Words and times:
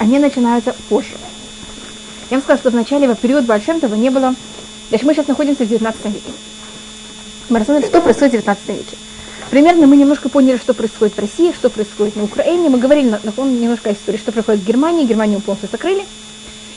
они 0.00 0.18
начинаются 0.18 0.74
позже. 0.88 1.12
Я 2.30 2.38
вам 2.38 2.42
сказала, 2.42 2.58
что 2.58 2.70
начале, 2.70 3.06
в 3.06 3.18
период 3.18 3.44
Большемтова 3.44 3.94
не 3.94 4.08
было... 4.08 4.34
Значит, 4.88 5.06
мы 5.06 5.14
сейчас 5.14 5.26
находимся 5.28 5.64
в 5.64 5.68
19 5.68 6.04
веке. 6.06 6.32
Мы 7.50 7.58
рассмотрели, 7.58 7.86
что 7.86 8.00
происходит 8.00 8.32
в 8.32 8.36
19 8.36 8.68
веке. 8.68 8.96
Примерно 9.50 9.86
мы 9.86 9.98
немножко 9.98 10.30
поняли, 10.30 10.56
что 10.56 10.72
происходит 10.72 11.14
в 11.14 11.20
России, 11.20 11.52
что 11.52 11.68
происходит 11.68 12.16
на 12.16 12.24
Украине. 12.24 12.70
Мы 12.70 12.78
говорили, 12.78 13.14
напомню 13.22 13.60
немножко 13.60 13.90
о 13.90 13.92
истории, 13.92 14.16
что 14.16 14.32
происходит 14.32 14.62
в 14.62 14.66
Германии. 14.66 15.04
Германию 15.04 15.40
полностью 15.40 15.68
закрыли. 15.70 16.06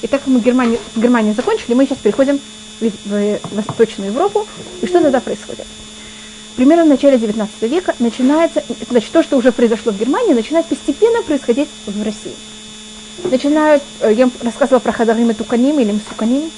И 0.02 0.08
так 0.08 0.20
как 0.20 0.28
мы 0.28 0.42
Германию, 0.42 0.80
с 0.94 1.00
Германией 1.00 1.34
закончили, 1.34 1.76
мы 1.76 1.86
сейчас 1.86 2.00
переходим 2.00 2.42
в, 2.82 2.92
в 3.06 3.40
Восточную 3.54 4.12
Европу. 4.12 4.46
И 4.82 4.86
что 4.86 5.02
тогда 5.02 5.22
происходит? 5.22 5.66
Примерно 6.58 6.84
в 6.84 6.90
начале 6.90 7.18
19 7.18 7.62
века 7.62 7.96
начинается, 8.00 8.62
значит, 8.90 9.12
то, 9.12 9.24
что 9.24 9.38
уже 9.38 9.54
произошло 9.54 9.94
в 9.94 9.98
Германии, 9.98 10.34
начинает 10.34 10.66
постепенно 10.66 11.24
происходить 11.24 11.70
в 11.86 12.04
России. 12.04 12.36
Начинают, 13.24 13.84
э, 14.02 14.14
я 14.14 14.30
рассказывала 14.42 14.80
про 14.80 14.92
Хадарим 14.92 15.30
и 15.30 15.34
Туканим 15.34 15.80
или 15.80 15.92
Мсуканим, 15.92 16.52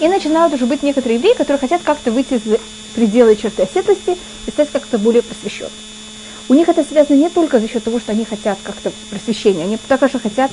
и 0.00 0.08
начинают 0.08 0.52
уже 0.54 0.66
быть 0.66 0.82
некоторые 0.82 1.18
евреи, 1.18 1.34
которые 1.34 1.58
хотят 1.58 1.82
как-то 1.82 2.10
выйти 2.10 2.34
из 2.34 2.58
пределы 2.94 3.36
черты 3.36 3.62
оседлости 3.62 4.16
и 4.46 4.50
стать 4.50 4.70
как-то 4.70 4.98
более 4.98 5.22
просвещенными. 5.22 5.72
У 6.48 6.54
них 6.54 6.68
это 6.68 6.82
связано 6.82 7.16
не 7.16 7.28
только 7.28 7.60
за 7.60 7.68
счет 7.68 7.84
того, 7.84 8.00
что 8.00 8.12
они 8.12 8.24
хотят 8.24 8.58
как-то 8.62 8.92
просвещения, 9.08 9.64
они 9.64 9.76
также 9.76 10.18
хотят 10.18 10.50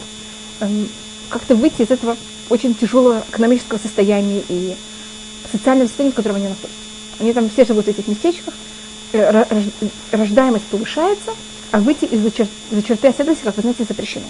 эм, 0.60 0.88
как-то 1.30 1.56
выйти 1.56 1.82
из 1.82 1.90
этого 1.90 2.16
очень 2.50 2.76
тяжелого 2.76 3.24
экономического 3.30 3.80
состояния 3.80 4.44
и 4.48 4.76
социального 5.52 5.88
состояния, 5.88 6.12
в 6.12 6.16
котором 6.16 6.36
они 6.36 6.48
находятся. 6.50 6.78
Они 7.20 7.34
там 7.34 7.50
все 7.50 7.66
живут 7.66 7.86
в 7.86 7.90
этих 7.90 8.08
местечках, 8.08 8.54
э, 9.14 9.44
рождаемость 10.12 10.66
повышается, 10.66 11.32
а 11.72 11.80
выйти 11.80 12.06
из-за 12.06 12.32
чер, 12.32 12.48
черты 12.88 13.08
оседлости, 13.08 13.44
как 13.44 13.56
вы 13.56 13.62
знаете, 13.62 13.86
запрещено. 13.88 14.26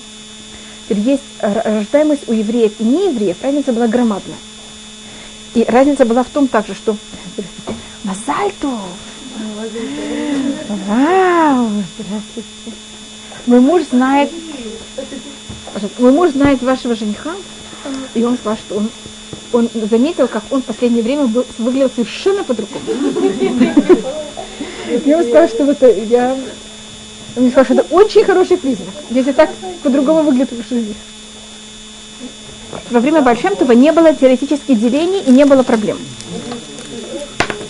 Теперь 0.88 1.04
есть 1.04 1.24
рождаемость 1.40 2.28
у 2.28 2.34
евреев 2.34 2.74
и 2.80 2.84
неевреев, 2.84 3.38
разница 3.42 3.74
была 3.74 3.88
громадная. 3.88 4.38
И 5.54 5.64
разница 5.64 6.06
была 6.06 6.24
в 6.24 6.30
том 6.30 6.48
также, 6.48 6.74
что 6.74 6.96
Мазальту! 8.08 8.72
Вау! 10.88 11.70
Здравствуйте! 12.00 12.48
Мой 13.46 13.60
муж 13.60 13.84
знает, 13.92 14.32
мой 16.00 16.12
муж 16.12 16.32
знает 16.32 16.62
вашего 16.62 16.96
жениха, 16.96 17.32
и 18.14 18.24
он 18.24 18.38
сказал, 18.38 18.58
что 18.58 18.76
он, 18.76 18.90
он 19.52 19.70
заметил, 19.90 20.28
как 20.28 20.44
он 20.52 20.62
в 20.62 20.66
последнее 20.66 21.04
время 21.04 21.28
был, 21.28 21.46
выглядел 21.58 21.90
совершенно 21.94 22.44
по-другому. 22.46 22.82
Я 24.88 25.18
ему 25.18 25.24
сказала, 25.24 25.48
что 25.50 25.72
это 25.72 25.88
я... 25.88 26.38
Он 27.38 27.44
мне 27.44 27.52
сказал, 27.52 27.66
что 27.66 27.74
это 27.76 27.96
очень 27.96 28.26
хороший 28.26 28.58
признак, 28.58 28.90
если 29.12 29.32
так 29.32 29.50
по-другому 29.84 30.24
выглядит 30.24 30.52
ваш 30.52 30.68
жених 30.68 30.96
во 32.90 33.00
время 33.00 33.22
Большемтова 33.22 33.72
не 33.74 33.92
было 33.92 34.14
теоретических 34.14 34.80
делений 34.80 35.22
и 35.22 35.32
не 35.32 35.46
было 35.46 35.64
проблем. 35.64 35.98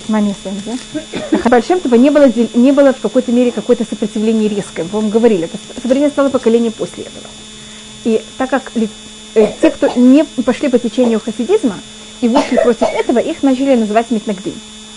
Маме 0.08 0.34
да? 0.44 1.38
Большемтова 1.50 1.96
не 1.96 2.10
было, 2.10 2.32
не 2.54 2.72
было 2.72 2.94
в 2.94 3.00
какой-то 3.02 3.32
мере 3.32 3.52
какое-то 3.52 3.84
сопротивление 3.84 4.48
резкое. 4.48 4.86
Вам 4.86 5.10
говорили, 5.10 5.46
это 5.46 5.58
сопротивление 5.58 6.10
стало 6.10 6.30
поколение 6.30 6.72
после 6.72 7.04
этого. 7.04 7.26
И 8.06 8.22
так 8.38 8.50
как 8.50 8.72
э, 9.36 9.48
те, 9.62 9.70
кто 9.70 9.90
не 9.98 10.24
пошли 10.24 10.70
по 10.70 10.80
течению 10.80 11.20
хасидизма 11.20 11.76
и 12.22 12.30
вышли 12.30 12.56
против 12.56 12.88
этого, 12.88 13.20
их 13.20 13.44
начали 13.44 13.76
называть 13.76 14.10
метнагдим. 14.12 14.54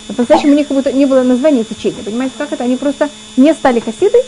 По-настоящему 0.07 0.53
у 0.53 0.57
них 0.57 0.69
как 0.69 0.77
будто 0.77 0.93
не 0.93 1.07
было 1.07 1.23
названия 1.23 1.65
течения. 1.65 2.03
Понимаете, 2.05 2.35
как 2.39 2.53
это? 2.53 2.63
Они 2.63 2.77
просто 2.77 3.09
не 3.37 3.53
стали 3.53 3.81
хасиды, 3.81 4.19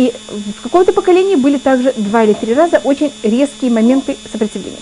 и 0.00 0.14
в 0.28 0.62
каком-то 0.62 0.94
поколении 0.94 1.34
были 1.34 1.58
также 1.58 1.92
два 1.94 2.24
или 2.24 2.32
три 2.32 2.54
раза 2.54 2.80
очень 2.84 3.12
резкие 3.22 3.70
моменты 3.70 4.16
сопротивления. 4.32 4.78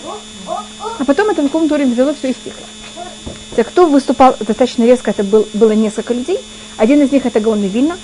А 0.47 1.03
потом 1.05 1.29
это 1.29 1.41
на 1.41 1.49
каком-то 1.49 1.75
уровне 1.75 1.91
взяло 1.91 2.13
все 2.13 2.29
и 2.29 2.33
стихло. 2.33 2.65
Те, 3.53 3.65
кто 3.65 3.85
выступал 3.85 4.37
достаточно 4.39 4.85
резко, 4.85 5.11
это 5.11 5.25
был, 5.25 5.45
было 5.53 5.71
несколько 5.71 6.13
людей. 6.13 6.39
Один 6.77 7.01
из 7.01 7.11
них 7.11 7.25
это 7.25 7.41
Гаон 7.41 7.59
Вильна. 7.59 7.97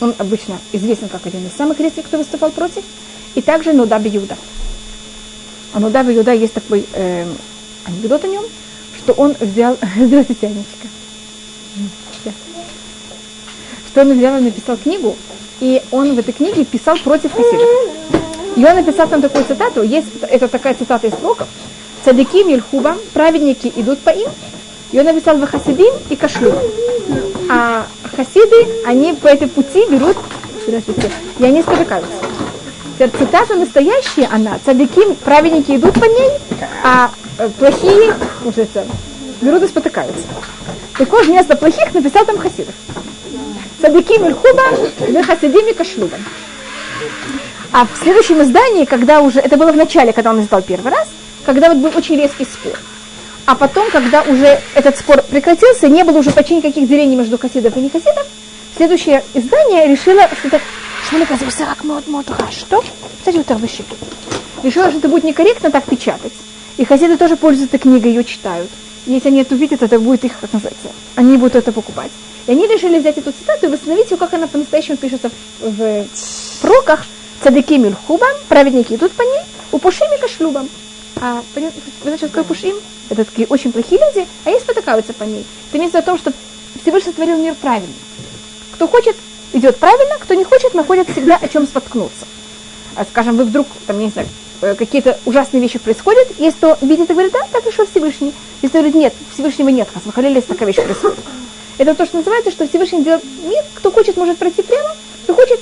Он 0.00 0.14
обычно 0.16 0.58
известен 0.72 1.10
как 1.10 1.26
один 1.26 1.46
из 1.46 1.52
самых 1.52 1.78
резких, 1.78 2.06
кто 2.06 2.16
выступал 2.16 2.50
против. 2.50 2.84
И 3.34 3.42
также 3.42 3.74
Нудаби 3.74 4.08
Юда. 4.08 4.38
А 5.74 5.80
Нудаби 5.80 6.14
Юда 6.14 6.32
есть 6.32 6.54
такой 6.54 6.86
э, 6.94 7.26
анекдот 7.84 8.24
о 8.24 8.28
нем, 8.28 8.44
что 8.96 9.12
он 9.12 9.36
взял... 9.38 9.76
Здравствуйте, 10.00 10.46
Анечка. 10.46 10.88
Что 13.90 14.00
он 14.00 14.16
взял 14.16 14.38
и 14.38 14.44
написал 14.44 14.78
книгу, 14.78 15.14
и 15.62 15.80
он 15.92 16.16
в 16.16 16.18
этой 16.18 16.34
книге 16.34 16.64
писал 16.64 16.96
против 16.98 17.32
хасидов. 17.32 17.68
И 18.56 18.64
он 18.64 18.74
написал 18.74 19.06
там 19.08 19.22
такую 19.22 19.44
цитату, 19.44 19.82
есть 19.82 20.08
это 20.22 20.48
такая 20.48 20.74
цитата 20.74 21.06
из 21.06 21.14
слогов, 21.14 21.46
Цадыки 22.04 22.42
Мильхуба, 22.42 22.96
праведники 23.14 23.72
идут 23.76 24.00
по 24.00 24.10
им, 24.10 24.28
и 24.90 24.98
он 24.98 25.06
написал 25.06 25.36
в 25.36 25.46
Хасидим 25.46 25.94
и 26.10 26.16
Кашлю. 26.16 26.52
А 27.48 27.86
хасиды, 28.16 28.66
они 28.84 29.12
по 29.12 29.28
этой 29.28 29.46
пути 29.46 29.86
берут, 29.88 30.16
здравствуйте, 30.66 31.10
и 31.38 31.44
они 31.44 31.62
спотыкаются. 31.62 32.12
Цитата 32.98 33.54
настоящая, 33.54 34.28
она, 34.32 34.58
цадыки, 34.64 35.14
праведники 35.24 35.76
идут 35.76 35.94
по 35.94 36.04
ней, 36.04 36.30
а 36.82 37.10
э, 37.38 37.48
плохие, 37.58 38.14
кажется, 38.42 38.84
берут 39.40 39.62
и 39.62 39.68
спотыкаются. 39.68 40.22
Так 40.98 41.10
вот, 41.10 41.24
вместо 41.24 41.56
плохих 41.56 41.94
написал 41.94 42.24
там 42.26 42.38
хасидов. 42.38 42.74
Цадыки 43.82 44.16
Мильхуба, 44.20 44.62
в 45.00 45.26
Хасидим 45.26 45.66
и 45.66 45.74
Кашлюба. 45.74 46.16
А 47.72 47.84
в 47.84 47.98
следующем 48.00 48.40
издании, 48.40 48.84
когда 48.84 49.20
уже, 49.20 49.40
это 49.40 49.56
было 49.56 49.72
в 49.72 49.76
начале, 49.76 50.12
когда 50.12 50.30
он 50.30 50.40
издал 50.40 50.62
первый 50.62 50.92
раз, 50.92 51.08
когда 51.44 51.68
вот 51.68 51.78
был 51.78 51.90
очень 51.98 52.16
резкий 52.16 52.44
спор. 52.44 52.78
А 53.44 53.56
потом, 53.56 53.90
когда 53.90 54.22
уже 54.22 54.60
этот 54.74 54.96
спор 54.96 55.22
прекратился, 55.22 55.88
не 55.88 56.04
было 56.04 56.18
уже 56.18 56.30
почти 56.30 56.54
никаких 56.54 56.88
делений 56.88 57.16
между 57.16 57.38
хасидов 57.38 57.76
и 57.76 57.80
не 57.80 57.90
хасидов, 57.90 58.24
следующее 58.76 59.24
издание 59.34 59.88
решило, 59.88 60.28
что 60.38 60.46
это 60.46 60.60
что? 62.52 62.84
Решила, 64.62 64.90
что 64.90 64.98
это 64.98 65.08
будет 65.08 65.24
некорректно 65.24 65.72
так 65.72 65.86
печатать. 65.86 66.32
И 66.76 66.84
хасиды 66.84 67.16
тоже 67.16 67.36
пользуются 67.36 67.78
этой 67.78 67.82
книгой, 67.82 68.12
ее 68.12 68.22
читают. 68.22 68.70
Если 69.06 69.28
они 69.28 69.40
это 69.40 69.54
увидят, 69.54 69.82
это 69.82 69.98
будет 69.98 70.24
их, 70.24 70.38
как 70.38 70.52
называется, 70.52 70.88
они 71.16 71.36
будут 71.36 71.56
это 71.56 71.72
покупать. 71.72 72.10
И 72.46 72.52
они 72.52 72.66
решили 72.66 72.98
взять 72.98 73.18
эту 73.18 73.32
цитату 73.32 73.66
и 73.66 73.68
восстановить 73.68 74.10
ее, 74.10 74.16
как 74.16 74.34
она 74.34 74.46
по-настоящему 74.46 74.96
пишется 74.96 75.30
в, 75.60 76.06
пророках. 76.60 77.06
Цадыки 77.42 77.74
мильхубам, 77.74 78.30
праведники 78.48 78.94
идут 78.94 79.10
по 79.12 79.22
ней, 79.22 79.42
у 79.72 79.78
пушими 79.78 80.20
кашлюбам. 80.20 80.68
А 81.20 81.42
вы 81.54 81.72
знаете, 82.02 82.28
что 82.28 82.44
пушим? 82.44 82.76
Это 83.10 83.24
такие 83.24 83.48
очень 83.48 83.72
плохие 83.72 84.00
люди, 84.00 84.28
а 84.44 84.48
они 84.48 84.60
спотыкаются 84.60 85.12
по 85.12 85.24
ней. 85.24 85.44
Это 85.68 85.78
имеется 85.78 86.02
в 86.02 86.04
том, 86.04 86.18
что 86.18 86.32
Всевышний 86.80 87.10
сотворил 87.10 87.38
мир 87.38 87.56
правильно. 87.60 87.92
Кто 88.74 88.86
хочет, 88.86 89.16
идет 89.52 89.76
правильно, 89.78 90.18
кто 90.20 90.34
не 90.34 90.44
хочет, 90.44 90.74
находит 90.74 91.10
всегда 91.10 91.36
о 91.36 91.48
чем 91.48 91.66
споткнуться. 91.66 92.26
А, 92.94 93.04
скажем, 93.04 93.36
вы 93.36 93.44
вдруг, 93.44 93.66
там, 93.86 93.98
не 93.98 94.10
знаю, 94.10 94.28
какие-то 94.62 95.18
ужасные 95.26 95.60
вещи 95.60 95.78
происходят, 95.78 96.28
если 96.38 96.76
видит 96.86 97.10
и 97.10 97.12
говорит, 97.12 97.32
да, 97.32 97.40
так 97.50 97.66
решил 97.66 97.86
Всевышний. 97.86 98.32
Если 98.62 98.78
говорит, 98.78 98.94
нет, 98.94 99.14
Всевышнего 99.34 99.68
нет, 99.68 99.88
Хасмахалили, 99.92 100.40
такая 100.40 100.68
вещь 100.68 100.82
происходит. 100.82 101.18
Это 101.78 101.94
то, 101.94 102.06
что 102.06 102.18
называется, 102.18 102.52
что 102.52 102.68
Всевышний 102.68 103.02
делает 103.02 103.24
мир, 103.42 103.64
кто 103.74 103.90
хочет, 103.90 104.16
может 104.16 104.38
пройти 104.38 104.62
прямо, 104.62 104.94
кто 105.24 105.34
хочет, 105.34 105.60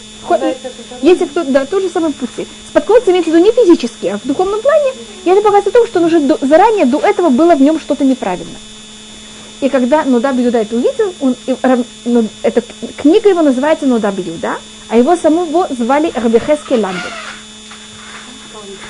если 1.01 1.25
кто, 1.25 1.45
да, 1.45 1.65
тот 1.65 1.83
же 1.83 1.89
самый 1.89 2.13
пути. 2.13 2.47
Споткнуться 2.69 3.11
имеется 3.11 3.31
в 3.31 3.35
виду 3.35 3.45
не 3.45 3.53
физически, 3.53 4.07
а 4.07 4.19
в 4.19 4.27
духовном 4.27 4.61
плане. 4.61 4.93
И 5.25 5.31
это 5.31 5.41
показывает 5.41 5.73
то, 5.73 5.87
что 5.87 6.01
он 6.01 6.05
уже 6.05 6.21
до, 6.21 6.39
заранее 6.41 6.85
до 6.85 6.99
этого 6.99 7.31
было 7.31 7.55
в 7.55 7.63
нем 7.63 7.81
что-то 7.81 8.05
неправильно. 8.05 8.59
И 9.61 9.69
когда 9.69 10.05
Нудаб 10.05 10.37
Юда 10.37 10.59
это 10.59 10.77
увидел, 10.77 11.15
он, 11.21 11.37
и, 11.47 11.57
ну, 12.05 12.27
эта 12.43 12.63
книга 12.97 13.29
его 13.29 13.43
называется 13.43 13.87
Нудаб 13.87 14.19
Юда, 14.19 14.59
а 14.89 14.97
его 14.97 15.17
самого 15.17 15.69
звали 15.71 16.13
Рабихеске 16.15 16.77
Ланду. 16.77 17.01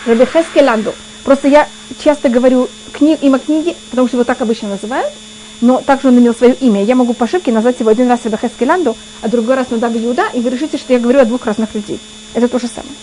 Рабихеске 0.06 0.62
Ланду. 0.62 0.94
Просто 1.24 1.48
я 1.48 1.68
часто 2.02 2.28
говорю 2.28 2.68
кни, 2.92 3.16
имя 3.20 3.38
книги, 3.38 3.76
потому 3.90 4.08
что 4.08 4.16
его 4.16 4.24
так 4.24 4.40
обычно 4.40 4.70
называют– 4.70 5.12
но 5.60 5.80
также 5.80 6.08
он 6.08 6.18
имел 6.18 6.34
свое 6.34 6.54
имя. 6.54 6.82
Я 6.82 6.94
могу 6.94 7.12
по 7.12 7.24
ошибке 7.24 7.52
назвать 7.52 7.80
его 7.80 7.90
один 7.90 8.08
раз 8.08 8.20
Рабахес 8.24 8.52
Келанду, 8.58 8.96
а 9.20 9.28
другой 9.28 9.56
раз 9.56 9.70
Нудаб 9.70 9.94
Иуда, 9.96 10.28
и 10.32 10.40
вы 10.40 10.50
решите, 10.50 10.78
что 10.78 10.92
я 10.92 10.98
говорю 10.98 11.20
о 11.20 11.24
двух 11.24 11.44
разных 11.46 11.74
людей. 11.74 12.00
Это 12.34 12.48
то 12.48 12.58
же 12.58 12.66
самое. 12.66 12.94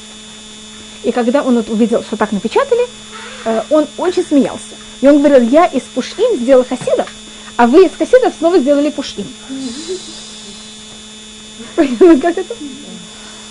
И 1.04 1.12
когда 1.12 1.44
он 1.44 1.56
вот 1.56 1.70
увидел, 1.70 2.04
что 2.04 2.18
так 2.18 2.32
напечатали, 2.32 2.88
э, 3.46 3.64
он 3.70 3.88
очень 3.98 4.26
смеялся. 4.26 4.76
И 5.02 5.08
он 5.08 5.20
говорил, 5.20 5.48
я 5.50 5.66
из 5.66 5.84
Пушим 5.84 6.38
сделал 6.38 6.66
хасидов, 6.66 7.08
а 7.56 7.68
вы 7.68 7.86
из 7.86 7.92
хасидов 7.96 8.34
снова 8.38 8.60
сделали 8.60 8.90
Пушим. 8.90 9.28
Как 11.76 12.38
это? 12.38 12.56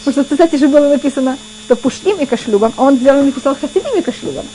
Потому 0.05 0.13
что 0.13 0.25
цитате 0.25 0.59
же 0.59 0.69
было 0.69 0.89
написано, 0.89 1.39
что 1.67 1.75
Пушим 1.75 2.21
и 2.21 2.27
Кашлюбом, 2.27 2.73
а 2.77 2.85
он 2.85 2.97
взял 2.97 3.19
и 3.21 3.25
написал 3.25 3.57
Хасидим 3.57 3.99
и 3.99 4.03
Кашлюбом. 4.03 4.47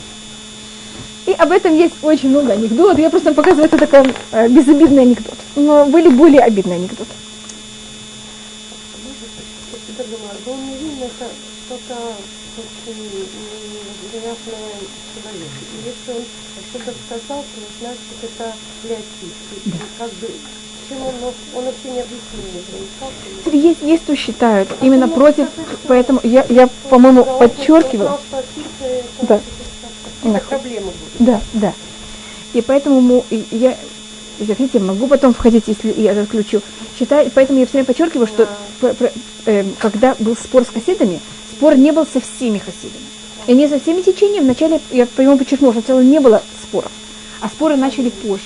И 1.25 1.33
об 1.33 1.51
этом 1.51 1.75
есть 1.75 1.95
очень 2.01 2.29
много 2.29 2.53
анекдотов. 2.53 2.97
Я 2.97 3.09
просто 3.09 3.33
показываю, 3.33 3.65
это 3.65 3.77
такой 3.77 4.13
э, 4.31 4.47
безобидный 4.47 5.03
анекдот. 5.03 5.37
Но 5.55 5.85
были 5.85 6.07
более 6.07 6.41
обидные 6.41 6.77
анекдоты. 6.77 7.11
Если 15.85 16.11
он 16.13 16.23
что-то 16.69 16.93
сказал, 17.05 17.43
то 17.43 17.61
значит 17.79 17.99
это 18.23 18.53
леотип. 18.83 19.33
Как 19.99 20.11
бы 20.13 20.29
почему 20.91 21.07
он, 21.07 21.33
он 21.55 21.65
вообще 21.65 21.89
не 21.89 22.01
объяснил 22.01 23.69
Есть, 23.69 23.81
есть, 23.81 24.03
кто 24.03 24.15
считают 24.15 24.69
а 24.71 24.85
именно 24.85 25.07
против, 25.07 25.47
поэтому 25.87 26.19
я, 26.23 26.45
я 26.49 26.69
по-моему, 26.89 27.23
подчеркивала. 27.23 28.19
Да. 29.21 29.39
Проблема 30.49 30.87
будет. 30.87 30.93
Да, 31.19 31.41
да. 31.53 31.73
И 32.53 32.61
поэтому 32.61 33.25
я, 33.29 33.75
хотите, 34.39 34.79
могу 34.79 35.07
потом 35.07 35.33
входить, 35.33 35.63
если 35.67 35.93
я 35.99 36.11
отключу. 36.11 36.61
Считаю, 36.97 37.31
поэтому 37.33 37.59
я 37.59 37.65
все 37.65 37.73
время 37.73 37.85
подчеркиваю, 37.85 38.27
что 38.27 38.47
э, 39.45 39.65
когда 39.79 40.15
был 40.19 40.35
спор 40.35 40.63
с 40.63 40.67
хасидами, 40.67 41.19
спор 41.53 41.75
не 41.75 41.91
был 41.91 42.05
со 42.05 42.19
всеми 42.19 42.59
хасидами. 42.59 43.05
И 43.47 43.53
не 43.53 43.67
со 43.67 43.79
всеми 43.79 44.01
течениями. 44.01 44.45
Вначале, 44.45 44.79
я 44.91 45.07
по-моему 45.07 45.39
подчеркнула, 45.39 45.73
что 45.73 45.81
сначала 45.81 46.01
не 46.01 46.19
было 46.19 46.43
споров, 46.61 46.91
а 47.39 47.47
споры 47.47 47.75
начали 47.77 48.09
позже. 48.09 48.43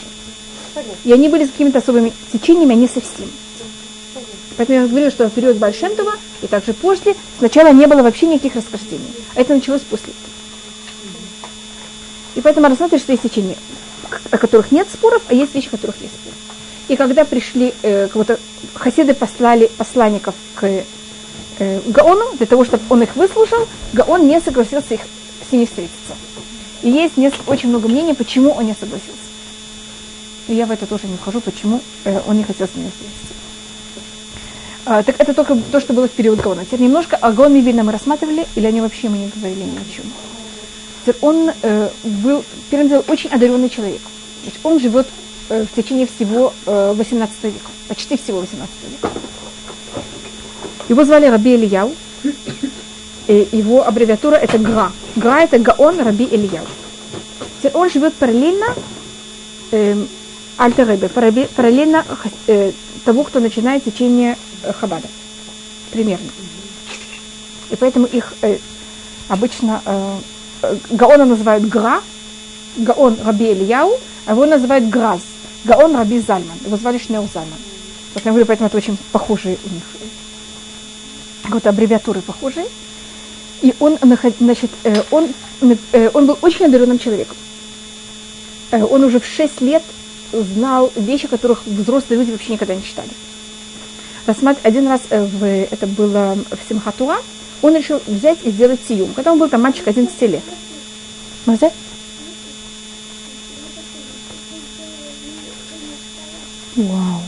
И 1.04 1.12
они 1.12 1.30
были 1.30 1.46
с 1.46 1.52
какими-то 1.52 1.80
особыми 1.80 2.14
течениями, 2.32 2.74
не 2.74 2.88
совсем. 2.88 3.30
Поэтому 4.58 4.82
я 4.82 4.88
говорю, 4.88 5.12
что 5.12 5.30
в 5.30 5.34
период 5.34 5.58
Большентова 5.58 6.14
и 6.42 6.48
также 6.48 6.74
после 6.74 7.16
сначала 7.40 7.74
не 7.74 7.88
было 7.88 8.02
вообще 8.02 8.28
никаких 8.28 8.56
расхождений. 8.56 9.08
А 9.36 9.42
это 9.42 9.54
началось 9.54 9.82
после. 9.82 10.14
И 12.36 12.42
поэтому 12.42 12.68
рассматриваем, 12.68 13.02
что 13.02 13.12
есть 13.12 13.24
течения, 13.24 13.56
о 14.32 14.38
которых 14.38 14.72
нет 14.72 14.88
споров, 14.92 15.22
а 15.28 15.34
есть 15.34 15.54
вещи, 15.56 15.68
о 15.68 15.72
которых 15.72 15.96
есть 16.02 16.14
споры. 16.14 16.36
И 16.88 16.96
когда 16.96 17.26
пришли, 17.26 17.74
э, 17.82 18.08
кого-то 18.08 18.40
хасиды 18.76 19.14
послали 19.14 19.72
посланников 19.78 20.36
к 20.56 20.84
э, 21.60 21.82
Гаону, 21.88 22.34
для 22.38 22.46
того, 22.46 22.64
чтобы 22.64 22.84
он 22.90 23.02
их 23.04 23.16
выслушал, 23.16 23.68
Гаон 23.94 24.28
не 24.28 24.40
согласился 24.40 24.94
их, 24.94 25.02
с 25.50 25.52
ними 25.52 25.66
встретиться. 25.66 26.16
И 26.84 26.90
есть 26.90 27.18
несколько, 27.18 27.50
очень 27.50 27.70
много 27.70 27.88
мнений, 27.88 28.14
почему 28.14 28.52
он 28.52 28.66
не 28.66 28.76
согласился. 28.80 29.25
Я 30.48 30.66
в 30.66 30.72
это 30.72 30.86
тоже 30.86 31.08
не 31.08 31.18
вхожу, 31.18 31.42
почему 31.42 31.82
э, 32.04 32.22
он 32.28 32.38
не 32.38 32.44
хотел 32.44 32.68
с 32.68 32.70
встретиться. 32.70 33.36
А, 34.86 35.02
так 35.02 35.16
это 35.20 35.34
только 35.34 35.56
то, 35.72 35.80
что 35.80 35.94
было 35.94 36.08
в 36.08 36.12
период 36.12 36.40
Гаона. 36.40 36.64
Теперь 36.66 36.82
немножко 36.82 37.16
о 37.16 37.32
Гаоне 37.32 37.62
Вильна 37.62 37.84
мы 37.84 37.92
рассматривали, 37.92 38.46
или 38.54 38.68
они 38.68 38.82
вообще 38.82 39.10
мы 39.10 39.18
не 39.18 39.32
говорили 39.36 39.64
ни 39.64 39.78
о 39.78 39.96
чем. 39.96 40.06
Теперь 41.02 41.16
он 41.22 41.52
э, 41.64 41.90
был, 42.04 42.44
первым 42.70 42.90
делом, 42.90 43.06
очень 43.08 43.32
одаренный 43.32 43.70
человек. 43.70 44.02
Значит, 44.44 44.60
он 44.62 44.80
живет 44.80 45.08
э, 45.50 45.66
в 45.66 45.76
течение 45.76 46.06
всего 46.06 46.54
э, 46.68 46.94
18 46.96 47.44
века, 47.46 47.70
почти 47.88 48.16
всего 48.16 48.42
18 48.42 48.70
века. 48.92 49.10
Его 50.88 51.04
звали 51.04 51.26
Раби 51.26 51.56
Ильяу. 51.56 51.92
И 53.28 53.48
его 53.52 53.88
аббревиатура 53.88 54.36
это 54.36 54.60
ГРА. 54.60 54.92
ГРА 55.16 55.42
это 55.42 55.58
Гаон 55.58 56.00
Раби 56.00 56.26
Ильяу. 56.26 56.66
Теперь 57.58 57.72
он 57.74 57.90
живет 57.90 58.14
параллельно 58.14 58.68
э, 59.72 59.96
Альтеребе, 60.58 61.10
параллельно 61.10 62.06
э, 62.48 62.72
того, 63.04 63.24
кто 63.24 63.40
начинает 63.40 63.84
течение 63.84 64.38
э, 64.64 64.72
Хабада. 64.72 65.08
Примерно. 65.92 66.30
И 67.70 67.76
поэтому 67.76 68.06
их 68.08 68.34
э, 68.42 68.58
обычно 69.28 69.82
э, 69.86 70.18
э 70.64 70.78
Гаона 70.92 71.26
называют 71.26 71.66
Гра, 71.66 72.02
Гаон 72.78 73.18
Раби 73.24 73.52
Ильяу, 73.52 73.92
а 74.26 74.32
его 74.32 74.46
называют 74.46 74.90
Граз, 74.90 75.22
Гаон 75.66 75.96
Раби 75.96 76.20
Зальман. 76.20 76.58
Его 76.66 76.78
звали 76.78 76.98
Шнеу 76.98 77.28
Зальман. 77.34 77.60
Вот 78.14 78.26
я 78.26 78.32
говорю, 78.32 78.46
поэтому 78.46 78.68
это 78.68 78.78
очень 78.78 78.98
похожие 79.12 79.58
у 79.64 79.74
них. 79.74 79.84
Вот 81.50 81.68
аббревиатуры 81.68 82.22
похожие. 82.22 82.66
И 83.62 83.74
он, 83.80 83.98
значит, 84.40 84.72
он, 85.12 85.30
он 85.62 86.26
был 86.26 86.38
очень 86.42 86.66
одаренным 86.66 86.98
человеком. 86.98 87.36
Он 88.72 89.04
уже 89.04 89.20
в 89.20 89.26
6 89.26 89.62
лет 89.62 89.84
знал 90.32 90.92
вещи, 90.96 91.28
которых 91.28 91.66
взрослые 91.66 92.20
люди 92.20 92.32
вообще 92.32 92.54
никогда 92.54 92.76
не 92.76 92.84
читали. 92.84 93.10
Один 94.64 94.88
раз 94.88 95.02
э, 95.10 95.24
в, 95.24 95.44
это 95.44 95.86
было 95.88 96.38
в 96.50 96.70
Симхатуа, 96.70 97.18
он 97.62 97.76
решил 97.76 98.02
взять 98.06 98.40
и 98.44 98.52
сделать 98.52 98.80
сиюм, 98.88 99.14
когда 99.14 99.32
он 99.32 99.40
был 99.40 99.50
там 99.50 99.62
мальчик 99.62 99.88
11 99.88 100.22
лет. 100.22 100.44
Можно 101.46 101.72
Вау. 106.76 107.22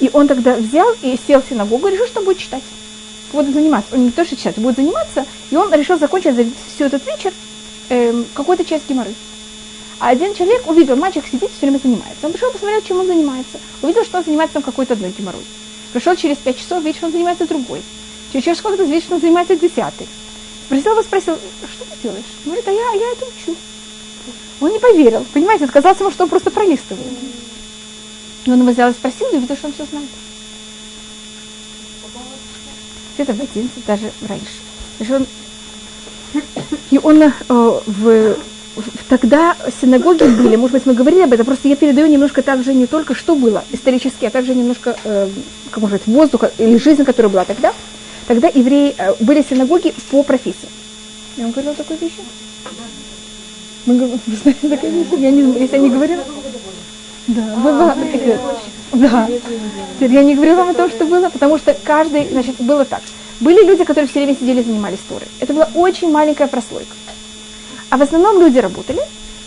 И 0.00 0.10
он 0.12 0.28
тогда 0.28 0.56
взял 0.56 0.88
и 1.02 1.18
сел 1.26 1.42
в 1.42 1.48
синагогу 1.48 1.88
и 1.88 1.92
решил, 1.92 2.06
что 2.06 2.20
будет 2.20 2.38
читать. 2.38 2.62
Будет 3.32 3.52
заниматься. 3.52 3.94
Он 3.94 4.04
не 4.06 4.10
то, 4.10 4.24
что 4.24 4.36
читать, 4.36 4.58
будет 4.58 4.76
заниматься. 4.76 5.26
И 5.50 5.56
он 5.56 5.72
решил 5.72 5.98
закончить 5.98 6.34
за 6.34 6.44
всю 6.74 6.84
этот 6.84 7.04
вечер 7.06 7.32
э, 7.88 8.22
какую-то 8.34 8.64
часть 8.64 8.88
геморрой. 8.88 9.14
А 10.00 10.10
один 10.10 10.34
человек 10.34 10.66
увидел, 10.68 10.96
мальчик 10.96 11.24
сидит, 11.26 11.50
все 11.50 11.66
время 11.66 11.80
занимается. 11.82 12.24
Он 12.26 12.32
пришел 12.32 12.52
посмотреть, 12.52 12.86
чем 12.86 13.00
он 13.00 13.06
занимается. 13.06 13.58
Увидел, 13.82 14.04
что 14.04 14.18
он 14.18 14.24
занимается 14.24 14.54
там 14.54 14.62
какой-то 14.62 14.94
одной 14.94 15.10
геморрой. 15.10 15.44
Пришел 15.92 16.14
через 16.14 16.36
пять 16.36 16.58
часов, 16.58 16.82
видит, 16.84 16.96
что 16.96 17.06
он 17.06 17.12
занимается 17.12 17.46
другой. 17.46 17.82
Через 18.32 18.58
сколько-то 18.58 18.84
видит, 18.84 19.02
что 19.02 19.14
он 19.14 19.20
занимается 19.20 19.56
десятой. 19.56 20.06
Спросил 20.66 20.92
его, 20.92 21.02
спросил, 21.02 21.34
что 21.36 21.84
ты 21.84 22.02
делаешь? 22.02 22.24
Он 22.44 22.52
говорит, 22.52 22.68
а 22.68 22.70
я, 22.70 22.92
я 22.92 23.12
это 23.12 23.24
учу. 23.24 23.56
Он 24.60 24.70
не 24.70 24.78
поверил, 24.78 25.24
понимаете, 25.32 25.64
отказался 25.64 26.02
ему, 26.02 26.12
что 26.12 26.24
он 26.24 26.30
просто 26.30 26.50
пролистывает. 26.50 27.06
И 28.44 28.50
он 28.50 28.60
его 28.60 28.70
взял 28.70 28.90
и 28.90 28.94
спросил, 28.94 29.26
и 29.32 29.36
увидел, 29.36 29.56
что 29.56 29.66
он 29.66 29.72
все 29.72 29.84
знает. 29.86 30.08
Где-то 33.14 33.32
в 33.32 33.40
11, 33.40 33.84
даже 33.84 34.12
раньше. 34.28 35.22
И 36.90 36.98
он 37.02 37.22
э, 37.22 37.32
в 37.48 38.36
тогда 39.08 39.56
синагоги 39.80 40.24
были, 40.24 40.56
может 40.56 40.72
быть, 40.72 40.86
мы 40.86 40.94
говорили 40.94 41.22
об 41.22 41.32
этом, 41.32 41.46
просто 41.46 41.68
я 41.68 41.76
передаю 41.76 42.06
немножко 42.06 42.42
также 42.42 42.74
не 42.74 42.86
только, 42.86 43.14
что 43.14 43.34
было 43.34 43.64
исторически, 43.72 44.24
а 44.24 44.30
также 44.30 44.54
немножко, 44.54 44.96
э, 45.04 45.28
как 45.70 45.82
можно 45.82 45.98
сказать, 45.98 46.14
воздуха 46.14 46.52
или 46.58 46.76
жизнь, 46.76 47.04
которая 47.04 47.30
была 47.30 47.44
тогда. 47.44 47.72
Тогда 48.26 48.48
евреи, 48.48 48.94
э, 48.96 49.14
были 49.20 49.44
синагоги 49.48 49.94
по 50.10 50.22
профессии. 50.22 50.68
Я 51.36 51.44
вам 51.44 51.52
говорила 51.52 51.74
такую 51.74 51.98
вещь? 51.98 52.12
Мы, 53.86 53.96
вы 54.26 54.36
знаете 54.42 54.68
такую 54.68 54.92
вещь? 54.92 55.06
Я 55.18 55.30
не, 55.30 55.60
если 55.60 55.76
я 55.76 55.82
не 55.82 55.90
говорила? 55.90 56.24
Да, 57.28 57.56
было, 57.56 57.96
да. 58.92 59.28
Я 60.00 60.22
не 60.22 60.34
говорила 60.34 60.56
вам 60.56 60.70
о 60.70 60.74
том, 60.74 60.90
что 60.90 61.04
было, 61.04 61.28
потому 61.28 61.58
что 61.58 61.76
каждый, 61.84 62.28
значит, 62.28 62.56
было 62.58 62.84
так. 62.84 63.02
Были 63.40 63.64
люди, 63.64 63.84
которые 63.84 64.08
все 64.08 64.20
время 64.20 64.34
сидели 64.34 64.60
и 64.60 64.64
занимались 64.64 64.98
Торой. 65.08 65.28
Это 65.38 65.52
была 65.52 65.68
очень 65.74 66.10
маленькая 66.10 66.48
прослойка. 66.48 66.94
А 67.90 67.96
в 67.96 68.02
основном 68.02 68.40
люди 68.40 68.58
работали 68.58 69.00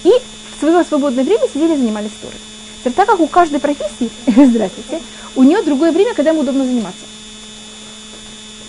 и 0.04 0.10
в 0.10 0.60
свое 0.60 0.84
свободное 0.84 1.24
время 1.24 1.48
сидели 1.54 1.74
и 1.74 1.78
занимались 1.78 2.12
Торой. 2.22 2.96
Так 2.96 3.08
как 3.08 3.20
у 3.20 3.28
каждой 3.28 3.60
профессии, 3.60 4.10
здравствуйте, 4.26 5.02
у 5.36 5.44
нее 5.44 5.62
другое 5.62 5.92
время, 5.92 6.14
когда 6.14 6.32
им 6.32 6.40
удобно 6.40 6.66
заниматься. 6.66 7.06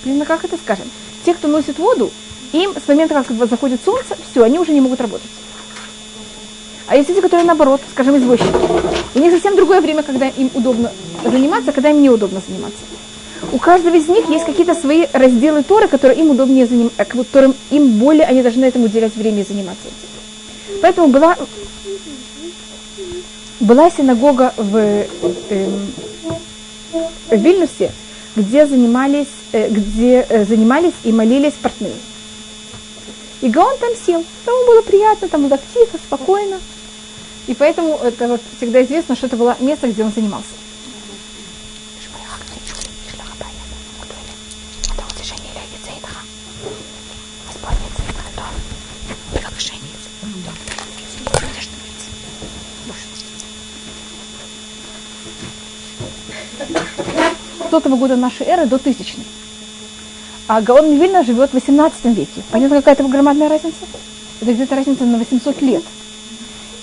Примерно 0.02 0.26
как 0.26 0.45
это 0.45 0.57
скажем? 0.57 0.91
Те, 1.25 1.35
кто 1.35 1.49
носит 1.49 1.79
воду, 1.79 2.11
им 2.52 2.75
с 2.75 2.87
момента, 2.88 3.14
как 3.14 3.49
заходит 3.49 3.81
солнце, 3.85 4.17
все, 4.31 4.43
они 4.43 4.59
уже 4.59 4.73
не 4.73 4.81
могут 4.81 5.00
работать. 5.00 5.31
А 6.88 6.97
есть 6.97 7.09
люди, 7.09 7.23
которые 7.23 7.47
наоборот, 7.47 7.81
скажем, 7.93 8.19
извозчики. 8.19 8.52
У 9.14 9.19
них 9.19 9.33
совсем 9.33 9.57
другое 9.57 9.81
время, 9.81 10.02
когда 10.02 10.29
им 10.29 10.50
удобно 10.52 10.93
заниматься, 11.25 11.73
когда 11.73 11.91
им 11.91 12.02
неудобно 12.02 12.43
заниматься 12.47 12.81
у 13.51 13.59
каждого 13.59 13.97
из 13.97 14.09
них 14.09 14.29
есть 14.29 14.45
какие-то 14.45 14.75
свои 14.75 15.07
разделы 15.13 15.63
Торы, 15.63 15.89
которые 15.89 16.21
им 16.21 16.31
удобнее 16.31 16.67
заниматься, 16.67 17.03
э, 17.03 17.05
которым 17.05 17.55
им 17.71 17.99
более 17.99 18.25
они 18.25 18.43
должны 18.43 18.65
этому 18.65 18.85
уделять 18.85 19.17
время 19.17 19.41
и 19.41 19.45
заниматься. 19.45 19.89
Поэтому 20.81 21.09
была, 21.09 21.37
была 23.59 23.91
синагога 23.91 24.53
в, 24.57 24.77
э, 24.77 25.07
в 27.31 27.37
Вильнюсе, 27.37 27.91
где 28.37 28.67
занимались, 28.67 29.29
э, 29.53 29.69
где 29.69 30.25
э, 30.29 30.45
занимались 30.45 30.95
и 31.05 31.13
молились 31.13 31.55
портные. 31.61 31.95
И 33.41 33.49
Гаон 33.49 33.77
там 33.79 33.91
сел. 34.07 34.25
Там 34.45 34.55
было 34.67 34.83
приятно, 34.83 35.29
там 35.29 35.49
было 35.49 35.59
тихо, 35.75 35.99
спокойно. 35.99 36.61
И 37.49 37.55
поэтому 37.55 37.99
это 38.03 38.29
вот 38.29 38.41
всегда 38.57 38.85
известно, 38.85 39.17
что 39.17 39.27
это 39.27 39.37
было 39.37 39.57
место, 39.59 39.89
где 39.89 40.05
он 40.05 40.13
занимался. 40.13 40.62
Сотого 57.73 57.97
года 57.97 58.17
нашей 58.17 58.47
эры 58.47 58.67
до 58.67 58.76
тысячной. 58.76 59.25
А 60.47 60.61
Гаон 60.61 60.93
Вильна 60.99 61.25
живет 61.25 61.50
в 61.50 61.55
18 61.55 62.05
веке. 62.17 62.43
Понятно, 62.50 62.76
какая 62.76 62.95
это 62.95 63.05
громадная 63.05 63.49
разница? 63.49 63.79
Это 64.43 64.52
где-то 64.52 64.76
разница 64.76 65.05
на 65.05 65.17
800 65.17 65.62
лет. 65.62 65.83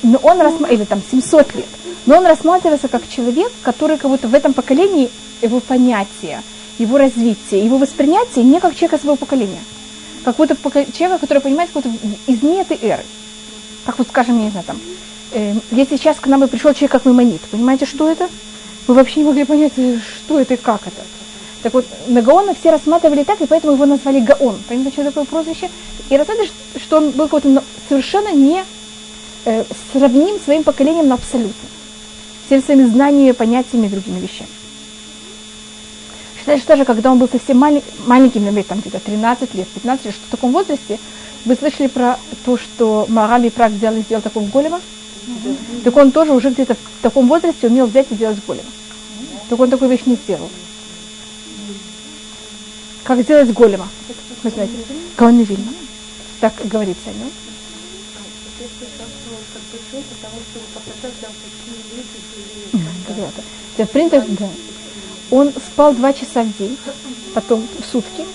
Но 0.01 0.17
он 0.24 0.41
рассма... 0.41 0.67
или 0.69 0.86
там 0.86 1.03
700 1.12 1.53
лет. 1.53 1.67
Но 2.08 2.17
он 2.17 2.25
рассматривается 2.25 2.88
как 2.88 3.08
человек, 3.08 3.51
который 3.62 3.98
как 3.98 4.10
будто 4.10 4.27
в 4.27 4.34
этом 4.34 4.53
поколении 4.53 5.12
его 5.43 5.60
понятия, 5.60 6.41
его 6.79 6.98
развитие, 6.98 7.63
его 7.63 7.77
воспринятие 7.77 8.43
не 8.43 8.60
как 8.60 8.74
человека 8.74 8.98
своего 8.98 9.15
поколения. 9.15 9.62
Как 10.25 10.38
будто 10.38 10.55
человека, 10.91 11.19
который 11.19 11.41
понимает 11.41 11.69
какой-то 11.72 11.96
из 12.25 12.41
не 12.41 12.62
этой 12.62 12.79
эры. 12.81 13.03
Как 13.86 14.00
вот 14.00 14.08
скажем, 14.08 14.39
я 14.39 14.46
не 14.46 14.50
знаю, 14.50 14.65
там, 14.65 14.79
э, 15.34 15.53
если 15.69 15.98
сейчас 15.98 16.17
к 16.17 16.25
нам 16.25 16.39
бы 16.39 16.48
пришел 16.48 16.74
человек 16.74 16.93
как 16.93 17.05
маймонит, 17.05 17.41
понимаете, 17.41 17.86
что 17.86 18.10
это? 18.10 18.27
Мы 18.89 18.96
вообще 18.96 19.19
не 19.19 19.27
могли 19.27 19.46
понять, 19.46 19.74
э, 19.77 20.00
что 20.00 20.39
это 20.39 20.55
и 20.55 20.58
как 20.58 20.81
это. 20.88 21.03
Так 21.62 21.75
вот, 21.75 21.86
на 22.08 22.24
Гаона 22.24 22.55
все 22.55 22.72
рассматривали 22.72 23.24
так, 23.24 23.39
и 23.39 23.46
поэтому 23.46 23.74
его 23.74 23.86
назвали 23.86 24.19
Гаон. 24.19 24.58
Понимаете, 24.67 24.93
что 24.93 25.03
такое 25.03 25.25
прозвище? 25.25 25.69
И 26.10 26.17
рассматривали, 26.17 26.50
что 26.84 26.98
он 26.98 27.12
был 27.12 27.25
какой-то 27.25 27.63
совершенно 27.88 28.31
не 28.34 28.63
э, 29.46 29.63
сравним 29.93 30.39
своим 30.43 30.63
поколением 30.63 31.08
на 31.08 31.15
абсолютно. 31.15 31.69
Всеми 32.48 32.62
своими 32.62 32.86
знаниями, 32.86 33.34
понятиями 33.34 33.86
и 33.86 33.89
другими 33.89 34.22
вещами. 34.22 34.50
Считается, 36.39 36.63
что 36.63 36.74
даже 36.74 36.86
когда 36.86 37.12
он 37.12 37.19
был 37.19 37.29
совсем 37.29 37.60
малень, 37.60 37.84
маленьким, 38.08 38.43
например, 38.43 38.65
там 38.65 38.79
где-то 38.79 39.00
13 39.00 39.53
лет, 39.53 39.67
15 39.67 40.05
лет, 40.05 40.15
что 40.15 40.25
в 40.25 40.31
таком 40.31 40.51
возрасте, 40.51 40.98
вы 41.46 41.53
слышали 41.53 41.86
про 41.86 42.17
то, 42.43 42.58
что 42.58 43.05
Мараби 43.08 43.50
Прак 43.50 43.72
взял 43.72 43.96
и 43.96 44.01
сделал 44.01 44.24
такого 44.24 44.48
голема? 44.48 44.81
Mm-hmm. 45.27 45.84
Так 45.84 45.96
он 45.96 46.12
тоже 46.12 46.31
уже 46.31 46.50
где-то 46.50 46.74
в 46.74 47.03
таком 47.03 47.27
возрасте 47.27 47.67
умел 47.67 47.86
взять 47.86 48.08
и 48.10 48.15
сделать 48.15 48.39
голема. 48.48 48.65
Так 49.50 49.60
он 49.60 49.70
такую 49.70 49.89
вещь 49.89 50.06
не 50.06 50.15
сделал. 50.15 50.50
Как 53.03 53.22
сделать 53.22 53.51
голема? 53.51 53.88
Вы 54.44 54.50
знаете, 54.51 54.74
Гаон 55.18 55.41
Вильна. 55.41 55.74
Так 56.39 56.53
говорится 56.65 57.10
о 57.10 57.13
нем. 57.13 57.32
Принципе, 63.88 64.36
да. 64.39 64.50
Он 65.32 65.51
спал 65.51 65.94
два 65.96 66.13
часа 66.13 66.44
в 66.44 66.58
день, 66.58 66.77
потом 67.34 67.68
в 67.79 67.86
сутки. 67.91 68.25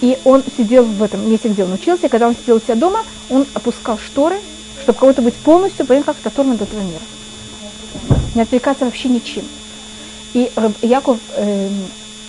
И 0.00 0.18
он 0.24 0.44
сидел 0.56 0.84
в 0.84 1.02
этом 1.02 1.28
месте, 1.28 1.48
где 1.48 1.64
он 1.64 1.72
учился. 1.72 2.06
И 2.06 2.08
когда 2.08 2.28
он 2.28 2.36
сидел 2.36 2.56
у 2.56 2.60
себя 2.60 2.76
дома, 2.76 3.04
он 3.28 3.46
опускал 3.54 3.98
шторы, 3.98 4.38
чтобы 4.82 4.98
кого-то 4.98 5.22
быть 5.22 5.34
полностью, 5.34 5.86
понятно, 5.86 6.14
как 6.14 6.32
оторван 6.32 6.54
от 6.54 6.62
этого 6.62 6.80
мира. 6.80 7.02
Не 8.34 8.42
отвлекаться 8.42 8.84
вообще 8.84 9.08
ничем. 9.08 9.44
И 10.36 10.50
Яков 10.82 11.18
э, 11.34 11.70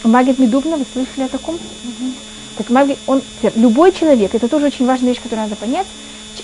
Магит 0.05 0.39
Медубна, 0.39 0.77
вы 0.77 0.85
слышали 0.93 1.25
о 1.25 1.27
таком? 1.27 1.55
Угу. 1.55 2.11
Так 2.57 2.69
Магит, 2.69 2.97
он, 3.05 3.21
любой 3.55 3.91
человек, 3.91 4.33
это 4.33 4.47
тоже 4.47 4.67
очень 4.67 4.85
важная 4.85 5.09
вещь, 5.09 5.21
которую 5.21 5.43
надо 5.49 5.57
понять, 5.57 5.87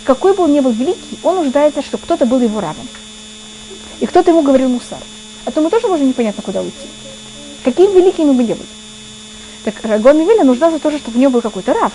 какой 0.03 0.36
бы 0.36 0.43
он 0.43 0.51
ни 0.51 0.60
был 0.60 0.72
великий, 0.72 1.17
он 1.24 1.38
нуждается, 1.38 1.82
чтобы 1.82 2.03
кто-то 2.03 2.25
был 2.25 2.41
его 2.41 2.60
равен. 2.60 2.86
И 4.01 4.05
кто-то 4.05 4.32
ему 4.32 4.41
говорил 4.41 4.67
мусар. 4.67 4.98
А 5.46 5.51
то 5.51 5.62
мы 5.62 5.70
тоже 5.70 5.88
можем 5.88 6.05
непонятно 6.10 6.43
куда 6.43 6.60
уйти. 6.60 6.75
Каким 7.63 7.96
великим 7.96 8.34
мы 8.34 8.43
не 8.43 8.55
были. 8.55 8.67
Так 9.63 9.75
Рагон 9.84 10.20
Мивиля 10.20 10.43
нуждался 10.43 10.79
тоже, 10.79 10.98
чтобы 10.98 11.17
у 11.17 11.22
него 11.22 11.32
был 11.32 11.41
какой-то 11.41 11.74
рав. 11.74 11.93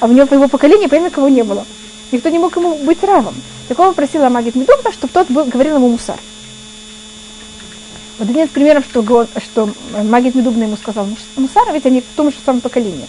А 0.00 0.06
у 0.06 0.12
него 0.12 0.26
в 0.26 0.32
его 0.32 0.48
поколении, 0.48 0.88
понятно, 0.88 1.10
кого 1.10 1.28
не 1.28 1.44
было. 1.44 1.64
Никто 2.10 2.28
не 2.28 2.40
мог 2.40 2.56
ему 2.56 2.74
быть 2.78 3.04
равом. 3.04 3.36
Так 3.68 3.78
он 3.78 3.94
просил 3.94 4.28
Магит 4.28 4.56
Медубна, 4.56 4.90
чтобы 4.90 5.12
тот 5.12 5.30
был, 5.30 5.44
говорил 5.44 5.76
ему 5.76 5.90
мусар. 5.90 6.18
Вот 8.18 8.28
один 8.30 8.44
из 8.44 8.50
примеров, 8.50 8.84
что, 8.88 9.02
что 9.42 9.68
Магит 10.04 10.34
Медубна 10.34 10.64
ему 10.64 10.76
сказал 10.76 11.06
Мусара, 11.36 11.72
ведь 11.72 11.86
они 11.86 12.00
в 12.00 12.16
том 12.16 12.30
же 12.30 12.36
самом 12.44 12.60
поколении. 12.62 13.06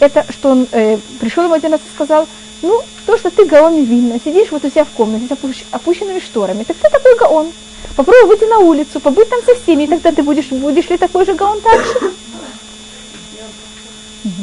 Это, 0.00 0.24
что 0.30 0.50
он 0.50 0.66
э, 0.72 0.98
пришел 1.20 1.44
ему 1.44 1.54
один 1.54 1.72
раз 1.72 1.80
и 1.80 1.94
сказал, 1.94 2.26
ну, 2.62 2.80
то, 3.06 3.18
что 3.18 3.30
ты 3.30 3.44
Гаон 3.44 3.76
невинно, 3.76 4.18
сидишь 4.24 4.50
вот 4.50 4.64
у 4.64 4.70
себя 4.70 4.84
в 4.84 4.90
комнате 4.90 5.26
с 5.28 5.32
опущ, 5.32 5.64
опущенными 5.70 6.20
шторами, 6.20 6.64
так 6.64 6.76
ты 6.76 6.88
такой 6.88 7.18
Гаон. 7.18 7.52
Попробуй 7.94 8.28
выйти 8.28 8.44
на 8.44 8.58
улицу, 8.58 9.00
побыть 9.00 9.28
там 9.28 9.40
со 9.44 9.54
всеми, 9.54 9.84
и 9.84 9.86
тогда 9.86 10.12
ты 10.12 10.22
будешь, 10.22 10.48
будешь 10.48 10.88
ли 10.88 10.96
такой 10.96 11.26
же 11.26 11.34
Гаон 11.34 11.60
так 11.60 11.84
же? 11.84 12.12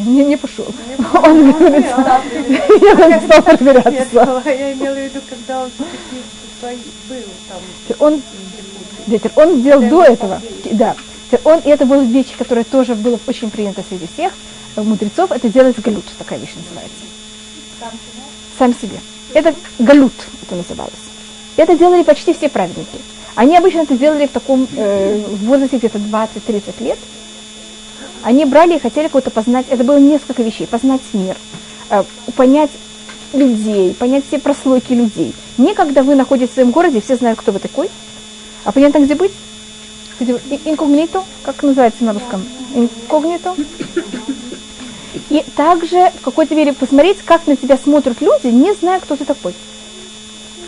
Не, 0.05 0.23
не 0.23 0.37
пошел. 0.37 0.65
Он 1.13 1.51
говорит, 1.51 1.85
я 2.81 3.21
стал 3.21 3.41
проверяться. 3.41 4.43
Я 4.45 4.73
имела 4.73 4.93
в 4.93 4.99
виду, 4.99 5.19
когда 5.29 5.63
он 5.63 5.71
был 7.09 7.23
там. 7.47 7.95
Он 7.99 8.21
Ветер. 9.07 9.31
Он 9.35 9.59
сделал 9.59 9.81
до 9.81 10.03
этого, 10.03 10.41
да. 10.71 10.95
Он, 11.43 11.59
и 11.59 11.69
это 11.69 11.85
была 11.85 12.03
вещь, 12.03 12.35
которая 12.37 12.63
тоже 12.63 12.95
была 12.95 13.19
очень 13.27 13.49
принята 13.49 13.83
среди 13.89 14.07
всех 14.13 14.31
мудрецов, 14.83 15.31
это 15.31 15.49
делать 15.49 15.79
галют, 15.79 16.05
такая 16.17 16.39
вещь 16.39 16.53
называется. 16.55 17.95
Сам 18.57 18.73
себе. 18.73 18.99
Это 19.33 19.53
галют, 19.79 20.13
это 20.43 20.55
называлось. 20.55 20.93
Это 21.57 21.77
делали 21.77 22.03
почти 22.03 22.33
все 22.33 22.49
праведники. 22.49 22.99
Они 23.35 23.57
обычно 23.57 23.79
это 23.79 23.97
делали 23.97 24.27
в 24.27 24.31
таком 24.31 24.67
э, 24.75 25.23
возрасте 25.43 25.77
где-то 25.77 25.97
20-30 25.97 26.83
лет. 26.83 26.99
Они 28.23 28.45
брали 28.45 28.75
и 28.75 28.79
хотели 28.79 29.07
кого-то 29.07 29.29
познать. 29.29 29.65
Это 29.69 29.83
было 29.83 29.97
несколько 29.99 30.41
вещей. 30.41 30.67
Познать 30.67 31.01
мир, 31.13 31.35
э, 31.89 32.03
понять 32.35 32.71
людей, 33.33 33.93
понять 33.93 34.23
все 34.27 34.39
прослойки 34.39 34.93
людей. 34.93 35.33
Не 35.57 35.73
когда 35.73 36.01
вы 36.03 36.15
находитесь 36.15 36.51
в 36.51 36.53
своем 36.55 36.71
городе, 36.71 37.01
все 37.01 37.17
знают, 37.17 37.39
кто 37.39 37.51
вы 37.51 37.59
такой, 37.59 37.89
а 38.65 38.71
понятно, 38.71 38.99
где 38.99 39.15
быть? 39.15 39.31
Инкогнито, 40.19 41.23
как 41.43 41.61
называется 41.63 42.03
на 42.03 42.13
русском? 42.13 42.43
Инкогнито. 42.73 43.55
И 45.29 45.45
также 45.55 46.11
в 46.19 46.21
какой-то 46.23 46.55
мере 46.55 46.73
посмотреть, 46.73 47.19
как 47.23 47.47
на 47.47 47.55
тебя 47.55 47.77
смотрят 47.77 48.21
люди, 48.21 48.47
не 48.47 48.73
зная, 48.73 48.99
кто 48.99 49.15
ты 49.15 49.23
такой. 49.23 49.53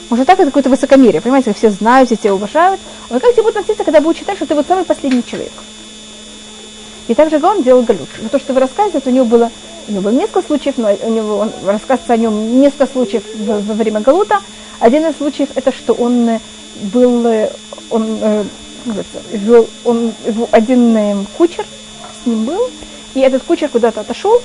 Может, 0.09 0.27
так 0.27 0.39
это 0.39 0.47
какое-то 0.47 0.69
высокомерие, 0.69 1.21
понимаете, 1.21 1.53
все 1.53 1.69
знают, 1.69 2.07
все 2.07 2.15
тебя 2.15 2.33
уважают. 2.33 2.79
Но 3.09 3.19
как 3.19 3.33
тебе 3.33 3.43
будут 3.43 3.57
относиться, 3.57 3.83
когда 3.83 3.99
будут 3.99 4.17
считать, 4.17 4.37
что 4.37 4.45
ты 4.45 4.55
вот 4.55 4.65
самый 4.67 4.85
последний 4.85 5.25
человек? 5.25 5.51
И 7.07 7.13
также 7.13 7.39
Гаон 7.39 7.63
делал 7.63 7.83
галют. 7.83 8.09
За 8.21 8.29
то, 8.29 8.39
что 8.39 8.53
вы 8.53 8.59
рассказываете, 8.59 9.09
у 9.09 9.13
него 9.13 9.25
было, 9.25 9.51
у 9.87 9.91
него 9.91 10.03
было 10.03 10.11
несколько 10.11 10.41
случаев, 10.43 10.75
но 10.77 10.95
у 11.03 11.09
него 11.09 11.37
он 11.37 11.51
рассказывается 11.65 12.13
о 12.13 12.17
нем 12.17 12.61
несколько 12.61 12.87
случаев 12.87 13.23
во 13.35 13.73
время 13.73 14.01
галута. 14.01 14.39
Один 14.79 15.05
из 15.05 15.17
случаев 15.17 15.49
это, 15.55 15.71
что 15.71 15.93
он 15.93 16.39
был 16.93 17.25
он, 17.89 18.19
э, 18.21 18.43
вел, 19.31 19.67
он, 19.83 20.13
один 20.51 20.95
э, 20.95 21.15
кучер 21.37 21.65
с 22.23 22.25
ним 22.25 22.45
был, 22.45 22.69
и 23.13 23.19
этот 23.19 23.43
кучер 23.43 23.69
куда-то 23.69 24.01
отошел, 24.01 24.41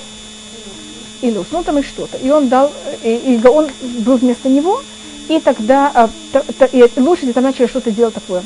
или 1.20 1.38
уснул 1.38 1.62
там 1.62 1.78
и 1.78 1.82
что-то. 1.82 2.16
И 2.18 2.30
он 2.30 2.48
дал, 2.48 2.72
и, 3.02 3.38
и 3.42 3.46
он 3.46 3.68
был 4.00 4.16
вместо 4.16 4.48
него, 4.48 4.82
и 5.28 5.40
тогда 5.40 5.90
а, 5.94 6.10
та, 6.32 6.42
та, 6.58 6.66
и 6.66 6.82
лошади 7.00 7.32
там 7.32 7.44
начали 7.44 7.66
что-то 7.66 7.90
делать 7.90 8.14
такое, 8.14 8.42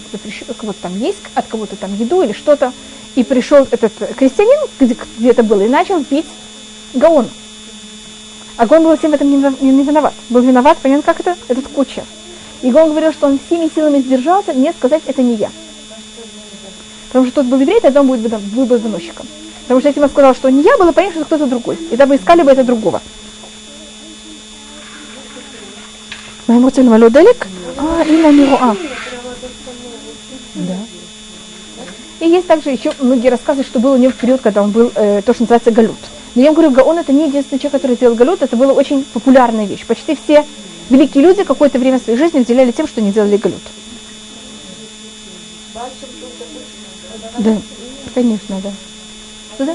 кого-то 0.59 0.79
там 0.83 0.99
есть, 0.99 1.19
от 1.35 1.47
кого-то 1.47 1.77
там 1.77 1.95
еду 1.97 2.23
или 2.23 2.33
что-то. 2.33 2.73
И 3.15 3.25
пришел 3.25 3.67
этот 3.71 3.93
крестьянин, 4.17 4.69
где 4.79 5.31
это 5.31 5.43
было, 5.43 5.63
и 5.63 5.69
начал 5.69 6.01
бить 6.01 6.27
Гаон. 6.93 7.29
А 8.59 8.67
Гаон 8.67 8.85
был 8.85 8.97
всем 8.97 9.13
в 9.13 9.15
этом 9.15 9.31
не, 9.31 9.37
не, 9.37 9.71
не 9.71 9.83
виноват. 9.83 10.13
Был 10.29 10.43
виноват, 10.43 10.77
понятно, 10.83 11.03
как 11.03 11.21
это? 11.21 11.37
Этот 11.49 11.67
кучер. 11.69 12.05
И 12.63 12.73
он 12.73 12.91
говорил, 12.91 13.13
что 13.13 13.27
он 13.27 13.39
всеми 13.47 13.71
силами 13.75 14.01
сдержался, 14.01 14.55
не 14.55 14.73
сказать 14.73 15.03
это 15.07 15.23
не 15.23 15.35
я. 15.35 15.51
Потому 17.09 17.27
что 17.27 17.37
тот 17.37 17.47
был 17.47 17.61
еврей, 17.61 17.81
тогда 17.81 18.01
он 18.01 18.09
будет 18.09 18.33
выбор 18.33 18.79
выносчиком. 18.79 19.27
Потому 19.63 19.81
что 19.81 19.89
если 19.89 20.01
бы 20.01 20.05
он 20.05 20.11
сказал, 20.11 20.35
что 20.35 20.49
не 20.49 20.63
я, 20.63 20.77
было 20.77 20.93
понятно, 20.93 21.21
что 21.21 21.27
кто-то 21.27 21.47
другой. 21.47 21.77
И 21.77 21.91
тогда 21.91 22.07
бы 22.07 22.17
искали 22.17 22.43
бы 22.43 22.51
это 22.51 22.65
другого. 22.65 23.01
Моему 26.47 26.71
цель 26.71 26.89
малюделик? 26.89 27.49
А, 27.77 28.05
имя 28.05 28.31
Мируа. 28.31 28.77
Да. 30.55 30.77
И 32.21 32.29
есть 32.29 32.47
также 32.47 32.71
еще 32.71 32.93
многие 33.01 33.29
рассказы, 33.29 33.63
что 33.63 33.79
был 33.79 33.93
у 33.93 33.97
него 33.97 34.13
в 34.13 34.17
период, 34.17 34.41
когда 34.41 34.63
он 34.63 34.71
был 34.71 34.91
э, 34.95 35.21
то, 35.23 35.35
что 35.35 35.43
называется 35.43 35.71
галют. 35.71 35.97
Но 36.35 36.43
я 36.43 36.53
вам 36.53 36.63
говорю, 36.63 36.89
он 36.89 36.99
это 36.99 37.13
не 37.13 37.27
единственный 37.27 37.59
человек, 37.59 37.81
который 37.81 37.97
сделал 37.97 38.15
галют, 38.15 38.43
это 38.43 38.57
была 38.57 38.73
очень 38.73 39.05
популярная 39.05 39.67
вещь. 39.67 39.85
Почти 39.87 40.17
все 40.23 40.45
великие 40.91 41.25
люди 41.25 41.45
какое-то 41.45 41.79
время 41.79 41.99
своей 41.99 42.19
жизни 42.19 42.41
уделяли 42.41 42.73
тем, 42.73 42.87
что 42.87 43.01
не 43.01 43.13
делали 43.13 43.37
галют. 43.37 43.63
Да, 47.39 47.57
конечно, 48.15 48.61
да. 48.63 48.73
Туда? 49.59 49.75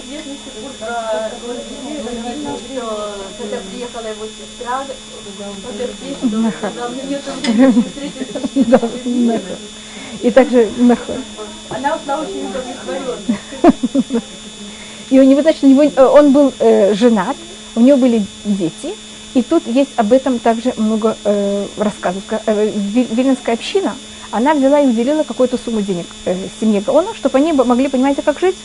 И 10.21 10.31
также 10.31 10.69
Нахар. 10.77 11.15
Она 11.69 11.95
очень 11.95 12.47
удовлетворена. 12.47 14.21
И 15.09 15.19
у 15.19 15.23
него, 15.23 15.41
значит, 15.41 15.63
него, 15.63 15.83
э, 15.83 16.05
он 16.05 16.31
был 16.31 16.53
э, 16.59 16.93
женат, 16.93 17.35
у 17.75 17.81
него 17.81 17.97
были 17.97 18.25
дети, 18.45 18.95
и 19.33 19.41
тут 19.43 19.65
есть 19.65 19.91
об 19.95 20.11
этом 20.11 20.39
также 20.39 20.73
много 20.77 21.17
э, 21.23 21.65
рассказов. 21.77 22.23
Э, 22.45 22.69
Виленская 22.69 23.55
община, 23.55 23.95
она 24.29 24.53
взяла 24.53 24.79
и 24.81 24.88
уделила 24.88 25.23
какую-то 25.23 25.57
сумму 25.57 25.81
денег 25.81 26.05
э, 26.25 26.35
семье 26.59 26.81
Гаона, 26.81 27.13
чтобы 27.15 27.38
они 27.38 27.53
могли, 27.53 27.88
понимаете, 27.88 28.21
как 28.21 28.39
жить 28.39 28.55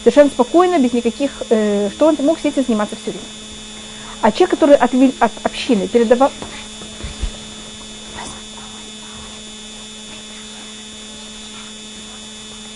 совершенно 0.00 0.30
спокойно, 0.30 0.78
без 0.78 0.92
никаких, 0.92 1.30
э, 1.50 1.90
что 1.92 2.06
он 2.06 2.16
мог 2.20 2.38
сидеть 2.38 2.58
и 2.58 2.62
заниматься 2.62 2.96
все 2.96 3.10
время. 3.10 3.26
А 4.20 4.32
человек, 4.32 4.50
который 4.50 4.76
от, 4.76 4.92
от 5.20 5.32
общины 5.44 5.86
передавал... 5.86 6.30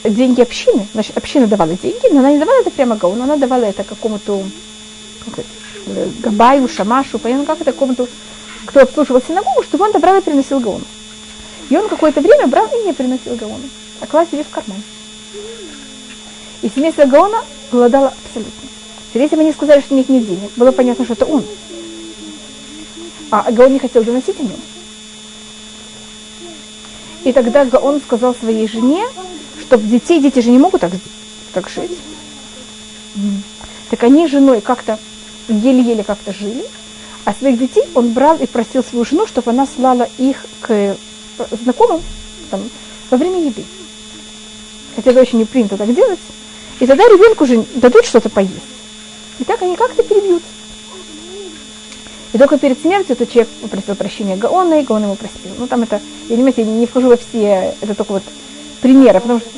деньги 0.05 0.41
общины, 0.41 0.87
значит, 0.93 1.17
община 1.17 1.47
давала 1.47 1.75
деньги, 1.75 2.13
но 2.13 2.21
она 2.21 2.33
не 2.33 2.39
давала 2.39 2.61
это 2.61 2.71
прямо 2.71 2.97
Гауну, 2.97 3.23
она 3.23 3.37
давала 3.37 3.65
это 3.65 3.85
какому-то 3.85 4.43
как 5.25 5.39
это, 5.39 5.49
Габаю, 5.87 6.69
Шамашу, 6.69 7.19
понятно, 7.19 7.47
как 7.47 7.61
это 7.61 7.73
какому-то, 7.73 8.07
кто 8.67 8.81
обслуживал 8.81 9.21
синагогу, 9.21 9.63
чтобы 9.63 9.85
он 9.85 9.93
добрал 9.93 10.19
и 10.19 10.23
приносил 10.23 10.61
Гауну. 10.61 10.85
И 11.71 11.77
он 11.77 11.89
какое-то 11.89 12.21
время 12.21 12.47
брал 12.47 12.67
и 12.67 12.87
не 12.87 12.93
приносил 12.93 13.35
Гауну, 13.37 13.69
а 14.01 14.07
клал 14.07 14.27
себе 14.27 14.45
в 14.45 14.49
карман. 14.49 14.83
И 16.63 16.69
семейство 16.69 17.05
Гаона 17.07 17.39
голодало 17.73 18.15
абсолютно. 18.27 18.69
Если 19.15 19.37
бы 19.37 19.43
они 19.43 19.53
сказали, 19.53 19.81
что 19.81 19.95
у 19.95 19.99
них 19.99 20.09
нет 20.09 20.27
денег, 20.27 20.51
было 20.57 20.71
понятно, 20.71 21.05
что 21.05 21.15
это 21.15 21.27
он. 21.27 21.45
А 23.31 23.51
Гаон 23.51 23.73
не 23.73 23.79
хотел 23.79 24.05
доносить 24.05 24.39
о 24.39 24.43
нем. 24.43 24.61
И 27.25 27.33
тогда 27.33 27.65
Гаон 27.65 28.01
сказал 28.01 28.35
своей 28.35 28.69
жене, 28.69 29.05
чтобы 29.61 29.85
детей, 29.85 30.21
дети 30.21 30.41
же 30.41 30.51
не 30.51 30.59
могут 30.59 30.81
так, 30.81 30.93
так 31.53 31.69
жить. 31.69 31.91
Так 33.91 34.03
они 34.05 34.27
с 34.27 34.31
женой 34.31 34.61
как-то 34.61 34.99
еле-еле 35.49 36.05
как-то 36.05 36.33
жили, 36.33 36.65
а 37.25 37.35
своих 37.35 37.59
детей 37.59 37.85
он 37.95 38.13
брал 38.13 38.37
и 38.37 38.47
просил 38.47 38.83
свою 38.83 39.05
жену, 39.05 39.27
чтобы 39.27 39.51
она 39.51 39.67
слала 39.67 40.09
их 40.19 40.45
к 40.61 40.97
знакомым 41.63 42.03
там, 42.51 42.61
во 43.11 43.17
время 43.17 43.45
еды. 43.45 43.65
Хотя 44.97 45.11
это 45.11 45.21
очень 45.21 45.39
не 45.39 45.45
принято 45.45 45.77
так 45.77 45.95
делать. 45.95 46.19
И 46.81 46.87
тогда 46.87 47.05
ребенку 47.05 47.47
же 47.47 47.65
дадут 47.75 48.05
что-то 48.05 48.29
поесть. 48.29 48.53
И 49.39 49.45
так 49.45 49.63
они 49.63 49.77
как-то 49.77 50.03
перебьют. 50.03 50.43
И 52.33 52.39
только 52.39 52.59
перед 52.59 52.81
смертью 52.81 53.13
этот 53.13 53.31
человек 53.31 53.49
попросил 53.61 53.95
прощения 53.95 54.37
Гаона, 54.37 54.81
и 54.81 54.85
Гаон 54.85 55.03
ему 55.03 55.17
простил. 55.17 55.53
Ну, 55.59 55.67
там 55.67 55.83
это, 55.83 56.01
я 56.29 56.37
не, 56.37 56.53
я 56.57 56.65
не 56.65 56.87
вхожу 56.87 57.09
во 57.09 57.17
все, 57.17 57.75
это 57.81 57.95
только 57.95 58.13
вот 58.13 58.23
примеры, 58.81 59.21
потому 59.21 59.41
что 59.41 59.51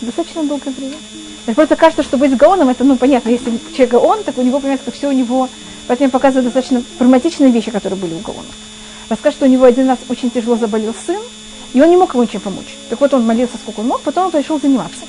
достаточно 0.00 0.44
долгое 0.44 0.70
время. 0.70 0.96
Мне 1.46 1.54
просто 1.54 1.76
кажется, 1.76 2.02
что 2.02 2.18
быть 2.18 2.36
Гаоном, 2.36 2.68
это, 2.68 2.84
ну, 2.84 2.96
понятно, 2.96 3.30
если 3.30 3.58
человек 3.72 3.90
Гаон, 3.90 4.22
так 4.22 4.38
у 4.38 4.42
него, 4.42 4.60
понимаете, 4.60 4.90
все 4.92 5.08
у 5.08 5.12
него, 5.12 5.48
поэтому 5.88 6.10
показывают 6.10 6.46
достаточно 6.46 6.82
прагматичные 6.98 7.50
вещи, 7.50 7.70
которые 7.70 7.98
были 7.98 8.14
у 8.14 8.18
Гаона. 8.18 8.46
Расскажет, 9.08 9.38
что 9.38 9.46
у 9.46 9.48
него 9.48 9.64
один 9.64 9.88
раз 9.88 9.98
очень 10.08 10.30
тяжело 10.30 10.56
заболел 10.56 10.94
сын, 11.06 11.20
и 11.72 11.80
он 11.80 11.90
не 11.90 11.96
мог 11.96 12.14
ему 12.14 12.22
ничем 12.22 12.40
помочь. 12.40 12.76
Так 12.90 13.00
вот, 13.00 13.12
он 13.14 13.26
молился, 13.26 13.56
сколько 13.56 13.80
он 13.80 13.88
мог, 13.88 14.02
потом 14.02 14.26
он 14.26 14.30
пришел 14.30 14.60
заниматься. 14.60 15.02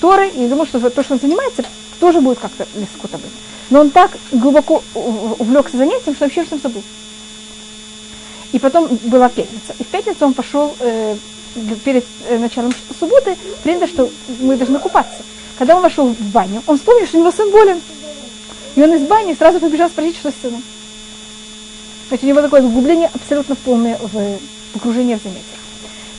Торы, 0.00 0.28
и 0.28 0.46
думал, 0.48 0.66
что 0.66 0.78
то, 0.90 1.02
что 1.02 1.14
он 1.14 1.20
занимается, 1.20 1.62
тоже 2.00 2.20
будет 2.20 2.38
как-то 2.38 2.66
лескута 2.74 3.18
быть. 3.18 3.32
Но 3.68 3.80
он 3.80 3.90
так 3.90 4.16
глубоко 4.32 4.82
увлекся 4.94 5.76
занятием, 5.76 6.14
что 6.14 6.24
вообще 6.24 6.44
всем 6.44 6.60
забыл. 6.62 6.82
И 8.52 8.58
потом 8.58 8.88
была 9.04 9.28
пятница. 9.28 9.74
И 9.78 9.84
в 9.84 9.88
пятницу 9.88 10.24
он 10.24 10.32
пошел 10.32 10.74
э, 10.78 11.16
перед 11.84 12.04
э, 12.28 12.38
началом 12.38 12.72
субботы, 12.98 13.36
принято, 13.62 13.86
что 13.86 14.10
мы 14.40 14.56
должны 14.56 14.78
купаться. 14.78 15.22
Когда 15.58 15.76
он 15.76 15.82
вошел 15.82 16.08
в 16.08 16.20
баню, 16.32 16.62
он 16.66 16.76
вспомнил, 16.76 17.06
что 17.06 17.18
у 17.18 17.20
него 17.20 17.32
сын 17.32 17.50
болен. 17.50 17.80
И 18.74 18.82
он 18.82 18.94
из 18.94 19.02
бани 19.06 19.34
сразу 19.34 19.58
побежал 19.58 19.88
спросить, 19.88 20.16
что 20.16 20.30
с 20.30 20.34
сыном. 20.42 20.62
То 22.10 22.18
у 22.20 22.26
него 22.26 22.42
такое 22.42 22.62
углубление 22.62 23.10
абсолютно 23.12 23.56
полное 23.56 23.98
в 23.98 24.38
погружение 24.72 25.18
в 25.18 25.22
занятия. 25.22 25.42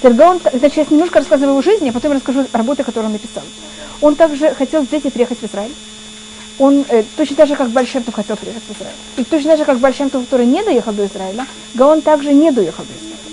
Тергаон, 0.01 0.39
значит, 0.53 0.77
я 0.77 0.85
немножко 0.89 1.19
рассказываю 1.19 1.51
его 1.51 1.61
жизни, 1.61 1.89
а 1.89 1.93
потом 1.93 2.13
расскажу 2.13 2.45
работы, 2.51 2.83
которые 2.83 3.07
он 3.07 3.13
написал. 3.13 3.43
Он 4.01 4.15
также 4.15 4.53
хотел 4.53 4.81
взять 4.81 5.05
и 5.05 5.09
приехать 5.09 5.39
в 5.39 5.45
Израиль 5.45 5.71
он 6.59 6.85
э, 6.89 7.03
точно 7.15 7.35
так 7.35 7.47
же, 7.47 7.55
как 7.55 7.69
Большемтов 7.69 8.15
хотел 8.15 8.35
приехать 8.35 8.63
в 8.63 8.71
Израиль. 8.71 8.95
И 9.17 9.23
точно 9.23 9.51
так 9.51 9.59
же, 9.59 9.65
как 9.65 9.79
Большемтов, 9.79 10.23
который 10.25 10.45
не 10.45 10.63
доехал 10.63 10.91
до 10.91 11.05
Израиля, 11.05 11.45
Гаон 11.75 12.01
также 12.01 12.33
не 12.33 12.51
доехал 12.51 12.83
до 12.83 12.93
Израиля. 12.93 13.26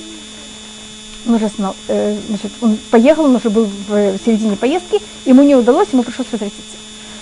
Он 1.26 1.34
уже 1.34 1.48
знал, 1.48 1.74
э, 1.88 2.16
значит, 2.28 2.52
он 2.60 2.76
поехал, 2.90 3.24
он 3.24 3.36
уже 3.36 3.48
был 3.48 3.64
в, 3.64 3.88
в 3.88 4.18
середине 4.24 4.56
поездки, 4.56 5.00
ему 5.24 5.42
не 5.42 5.56
удалось, 5.56 5.88
ему 5.92 6.02
пришлось 6.02 6.26
возвратиться. 6.30 6.76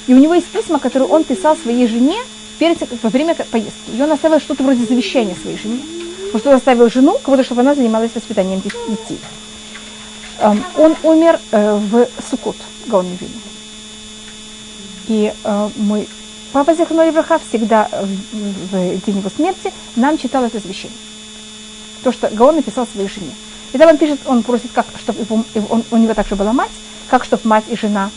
И 0.07 0.15
у 0.15 0.19
него 0.19 0.35
есть 0.35 0.49
письма, 0.49 0.79
которые 0.79 1.09
он 1.09 1.23
писал 1.23 1.57
своей 1.57 1.87
жене 1.87 2.17
перед, 2.59 2.79
во 3.03 3.11
время 3.11 3.35
поездки. 3.35 3.97
И 3.97 4.03
он 4.03 4.11
оставил 4.11 4.41
что-то 4.41 4.65
вроде 4.65 4.85
завещания 4.85 5.37
своей 5.41 5.59
жене. 5.59 5.81
Потому 6.33 6.39
что 6.39 6.51
он 6.51 6.57
оставил 6.57 6.91
жену, 6.91 7.19
кого-то, 7.23 7.45
чтобы 7.45 7.61
она 7.61 7.75
занималась 7.75 8.11
воспитанием 8.15 8.61
детей. 8.61 9.19
Эм, 10.39 10.65
он 10.77 10.97
умер 11.03 11.39
э, 11.53 11.77
в 11.77 12.09
Сукот, 12.29 12.57
Гаон 12.87 13.07
Мивину. 13.07 13.33
И 15.09 15.33
э, 15.45 15.71
мой 15.77 16.09
папа 16.53 16.75
Зиханой 16.75 17.11
Ибраха 17.11 17.39
всегда 17.49 17.89
в, 17.93 18.77
в 18.77 19.05
день 19.07 19.19
его 19.19 19.31
смерти 19.31 19.73
нам 19.95 20.19
читал 20.19 20.45
это 20.45 20.59
завещание. 20.59 20.97
То, 22.03 22.13
что 22.13 22.29
Гаон 22.29 22.57
написал 22.57 22.87
своей 22.87 23.09
жене. 23.09 23.33
И 23.73 23.79
там 23.79 23.89
он 23.89 23.99
пишет, 23.99 24.21
он 24.27 24.43
просит, 24.43 24.71
как, 24.73 24.87
чтобы 24.99 25.21
его, 25.21 25.45
он, 25.71 25.85
у 25.91 25.97
него 25.97 26.15
также 26.15 26.37
была 26.37 26.53
мать, 26.53 26.71
как 27.09 27.25
чтобы 27.25 27.43
мать 27.49 27.65
и 27.69 27.77
жена, 27.77 28.11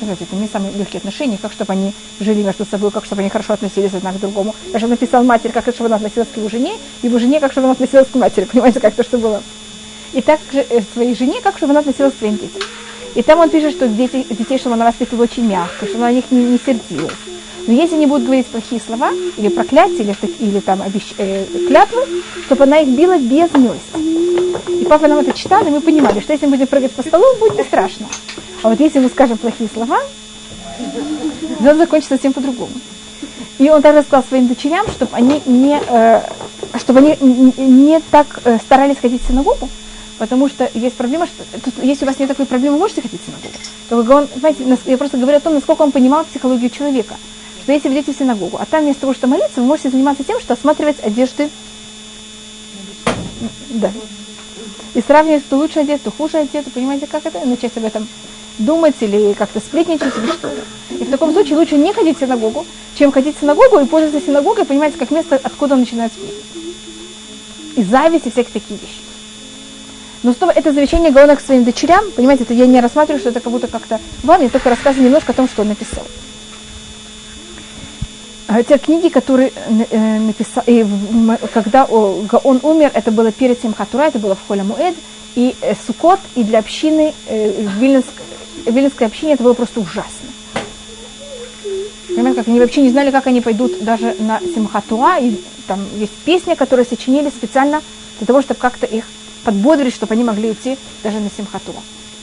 это 0.00 0.36
не 0.36 0.48
самые 0.48 0.72
легкие 0.72 0.98
отношения, 0.98 1.38
как 1.40 1.52
чтобы 1.52 1.72
они 1.72 1.92
жили 2.20 2.42
между 2.42 2.66
собой, 2.66 2.90
как 2.90 3.04
чтобы 3.04 3.22
они 3.22 3.30
хорошо 3.30 3.54
относились 3.54 3.94
одна 3.94 4.12
к 4.12 4.20
другому. 4.20 4.54
Даже 4.72 4.86
написал 4.86 5.24
матери, 5.24 5.52
как 5.52 5.64
чтобы 5.74 5.86
она 5.86 5.96
относилась 5.96 6.28
к 6.32 6.36
его 6.36 6.48
жене, 6.48 6.76
его 7.02 7.18
жене, 7.18 7.40
как 7.40 7.52
чтобы 7.52 7.66
она 7.66 7.72
относилась 7.72 8.08
к 8.08 8.14
матери, 8.14 8.44
понимаете, 8.44 8.80
как 8.80 8.94
то, 8.94 9.02
что 9.02 9.18
было. 9.18 9.42
И 10.12 10.20
так 10.20 10.40
же 10.52 10.64
э, 10.68 10.80
своей 10.92 11.14
жене, 11.14 11.40
как 11.42 11.56
чтобы 11.56 11.72
она 11.72 11.80
относилась 11.80 12.14
к 12.14 12.18
своим 12.18 12.36
детям. 12.36 12.62
И 13.14 13.22
там 13.22 13.38
он 13.40 13.48
пишет, 13.48 13.72
что 13.72 13.88
дети, 13.88 14.26
детей, 14.28 14.58
чтобы 14.58 14.74
она 14.74 14.86
воспитывала 14.86 15.24
очень 15.24 15.46
мягко, 15.46 15.86
чтобы 15.86 15.98
она 15.98 16.08
на 16.08 16.12
них 16.12 16.30
не, 16.30 16.44
не 16.44 16.58
сердилась. 16.58 17.12
Но 17.66 17.72
если 17.72 17.96
они 17.96 18.06
будут 18.06 18.24
говорить 18.24 18.46
плохие 18.46 18.80
слова, 18.80 19.10
или 19.36 19.48
проклятия, 19.48 20.02
или, 20.02 20.16
или 20.38 20.60
там 20.60 20.82
обещ... 20.82 21.14
э, 21.18 21.44
клятвы, 21.66 22.02
чтобы 22.44 22.64
она 22.64 22.78
их 22.78 22.88
била 22.88 23.18
без 23.18 23.52
милости. 23.54 24.80
И 24.80 24.84
папа 24.84 25.08
нам 25.08 25.18
это 25.18 25.32
читал, 25.32 25.66
и 25.66 25.70
мы 25.70 25.80
понимали, 25.80 26.20
что 26.20 26.32
если 26.32 26.46
мы 26.46 26.52
будем 26.52 26.68
прыгать 26.68 26.92
по 26.92 27.02
столу, 27.02 27.24
будет 27.40 27.58
не 27.58 27.64
страшно. 27.64 28.06
А 28.62 28.70
вот 28.70 28.78
если 28.78 29.00
мы 29.00 29.08
скажем 29.08 29.36
плохие 29.36 29.68
слова, 29.72 29.98
то 31.58 31.64
это 31.64 31.76
закончится 31.76 32.14
совсем 32.14 32.32
по-другому. 32.32 32.72
И 33.58 33.68
он 33.68 33.82
также 33.82 34.02
сказал 34.02 34.24
своим 34.28 34.46
дочерям, 34.48 34.86
чтобы 34.88 35.10
они 35.16 35.42
не, 35.46 35.80
э, 35.88 36.20
чтобы 36.78 37.00
они 37.00 37.16
не, 37.20 38.00
так 38.10 38.40
э, 38.44 38.58
старались 38.58 38.98
ходить 38.98 39.22
в 39.22 39.28
синагогу, 39.28 39.68
Потому 40.18 40.48
что 40.48 40.70
есть 40.72 40.96
проблема, 40.96 41.26
что 41.26 41.44
тут, 41.62 41.74
если 41.82 42.04
у 42.04 42.08
вас 42.08 42.18
нет 42.18 42.28
такой 42.28 42.46
проблемы, 42.46 42.76
вы 42.76 42.80
можете 42.80 43.02
ходить 43.02 43.20
в 43.20 43.26
синагогу. 43.26 43.52
Только 43.90 44.10
он, 44.12 44.28
знаете, 44.38 44.64
я 44.86 44.96
просто 44.96 45.18
говорю 45.18 45.36
о 45.36 45.40
том, 45.40 45.54
насколько 45.54 45.82
он 45.82 45.92
понимал 45.92 46.24
психологию 46.24 46.70
человека. 46.70 47.16
Что 47.66 47.72
если 47.72 47.88
вы 47.88 47.94
идете 47.94 48.12
в 48.12 48.16
синагогу, 48.16 48.58
а 48.60 48.64
там 48.64 48.84
вместо 48.84 49.00
того, 49.00 49.12
что 49.12 49.26
молиться, 49.26 49.60
вы 49.60 49.64
можете 49.64 49.90
заниматься 49.90 50.22
тем, 50.22 50.38
что 50.38 50.54
осматривать 50.54 51.02
одежды. 51.02 51.50
Да. 53.70 53.90
И 54.94 55.00
сравнивать, 55.00 55.42
кто 55.42 55.56
лучше 55.56 55.80
одет, 55.80 56.00
кто 56.00 56.12
хуже 56.12 56.38
одет. 56.38 56.72
Понимаете, 56.72 57.08
как 57.08 57.26
это? 57.26 57.44
Начать 57.44 57.76
об 57.76 57.84
этом 57.84 58.06
думать 58.58 58.94
или 59.00 59.32
как-то 59.32 59.58
сплетничать 59.58 60.16
или 60.16 60.28
что-то. 60.28 60.62
И 60.90 61.02
в 61.02 61.10
таком 61.10 61.32
случае 61.32 61.56
лучше 61.56 61.76
не 61.76 61.92
ходить 61.92 62.18
в 62.18 62.20
синагогу, 62.20 62.64
чем 62.94 63.10
ходить 63.10 63.36
в 63.36 63.40
синагогу 63.40 63.80
и 63.80 63.84
пользоваться 63.84 64.24
синагогой, 64.24 64.64
понимаете, 64.64 64.96
как 64.96 65.10
место, 65.10 65.40
откуда 65.42 65.74
он 65.74 65.80
начинает 65.80 66.12
сплетничать. 66.12 66.44
И 67.78 67.82
зависть 67.82 68.26
и 68.28 68.30
всякие 68.30 68.60
такие 68.60 68.78
вещи. 68.78 69.00
Но 70.22 70.34
что 70.34 70.48
это 70.52 70.72
завещание 70.72 71.10
Гаона 71.10 71.34
к 71.34 71.40
своим 71.40 71.64
дочерям, 71.64 72.04
понимаете, 72.12 72.44
это 72.44 72.54
я 72.54 72.66
не 72.66 72.80
рассматриваю, 72.80 73.18
что 73.18 73.30
это 73.30 73.40
как 73.40 73.52
будто 73.52 73.66
как-то 73.66 73.98
вам, 74.22 74.40
я 74.40 74.50
только 74.50 74.70
рассказываю 74.70 75.06
немножко 75.06 75.32
о 75.32 75.34
том, 75.34 75.48
что 75.48 75.62
он 75.62 75.68
написал. 75.68 76.04
А 78.48 78.62
те 78.62 78.78
книги, 78.78 79.08
которые 79.08 79.52
э, 79.90 80.18
написал, 80.18 80.62
и 80.66 80.86
когда 81.52 81.84
он 81.84 82.60
умер, 82.62 82.92
это 82.94 83.10
было 83.10 83.32
перед 83.32 83.60
Симхатура, 83.60 84.02
это 84.02 84.20
было 84.20 84.36
в 84.36 84.46
Холя 84.46 84.62
Муэд, 84.62 84.94
и 85.34 85.56
э, 85.60 85.74
Сукот, 85.86 86.20
и 86.36 86.44
для 86.44 86.60
общины, 86.60 87.12
э, 87.26 87.66
Вильнинск, 87.78 88.12
Вильнинской 88.64 89.08
общине 89.08 89.32
это 89.32 89.42
было 89.42 89.54
просто 89.54 89.80
ужасно. 89.80 90.28
Понимаете, 92.08 92.38
как 92.38 92.48
они 92.48 92.60
вообще 92.60 92.82
не 92.82 92.90
знали, 92.90 93.10
как 93.10 93.26
они 93.26 93.40
пойдут 93.40 93.82
даже 93.82 94.14
на 94.20 94.40
Симхатуа, 94.40 95.18
и 95.18 95.34
там 95.66 95.80
есть 95.96 96.14
песни, 96.24 96.54
которые 96.54 96.86
сочинили 96.86 97.30
специально 97.30 97.82
для 98.18 98.26
того, 98.26 98.42
чтобы 98.42 98.60
как-то 98.60 98.86
их 98.86 99.04
подбодрить, 99.44 99.94
чтобы 99.94 100.14
они 100.14 100.22
могли 100.22 100.52
идти 100.52 100.78
даже 101.02 101.18
на 101.18 101.30
Симхату. 101.36 101.74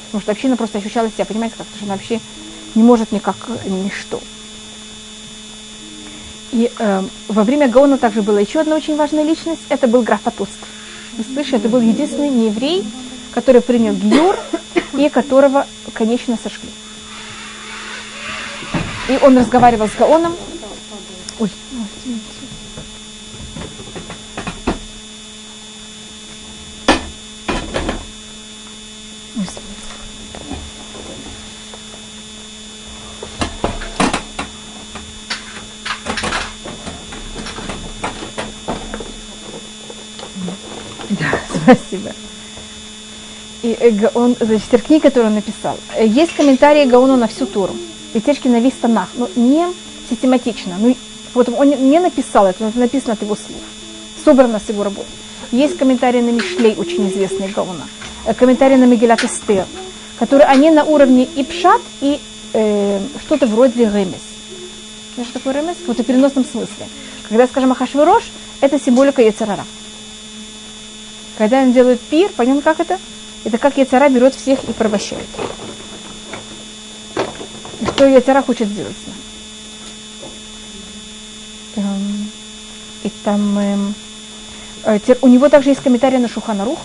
Потому 0.05 0.21
что 0.21 0.31
община 0.31 0.55
просто 0.55 0.77
ощущала 0.77 1.09
себя, 1.09 1.25
понимаете, 1.25 1.55
как-то, 1.57 1.75
что 1.75 1.85
она 1.85 1.95
вообще 1.95 2.21
не 2.75 2.83
может 2.83 3.11
никак, 3.11 3.35
ничто. 3.65 4.21
И 6.53 6.71
э, 6.77 7.03
во 7.29 7.43
время 7.43 7.67
Гаона 7.67 7.97
также 7.97 8.21
была 8.21 8.39
еще 8.39 8.59
одна 8.59 8.75
очень 8.75 8.95
важная 8.95 9.23
личность, 9.23 9.61
это 9.69 9.87
был 9.87 10.03
граф 10.03 10.21
Атуцк. 10.25 10.51
Вы 11.17 11.23
слышите, 11.23 11.57
это 11.57 11.67
был 11.67 11.81
единственный 11.81 12.29
нееврей, 12.29 12.85
который 13.31 13.61
принял 13.61 13.95
Гиюр 13.95 14.37
и 14.93 15.09
которого, 15.09 15.65
конечно, 15.93 16.37
сошли. 16.41 16.69
И 19.09 19.17
он 19.23 19.35
разговаривал 19.35 19.87
с 19.87 19.95
Гаоном. 19.97 20.35
Ой, 21.39 21.49
Да, 41.65 41.75
спасибо. 41.75 42.11
И 43.61 43.77
э, 43.79 43.91
Гаон, 43.91 44.35
значит, 44.39 44.83
книга, 44.83 45.09
которую 45.09 45.27
он 45.29 45.35
написал. 45.35 45.77
Э, 45.95 46.05
Есть 46.05 46.35
комментарии 46.35 46.85
Гаону 46.85 47.15
на 47.15 47.27
всю 47.27 47.45
Туру. 47.45 47.75
И 48.13 48.19
течки 48.19 48.47
на 48.47 48.59
весь 48.59 48.73
Танах. 48.73 49.09
Но 49.15 49.29
не 49.35 49.65
систематично. 50.09 50.75
Ну, 50.77 50.95
вот 51.33 51.49
он 51.49 51.69
не 51.69 51.99
написал 51.99 52.45
это, 52.45 52.65
это 52.65 52.77
написано 52.77 53.13
от 53.13 53.21
его 53.21 53.35
слов. 53.35 53.61
Собрано 54.23 54.59
с 54.59 54.69
его 54.69 54.83
работы. 54.83 55.07
Есть 55.51 55.77
комментарии 55.77 56.21
на 56.21 56.31
Мишлей, 56.31 56.75
очень 56.77 57.09
известные 57.09 57.49
Гаона. 57.49 57.87
Э, 58.25 58.33
Комментарии 58.33 58.75
на 58.75 58.85
Мегилат 58.85 59.23
Эстер, 59.23 59.65
которые 60.19 60.47
они 60.47 60.69
на 60.69 60.83
уровне 60.83 61.27
и 61.35 61.43
пшат, 61.43 61.81
и 62.01 62.19
э, 62.53 62.99
что-то 63.25 63.47
вроде 63.47 63.85
ремес. 63.85 64.21
Знаешь, 65.15 65.29
что 65.29 65.39
такое 65.39 65.53
ремес? 65.53 65.77
Вот 65.87 65.97
в 65.99 66.03
переносном 66.03 66.43
смысле. 66.43 66.87
Когда, 67.29 67.47
скажем, 67.47 67.71
Ахашвирош, 67.71 68.23
это 68.61 68.79
символика 68.79 69.21
Яцерара. 69.21 69.65
Когда 71.37 71.61
он 71.61 71.73
делает 71.73 71.99
пир, 72.01 72.31
понятно, 72.35 72.61
как 72.61 72.79
это? 72.79 72.99
Это 73.43 73.57
как 73.57 73.77
Яцера 73.77 74.09
берет 74.09 74.35
всех 74.35 74.63
и 74.63 74.73
порабощает. 74.73 75.27
И 77.81 77.85
что 77.85 78.07
Яцера 78.07 78.41
хочет 78.41 78.67
сделать 78.67 78.95
с 78.95 79.07
нами? 79.07 79.23
И 83.03 83.09
там... 83.23 83.59
эм, 83.59 83.95
э, 84.85 84.99
у 85.21 85.27
него 85.27 85.49
также 85.49 85.71
есть 85.71 85.81
комментарий 85.81 86.19
на 86.19 86.29
Шуханарух. 86.29 86.79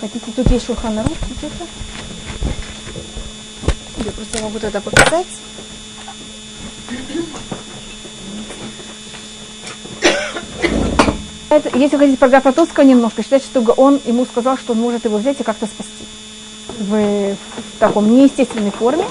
Хотите, 0.00 0.32
тут 0.34 0.50
есть 0.50 0.66
Шуханарух. 0.66 1.12
где-то? 1.12 1.66
Я 4.04 4.10
просто 4.12 4.42
могу 4.42 4.58
тогда 4.58 4.80
показать. 4.80 5.26
Это, 11.52 11.76
если 11.76 11.98
хотите 11.98 12.16
про 12.16 12.30
графа 12.30 12.50
Тоскова 12.50 12.82
немножко, 12.82 13.22
считайте, 13.22 13.44
что 13.44 13.60
он 13.76 14.00
ему 14.06 14.24
сказал, 14.24 14.56
что 14.56 14.72
он 14.72 14.80
может 14.80 15.04
его 15.04 15.18
взять 15.18 15.38
и 15.38 15.42
как-то 15.42 15.66
спасти. 15.66 16.06
В, 16.78 17.34
в 17.34 17.78
таком 17.78 18.10
неестественной 18.10 18.70
форме. 18.70 19.04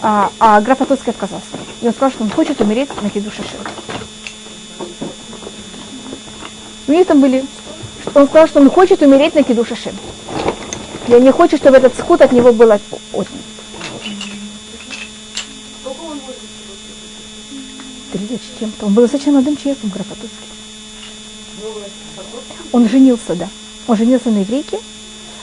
А, 0.00 0.30
а 0.40 0.62
граф 0.62 0.78
Потоцкий 0.78 1.10
отказался. 1.10 1.44
И 1.82 1.86
он 1.86 1.92
сказал, 1.92 2.12
что 2.12 2.24
он 2.24 2.30
хочет 2.30 2.62
умереть 2.62 2.88
на 3.02 3.10
киду 3.10 3.30
шашир. 3.30 3.60
У 6.88 6.92
них 6.92 7.06
там 7.06 7.20
были... 7.20 7.44
Он 8.14 8.26
сказал, 8.26 8.48
что 8.48 8.60
он 8.60 8.70
хочет 8.70 9.02
умереть 9.02 9.34
на 9.34 9.42
киду 9.42 9.66
шашир. 9.66 9.92
Я 11.08 11.20
не 11.20 11.30
хочу, 11.30 11.58
чтобы 11.58 11.76
этот 11.76 11.94
сход 11.94 12.22
от 12.22 12.32
него 12.32 12.54
был 12.54 12.72
от- 12.72 12.80
отнят. 13.12 13.28
30 18.12 18.40
с 18.40 18.58
чем-то. 18.60 18.86
Он 18.86 18.94
был 18.94 19.02
достаточно 19.02 19.32
молодым 19.32 19.58
человеком, 19.58 19.90
граф 19.90 20.06
Потоцкий. 20.06 20.54
Он 22.72 22.88
женился, 22.88 23.34
да. 23.34 23.48
Он 23.86 23.96
женился 23.96 24.30
на 24.30 24.38
еврейке, 24.38 24.78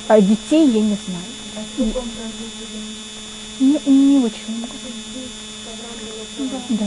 а 0.07 0.19
детей 0.19 0.67
я 0.67 0.81
не 0.81 0.97
знаю. 1.05 1.95
Не, 3.59 3.79
не 3.85 4.17
очень 4.17 4.57
много. 4.57 4.73
Да. 6.69 6.85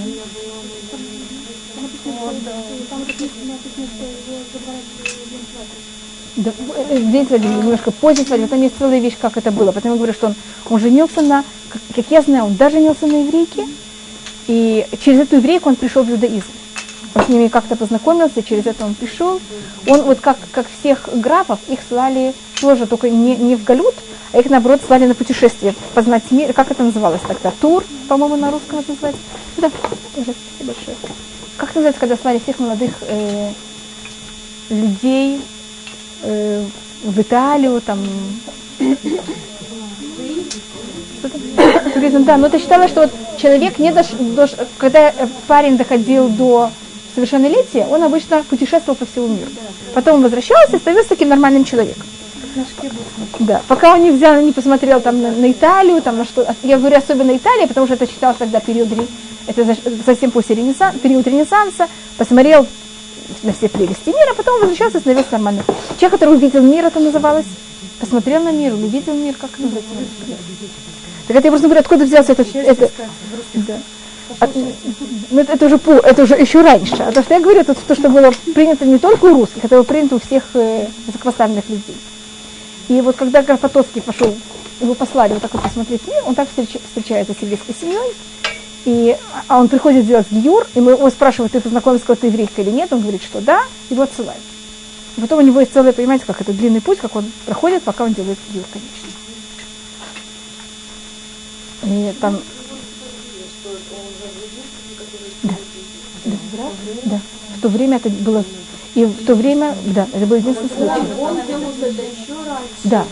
Да, 6.37 6.53
э, 6.91 6.99
день 6.99 7.27
свадьбы, 7.27 7.49
немножко 7.49 7.93
позже 7.93 8.25
свадьбы, 8.25 8.49
там 8.49 8.61
есть 8.61 8.77
целая 8.77 8.99
вещь, 8.99 9.17
как 9.21 9.37
это 9.37 9.53
было. 9.53 9.71
Поэтому 9.71 9.95
я 9.95 9.99
говорю, 9.99 10.13
что 10.13 10.27
он, 10.27 10.35
он 10.69 10.81
женился 10.81 11.23
на, 11.23 11.45
как, 11.69 11.81
как 11.95 12.05
я 12.11 12.23
знаю, 12.23 12.47
он 12.47 12.57
даже 12.57 12.77
женился 12.77 13.07
на 13.07 13.23
еврейке, 13.23 13.67
и 14.49 14.85
через 15.01 15.21
эту 15.21 15.37
еврейку 15.37 15.69
он 15.69 15.77
пришел 15.77 16.03
в 16.03 16.11
иудаизм. 16.11 16.47
Он 17.15 17.25
с 17.25 17.29
ними 17.29 17.49
как-то 17.49 17.77
познакомился, 17.77 18.43
через 18.43 18.67
это 18.67 18.85
он 18.85 18.95
пришел. 18.95 19.41
Он 19.87 20.03
вот 20.03 20.21
как, 20.21 20.37
как 20.51 20.67
всех 20.81 21.09
графов, 21.13 21.61
их 21.69 21.79
слали 21.89 22.35
тоже 22.61 22.87
только 22.87 23.09
не, 23.09 23.37
не 23.37 23.55
в 23.57 23.65
Галют, 23.65 23.95
а 24.33 24.41
их 24.41 24.51
наоборот 24.51 24.81
слали 24.85 25.07
на 25.07 25.15
путешествие, 25.15 25.75
познать 25.95 26.25
мир. 26.31 26.53
Как 26.53 26.71
это 26.71 26.83
называлось 26.83 27.21
тогда? 27.27 27.53
Тур, 27.61 27.85
по-моему, 28.09 28.37
на 28.37 28.51
русском 28.51 28.81
это 28.81 28.91
называется. 28.91 29.21
Да, 29.59 29.71
спасибо 30.13 30.35
большое. 30.61 30.97
Как 31.57 31.71
это 31.71 31.79
называется, 31.79 32.01
когда 32.01 32.17
слали 32.17 32.41
всех 32.41 32.59
молодых 32.59 32.91
э, 33.03 33.51
людей 34.71 35.41
э, 36.23 36.65
в 37.05 37.21
Италию, 37.21 37.81
там? 37.81 38.01
Туризм, 41.95 42.25
да, 42.25 42.37
но 42.37 42.49
это 42.49 42.59
считалось, 42.59 42.91
что 42.91 43.03
вот 43.03 43.13
человек 43.39 43.79
не 43.79 43.93
дош, 43.93 44.07
дош- 44.13 44.67
когда 44.79 45.13
парень 45.47 45.77
доходил 45.77 46.29
до 46.29 46.71
совершеннолетия, 47.15 47.87
он 47.91 48.03
обычно 48.03 48.43
путешествовал 48.43 48.97
по 48.97 49.07
всему 49.07 49.29
миру. 49.29 49.51
Потом 49.95 50.17
он 50.17 50.23
возвращался 50.23 50.77
и 50.77 50.79
становился 50.79 51.11
таким 51.11 51.29
нормальным 51.29 51.65
человеком. 51.65 52.05
Да, 53.41 53.63
пока 53.67 53.95
он 53.95 54.03
не 54.03 54.11
взял, 54.11 54.41
не 54.41 54.53
посмотрел 54.53 55.01
там 55.01 55.21
на, 55.21 55.33
на 55.33 55.51
Италию, 55.51 56.01
там 56.03 56.19
на 56.19 56.25
что, 56.25 56.47
я 56.63 56.79
говорю 56.79 56.97
особенно 56.97 57.37
Италия, 57.37 57.67
потому 57.67 57.87
что 57.87 57.95
это 57.95 58.07
считалось 58.07 58.37
тогда 58.39 58.61
период, 58.61 58.89
это 59.47 59.77
совсем 60.07 60.31
после 60.31 60.57
ренесанса, 60.57 60.99
период 60.99 61.27
ренессанса, 61.27 61.89
посмотрел 62.17 62.67
на 63.43 63.53
все 63.53 63.69
прелести 63.69 64.09
мира, 64.09 64.35
потом 64.37 64.61
возвращался 64.61 64.99
и 64.99 65.01
становился 65.01 65.33
нормальным. 65.33 65.65
Человек, 65.99 66.21
который 66.21 66.35
увидел 66.37 66.63
мир, 66.63 66.85
это 66.85 67.01
называлось, 67.01 67.47
посмотрел 67.99 68.43
на 68.43 68.53
мир, 68.53 68.75
увидел 68.75 69.15
мир, 69.15 69.35
как 69.35 69.51
это 69.55 69.63
называется? 69.63 69.91
Так 71.27 71.37
это 71.37 71.47
я 71.47 71.51
просто 71.51 71.67
говорю, 71.67 71.81
откуда 71.81 72.05
взялся 72.05 72.33
этот, 72.33 72.55
это, 72.55 72.91
да. 73.55 73.79
А, 74.41 74.49
ну, 75.31 75.41
это, 75.41 75.53
это 75.53 75.67
уже 75.67 75.79
по- 75.79 75.93
это 75.93 76.23
уже 76.23 76.35
еще 76.35 76.61
раньше. 76.63 76.97
А 76.97 77.13
то, 77.13 77.23
что 77.23 77.35
я 77.35 77.41
говорю, 77.41 77.61
это 77.61 77.75
то, 77.75 77.95
что 77.95 78.09
было 78.09 78.33
принято 78.55 78.85
не 78.85 78.99
только 78.99 79.27
у 79.27 79.35
русских, 79.35 79.65
это 79.65 79.77
было 79.77 79.85
принято 79.85 80.17
у 80.17 80.21
всех 80.21 80.45
э, 80.55 80.87
высокопоставленных 81.07 81.69
людей. 81.69 81.97
И 82.89 83.01
вот 83.01 83.17
когда 83.17 83.43
Карпатовский 83.43 84.03
пошел, 84.03 84.35
его 84.81 84.95
послали 84.95 85.33
вот 85.35 85.43
так 85.43 85.53
вот 85.55 85.63
посмотреть 85.63 86.07
мир, 86.07 86.23
он 86.27 86.35
так 86.35 86.49
встреч- 86.49 86.81
встречается 86.85 87.35
с 87.35 87.43
еврейской 87.43 87.75
семьей, 87.79 88.13
и 88.85 89.17
а 89.49 89.61
он 89.61 89.69
приходит 89.69 90.07
делать 90.07 90.27
гиюр, 90.31 90.67
и 90.75 90.81
мы 90.81 90.93
его 90.93 91.09
спрашивают, 91.11 91.53
ты 91.53 91.61
познакомился 91.61 92.05
с 92.05 92.07
какой-то 92.07 92.27
еврейкой 92.27 92.65
или 92.65 92.71
нет, 92.71 92.93
он 92.93 93.01
говорит, 93.01 93.23
что 93.23 93.41
да, 93.41 93.63
его 93.89 94.03
отсылают. 94.03 94.43
И 95.17 95.21
потом 95.21 95.39
у 95.39 95.43
него 95.43 95.61
есть 95.61 95.73
целый, 95.73 95.93
понимаете, 95.93 96.25
как 96.27 96.41
это 96.41 96.53
длинный 96.53 96.81
путь, 96.81 96.99
как 96.99 97.15
он 97.17 97.25
проходит, 97.47 97.83
пока 97.83 98.05
он 98.05 98.15
делает 98.15 98.39
гиюр, 98.53 98.65
конечно. 98.73 99.09
И 101.83 102.13
там... 102.21 102.41
Да. 107.05 107.21
В 107.57 107.61
то 107.61 107.69
время 107.69 107.97
это 107.97 108.09
было... 108.11 108.45
И 108.95 109.05
в 109.05 109.27
то 109.27 109.35
время, 109.35 109.75
да, 109.87 110.07
это 110.13 110.25
был 110.25 110.37
единственный 110.37 110.69
случай. 110.69 111.21
Он 111.21 111.41
делал 111.47 111.73
это 111.81 112.03
еще 112.03 112.35
раньше. 112.47 112.71
Да, 112.85 113.05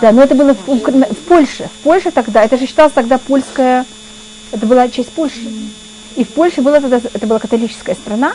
да, 0.00 0.12
но 0.12 0.22
это 0.22 0.36
было 0.36 0.54
в, 0.54 0.68
Укра- 0.68 1.12
в 1.12 1.18
Польше. 1.26 1.68
В 1.80 1.82
Польше 1.82 2.12
тогда, 2.12 2.44
это 2.44 2.56
же 2.56 2.66
считалось 2.66 2.92
тогда 2.92 3.18
польская, 3.18 3.84
это 4.52 4.66
была 4.66 4.88
часть 4.88 5.10
Польши. 5.10 5.40
И 6.14 6.22
в 6.22 6.28
Польше 6.28 6.62
была 6.62 6.78
тогда, 6.78 6.98
это 6.98 7.26
была 7.26 7.40
католическая 7.40 7.96
страна, 7.96 8.34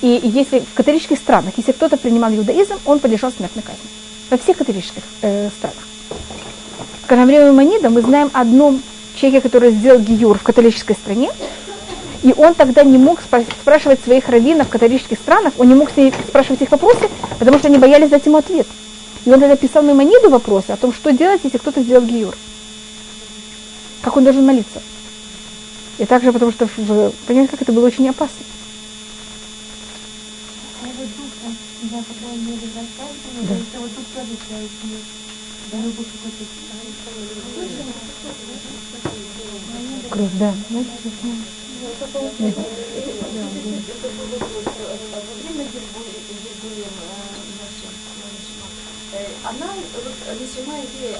и 0.00 0.20
если 0.24 0.58
в 0.58 0.74
католических 0.74 1.16
странах, 1.18 1.54
если 1.56 1.70
кто-то 1.70 1.96
принимал 1.96 2.32
иудаизм, 2.32 2.74
он 2.86 2.98
подлежал 2.98 3.30
смертной 3.30 3.62
казни. 3.62 3.88
Во 4.28 4.36
всех 4.36 4.56
католических 4.56 5.02
э, 5.20 5.48
странах. 5.56 5.78
Время 7.08 7.52
Манида 7.52 7.90
мы 7.90 8.00
знаем 8.00 8.30
одном 8.32 8.82
человеке, 9.14 9.42
который 9.42 9.70
сделал 9.70 10.00
гиюр 10.00 10.38
в 10.38 10.42
католической 10.42 10.94
стране, 10.94 11.30
и 12.22 12.32
он 12.36 12.54
тогда 12.54 12.84
не 12.84 12.98
мог 12.98 13.20
спра- 13.20 13.46
спрашивать 13.60 14.00
своих 14.02 14.28
раввинов 14.28 14.68
в 14.68 14.70
католических 14.70 15.18
странах, 15.18 15.54
он 15.58 15.68
не 15.68 15.74
мог 15.74 15.90
с 15.90 15.96
ней 15.96 16.12
спрашивать 16.28 16.62
их 16.62 16.70
вопросы, 16.70 17.08
потому 17.38 17.58
что 17.58 17.68
они 17.68 17.78
боялись 17.78 18.10
дать 18.10 18.26
ему 18.26 18.36
ответ. 18.38 18.66
И 19.24 19.30
он 19.30 19.40
тогда 19.40 19.56
писал 19.56 19.82
Маймониду 19.82 20.30
вопросы 20.30 20.70
о 20.70 20.76
том, 20.76 20.92
что 20.92 21.12
делать, 21.12 21.40
если 21.44 21.58
кто-то 21.58 21.82
сделал 21.82 22.04
гиюр. 22.04 22.36
Как 24.02 24.16
он 24.16 24.24
должен 24.24 24.44
молиться. 24.44 24.82
И 25.98 26.06
также 26.06 26.32
потому 26.32 26.52
что, 26.52 26.66
в, 26.66 27.12
понимаете, 27.26 27.52
как 27.52 27.62
это 27.62 27.72
было 27.72 27.86
очень 27.86 28.08
опасно. 28.08 28.44
Кровь, 40.10 40.30
да. 40.38 40.54
Время 45.42 45.64
Гергулем 45.64 46.92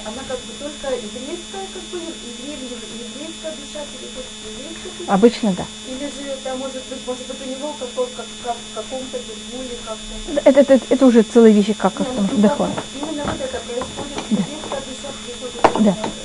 она, 0.05 0.21
как 0.27 0.39
бы 0.39 0.53
только 0.59 0.95
еврейская, 0.95 1.65
как 1.73 1.83
бы, 1.91 1.99
еврей, 1.99 2.57
еврейская 2.63 3.51
душа 3.51 3.85
переходит 3.93 4.33
в 4.41 4.49
еврейскую 4.49 5.07
Обычно 5.07 5.53
да. 5.53 5.65
или 5.87 6.05
же 6.07 6.29
это 6.31 6.55
может 6.55 6.83
быть, 6.89 7.05
может 7.05 7.27
быть, 7.27 7.37
у 7.45 7.49
него 7.49 7.75
какой, 7.79 8.07
как, 8.15 8.25
как, 8.43 8.55
в 8.55 8.75
каком-то 8.75 9.17
Гергуле 9.19 9.77
как-то. 9.85 10.49
Это, 10.49 10.59
это, 10.61 10.85
это 10.89 11.05
уже 11.05 11.23
целые 11.23 11.53
вещи, 11.53 11.73
как 11.73 11.99
в 11.99 12.05
том 12.05 12.29
Ну, 12.31 12.41
дохон. 12.41 12.71
Именно 12.95 13.23
вот 13.23 13.41
это 13.41 13.59
происходит, 13.59 14.17
еврейская 14.29 14.81
душа 14.87 15.09
приходит 15.25 15.83
Да. 15.85 16.22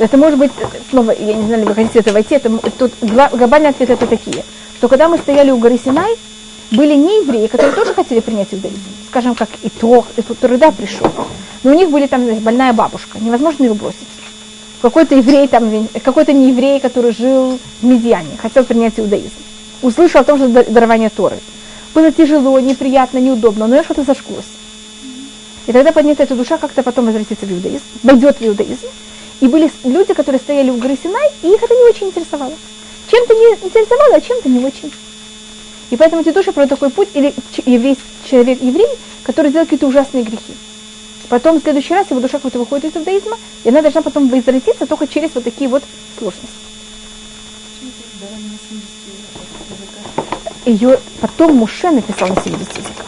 Это 0.00 0.16
может 0.16 0.38
быть, 0.38 0.50
снова, 0.88 1.10
я 1.10 1.34
не 1.34 1.46
знаю, 1.46 1.60
ли 1.60 1.68
вы 1.68 1.74
хотите 1.74 1.98
это 1.98 2.12
войти, 2.12 2.34
это, 2.36 2.48
тут 2.78 2.90
гла- 3.02 3.28
глобальный 3.30 3.68
ответ 3.68 3.90
это 3.90 4.06
такие, 4.06 4.44
что 4.78 4.88
когда 4.88 5.10
мы 5.10 5.18
стояли 5.18 5.50
у 5.50 5.58
горы 5.58 5.78
Синай, 5.78 6.16
были 6.70 6.94
не 6.94 7.20
евреи, 7.20 7.48
которые 7.48 7.74
тоже 7.74 7.92
хотели 7.92 8.20
принять 8.20 8.48
иудаизм. 8.52 8.80
Скажем, 9.08 9.34
как 9.34 9.50
Итох, 9.62 10.06
который 10.26 10.56
да 10.56 10.70
пришел. 10.70 11.06
Но 11.64 11.72
у 11.72 11.74
них 11.74 11.90
были 11.90 12.06
там 12.06 12.22
знаете, 12.22 12.40
больная 12.40 12.72
бабушка, 12.72 13.18
невозможно 13.20 13.64
ее 13.64 13.74
бросить. 13.74 13.98
Какой-то 14.80 15.16
еврей 15.16 15.46
там, 15.48 15.88
какой-то 16.02 16.32
не 16.32 16.48
еврей, 16.48 16.80
который 16.80 17.12
жил 17.12 17.58
в 17.82 17.84
Медиане, 17.84 18.38
хотел 18.40 18.64
принять 18.64 18.98
иудаизм. 18.98 19.34
Услышал 19.82 20.22
о 20.22 20.24
том, 20.24 20.38
что 20.38 20.48
дарование 20.48 21.10
Торы. 21.10 21.36
Было 21.94 22.10
тяжело, 22.10 22.58
неприятно, 22.58 23.18
неудобно, 23.18 23.66
но 23.66 23.76
я 23.76 23.84
что-то 23.84 24.04
зашклось. 24.04 24.46
И 25.66 25.72
тогда 25.72 25.92
поднята 25.92 26.22
эта 26.22 26.34
душа 26.34 26.56
как-то 26.56 26.82
потом 26.82 27.04
возвратится 27.04 27.44
в 27.44 27.52
иудаизм, 27.52 27.84
войдет 28.02 28.38
в 28.38 28.46
иудаизм. 28.46 28.86
И 29.40 29.46
были 29.46 29.70
люди, 29.84 30.12
которые 30.12 30.40
стояли 30.40 30.70
у 30.70 30.76
горы 30.76 30.98
Синай, 31.02 31.30
и 31.42 31.48
их 31.48 31.62
это 31.62 31.74
не 31.74 31.84
очень 31.84 32.08
интересовало. 32.08 32.52
Чем-то 33.10 33.34
не 33.34 33.66
интересовало, 33.66 34.16
а 34.16 34.20
чем-то 34.20 34.48
не 34.48 34.64
очень. 34.64 34.92
И 35.90 35.96
поэтому 35.96 36.22
эти 36.22 36.30
души 36.30 36.52
пройдут 36.52 36.78
такой 36.78 36.90
путь, 36.90 37.08
или 37.14 37.34
еврейский 37.66 38.02
человек 38.28 38.62
еврей, 38.62 38.88
который 39.24 39.48
сделал 39.48 39.66
какие-то 39.66 39.86
ужасные 39.86 40.24
грехи. 40.24 40.54
Потом 41.28 41.58
в 41.58 41.62
следующий 41.62 41.94
раз 41.94 42.10
его 42.10 42.20
душа 42.20 42.38
какой-то 42.38 42.58
выходит 42.58 42.86
из 42.86 42.96
иудаизма, 42.96 43.38
и 43.64 43.68
она 43.68 43.82
должна 43.82 44.02
потом 44.02 44.28
возвратиться 44.28 44.86
только 44.86 45.06
через 45.06 45.30
вот 45.34 45.44
такие 45.44 45.70
вот 45.70 45.82
сложности. 46.18 46.48
Ее 50.66 51.00
потом 51.20 51.56
Муше 51.56 51.90
написал 51.90 52.28
на 52.28 52.42
70 52.42 52.76
языках. 52.76 53.06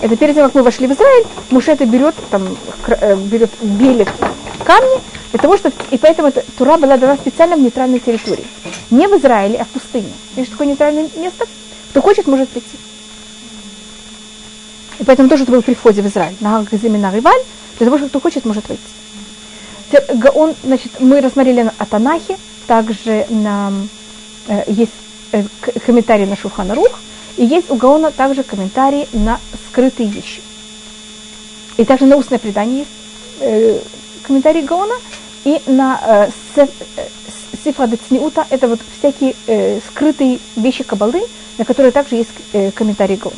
Это 0.00 0.16
перед 0.16 0.34
тем, 0.34 0.44
как 0.44 0.54
мы 0.54 0.62
вошли 0.62 0.86
в 0.86 0.92
Израиль, 0.92 1.26
Муше 1.50 1.72
это 1.72 1.86
берет, 1.86 2.14
там, 2.30 2.56
э, 2.88 3.16
берет, 3.16 3.50
белит 3.60 4.08
камни, 4.64 5.00
для 5.32 5.40
того, 5.40 5.56
чтобы, 5.56 5.74
и 5.90 5.98
поэтому 5.98 6.28
эта 6.28 6.44
Тура 6.56 6.76
была 6.76 6.96
дана 6.96 7.16
специально 7.16 7.56
в 7.56 7.60
нейтральной 7.60 8.00
территории. 8.00 8.44
Не 8.90 9.08
в 9.08 9.16
Израиле, 9.18 9.58
а 9.60 9.64
в 9.64 9.68
пустыне. 9.68 10.12
Есть 10.36 10.50
такое 10.50 10.66
нейтральное 10.66 11.08
место? 11.16 11.46
Кто 11.90 12.00
хочет, 12.00 12.26
может 12.26 12.48
прийти. 12.48 12.76
И 14.98 15.04
поэтому 15.04 15.28
тоже 15.28 15.42
это 15.42 15.52
был 15.52 15.62
при 15.62 15.74
входе 15.74 16.02
в 16.02 16.06
Израиль. 16.06 16.36
На 16.40 16.62
Газиме 16.62 16.98
Риваль, 17.12 17.42
для 17.78 17.86
того, 17.86 17.98
чтобы 17.98 18.10
кто 18.10 18.20
хочет, 18.20 18.44
может 18.44 18.64
войти. 18.68 18.82
Он, 20.34 20.54
значит, 20.62 20.92
мы 21.00 21.20
рассмотрели 21.20 21.70
о 21.78 21.86
Танахе, 21.86 22.36
также 22.66 23.26
на, 23.28 23.72
э, 24.48 24.64
есть 24.66 24.92
э, 25.32 25.44
комментарий 25.84 26.26
на 26.26 26.36
Шухана 26.36 26.74
Рух, 26.74 26.98
и 27.36 27.44
есть 27.44 27.70
у 27.70 27.74
Гаона 27.76 28.10
также 28.10 28.42
комментарии 28.42 29.08
на 29.12 29.40
скрытые 29.68 30.08
вещи. 30.08 30.42
И 31.76 31.84
также 31.84 32.06
на 32.06 32.16
устное 32.16 32.38
предание 32.38 32.78
есть 32.78 32.90
э, 33.40 33.80
комментарий 34.22 34.62
Гаона, 34.62 34.94
и 35.44 35.60
на 35.66 36.30
э, 36.56 36.62
э 36.62 36.66
Сифра 37.64 37.86
Децниута, 37.86 38.46
это 38.50 38.68
вот 38.68 38.80
всякие 38.98 39.34
э, 39.46 39.80
скрытые 39.88 40.38
вещи 40.54 40.84
Кабалы, 40.84 41.22
на 41.56 41.64
которые 41.64 41.92
также 41.92 42.16
есть 42.16 42.30
э, 42.52 42.70
комментарий 42.72 43.16
Гаона. 43.16 43.36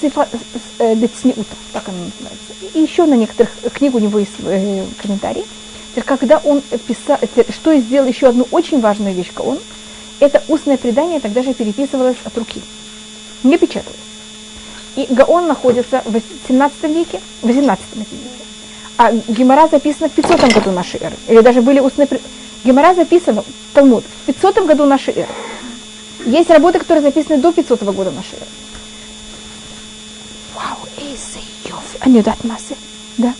Сифра 0.00 0.28
э, 0.78 0.94
Децниута, 0.94 1.56
так 1.72 1.88
она 1.88 1.98
называется. 1.98 2.52
И 2.74 2.80
еще 2.80 3.06
на 3.06 3.14
некоторых 3.14 3.50
книг 3.72 3.94
у 3.94 3.98
него 3.98 4.18
есть 4.18 4.32
э, 4.44 4.84
комментарий 5.02 5.44
когда 6.04 6.38
он 6.38 6.60
писал, 6.60 7.18
э, 7.20 7.44
что 7.50 7.72
и 7.72 7.80
сделал 7.80 8.06
еще 8.06 8.28
одну 8.28 8.46
очень 8.50 8.80
важную 8.80 9.14
вещь, 9.14 9.32
он, 9.38 9.58
это 10.20 10.42
устное 10.48 10.76
предание 10.76 11.20
тогда 11.20 11.42
же 11.42 11.54
переписывалось 11.54 12.16
от 12.24 12.36
руки, 12.36 12.60
не 13.42 13.58
печаталось. 13.58 13.96
И 14.96 15.06
Гаон 15.10 15.46
находится 15.46 16.02
в 16.04 16.20
17 16.48 16.82
веке, 16.84 17.20
в 17.42 17.46
18 17.46 17.84
веке. 17.96 18.06
А 18.98 19.12
Гемора 19.12 19.68
записана 19.68 20.08
в 20.08 20.12
500 20.12 20.54
году 20.54 20.70
нашей 20.70 21.00
эры. 21.00 21.16
Или 21.28 21.40
даже 21.40 21.60
были 21.60 21.80
устные... 21.80 22.08
Гемора 22.64 22.94
записана, 22.94 23.44
Талмуд, 23.74 24.04
в 24.04 24.26
500 24.26 24.66
году 24.66 24.86
нашей 24.86 25.14
эры. 25.14 25.28
Есть 26.24 26.50
работы, 26.50 26.78
которые 26.78 27.02
записаны 27.02 27.38
до 27.38 27.52
500 27.52 27.82
года 27.82 28.10
нашей 28.10 28.36
эры. 28.36 28.46
Вау, 30.54 30.78
эйсы, 30.96 31.40
Они 32.00 32.22
дат 32.22 32.42
массы. 32.42 32.74
Да? 33.18 33.34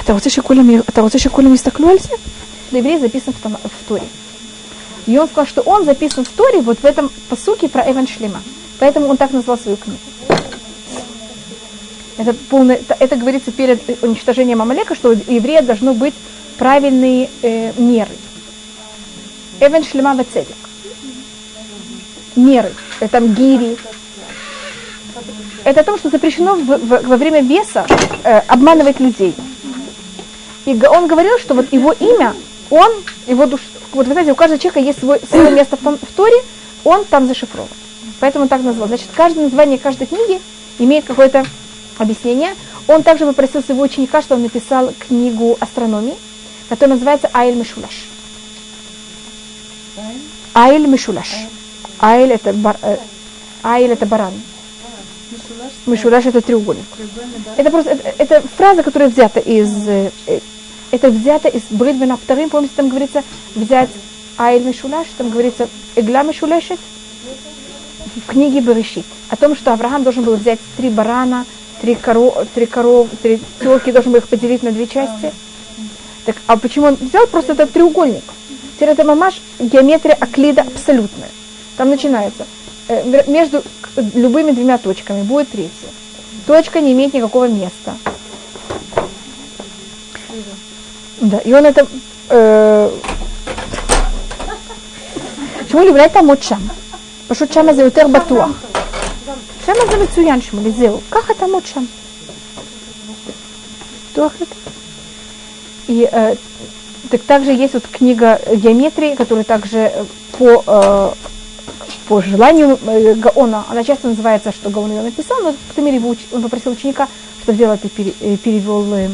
אתה 0.00 0.12
רוצה 0.12 0.30
שכולם, 0.30 0.80
אתה 0.88 1.00
רוצה 1.00 1.18
שכולם 1.18 1.54
יסתכלו 1.54 1.88
על 1.88 1.98
זה? 1.98 2.14
еврей 2.72 2.98
записан 2.98 3.32
в, 3.32 3.48
в 3.48 3.88
Торе. 3.88 4.06
И 5.06 5.18
он 5.18 5.26
сказал, 5.28 5.46
что 5.46 5.62
он 5.62 5.84
записан 5.84 6.24
в 6.24 6.28
Торе 6.28 6.60
вот 6.60 6.78
в 6.78 6.84
этом 6.84 7.10
посуке 7.28 7.68
про 7.68 7.90
Эван 7.90 8.06
Шлема. 8.06 8.42
Поэтому 8.78 9.06
он 9.08 9.16
так 9.16 9.32
назвал 9.32 9.58
свою 9.58 9.76
книгу. 9.76 9.98
Это, 12.16 12.34
полное, 12.34 12.76
это, 12.76 12.96
это 12.98 13.16
говорится 13.16 13.50
перед 13.50 13.80
уничтожением 14.02 14.60
Амалека, 14.60 14.94
что 14.94 15.08
у 15.08 15.12
еврея 15.12 15.62
должно 15.62 15.94
быть 15.94 16.14
правильные 16.58 17.30
э, 17.42 17.72
меры. 17.78 18.14
Эвен 19.58 19.84
шлема 19.84 20.14
вецедек. 20.14 20.56
Меры. 22.36 22.72
Это 23.00 23.12
там 23.12 23.34
гири. 23.34 23.76
это 25.65 25.81
о 25.81 25.83
том, 25.83 25.97
что 25.97 26.09
запрещено 26.09 26.55
в, 26.55 26.63
в, 26.63 27.07
во 27.07 27.17
время 27.17 27.41
веса 27.41 27.87
э, 28.23 28.37
обманывать 28.47 28.99
людей. 28.99 29.33
И 30.65 30.79
он 30.85 31.07
говорил, 31.07 31.39
что 31.39 31.55
вот 31.55 31.73
его 31.73 31.91
имя, 31.91 32.35
он, 32.69 32.91
его 33.25 33.47
душа, 33.47 33.63
вот 33.91 34.05
вы 34.05 34.13
знаете, 34.13 34.31
у 34.31 34.35
каждого 34.35 34.59
человека 34.59 34.79
есть 34.79 34.99
свой, 34.99 35.19
свое 35.27 35.49
место 35.49 35.75
в, 35.75 35.81
в 35.81 36.13
Торе, 36.15 36.37
он 36.83 37.03
там 37.05 37.27
зашифрован. 37.27 37.67
Поэтому 38.19 38.47
так 38.47 38.61
назвал. 38.61 38.87
Значит, 38.87 39.07
каждое 39.15 39.45
название 39.45 39.79
каждой 39.79 40.05
книги 40.05 40.39
имеет 40.77 41.05
какое-то 41.05 41.43
объяснение. 41.97 42.55
Он 42.87 43.01
также 43.01 43.25
попросил 43.25 43.63
своего 43.63 43.83
ученика, 43.83 44.21
что 44.21 44.35
он 44.35 44.43
написал 44.43 44.93
книгу 45.07 45.57
астрономии, 45.59 46.15
которая 46.69 46.93
называется 46.93 47.27
Айль 47.33 47.55
Мишулаш. 47.55 48.05
Айль 50.53 50.85
Мишулаш. 50.85 51.33
Айль 51.99 52.33
это, 52.33 52.53
бар, 52.53 52.77
э, 52.83 52.97
Айль 53.63 53.91
это 53.91 54.05
баран. 54.05 54.33
Мишулаш 55.85 56.25
это 56.25 56.41
треугольник. 56.41 56.85
Это 57.57 57.71
просто 57.71 57.91
это, 57.91 58.13
это 58.17 58.47
фраза, 58.55 58.83
которая 58.83 59.09
взята 59.09 59.39
из 59.39 59.87
э, 59.87 60.11
это 60.91 61.09
взято 61.09 61.49
из 61.49 61.63
Бридбена 61.69 62.17
вторым, 62.17 62.49
помните, 62.49 62.73
там 62.75 62.89
говорится 62.89 63.23
взять 63.55 63.89
Айль 64.37 64.63
Мишулаш, 64.63 65.07
там 65.17 65.29
говорится 65.29 65.67
Игла 65.95 66.23
Мишулешет, 66.23 66.79
в 68.15 68.31
книге 68.31 68.61
Берешит 68.61 69.05
о 69.29 69.35
том, 69.35 69.55
что 69.55 69.73
Авраам 69.73 70.03
должен 70.03 70.23
был 70.23 70.35
взять 70.35 70.59
три 70.77 70.89
барана, 70.89 71.45
три 71.81 71.95
коров, 71.95 72.35
три, 72.53 72.65
коров, 72.65 73.07
три 73.21 73.41
телки, 73.59 73.91
должен 73.91 74.11
был 74.11 74.19
их 74.19 74.27
поделить 74.27 74.63
на 74.63 74.71
две 74.71 74.87
части. 74.87 75.33
Так, 76.25 76.37
а 76.47 76.57
почему 76.57 76.87
он 76.87 76.95
взял 76.95 77.27
просто 77.27 77.53
этот 77.53 77.71
треугольник? 77.71 78.23
Теперь 78.75 78.89
это 78.89 79.03
мамаш 79.03 79.41
геометрия 79.59 80.15
Аклида 80.15 80.61
абсолютная. 80.61 81.29
Там 81.77 81.89
начинается. 81.89 82.45
Э, 82.88 83.22
между 83.30 83.62
любыми 84.14 84.50
двумя 84.50 84.78
точками 84.78 85.22
будет 85.22 85.50
третья. 85.50 85.88
Точка 86.46 86.80
не 86.80 86.92
имеет 86.92 87.14
никакого 87.14 87.46
места. 87.46 87.96
Да, 91.20 91.38
и 91.38 91.52
он 91.52 91.66
это... 91.66 91.86
Э, 92.28 92.90
שמואל 95.68 95.88
אולי 95.88 96.08
תעמוד 96.08 96.42
שם. 96.42 96.60
פשוט 97.28 97.52
שם 97.52 97.72
זה 97.72 97.82
יותר 97.82 98.06
בטוח. 98.08 98.50
שם 99.66 99.72
זה 99.90 100.04
מצוין 100.04 100.40
שמולי, 100.40 100.70
זהו. 100.72 101.00
ככה 101.10 101.34
תעמוד 101.34 101.66
שם. 101.66 101.84
בטוח 104.12 104.32
это? 104.40 104.54
И 105.88 106.08
э, 106.10 106.36
так 107.10 107.22
также 107.22 107.52
есть 107.52 107.74
вот 107.74 107.84
книга 107.86 108.40
геометрии, 108.52 109.14
которая 109.14 109.44
также 109.44 109.92
по, 110.38 110.62
э, 110.66 111.10
по 112.07 112.21
желанию 112.21 112.77
э, 112.85 113.15
Гаона, 113.15 113.65
она 113.69 113.83
часто 113.83 114.07
называется, 114.07 114.51
что 114.51 114.69
Гаон 114.69 114.91
ее 114.91 115.01
написал, 115.01 115.41
но 115.41 115.53
в 115.53 115.75
том 115.75 115.85
мере 115.85 116.01
он 116.31 116.41
попросил 116.41 116.73
ученика, 116.73 117.07
чтобы 117.41 117.55
сделал 117.55 117.75
это, 117.75 117.89
перевел 117.89 118.83
на 118.83 119.09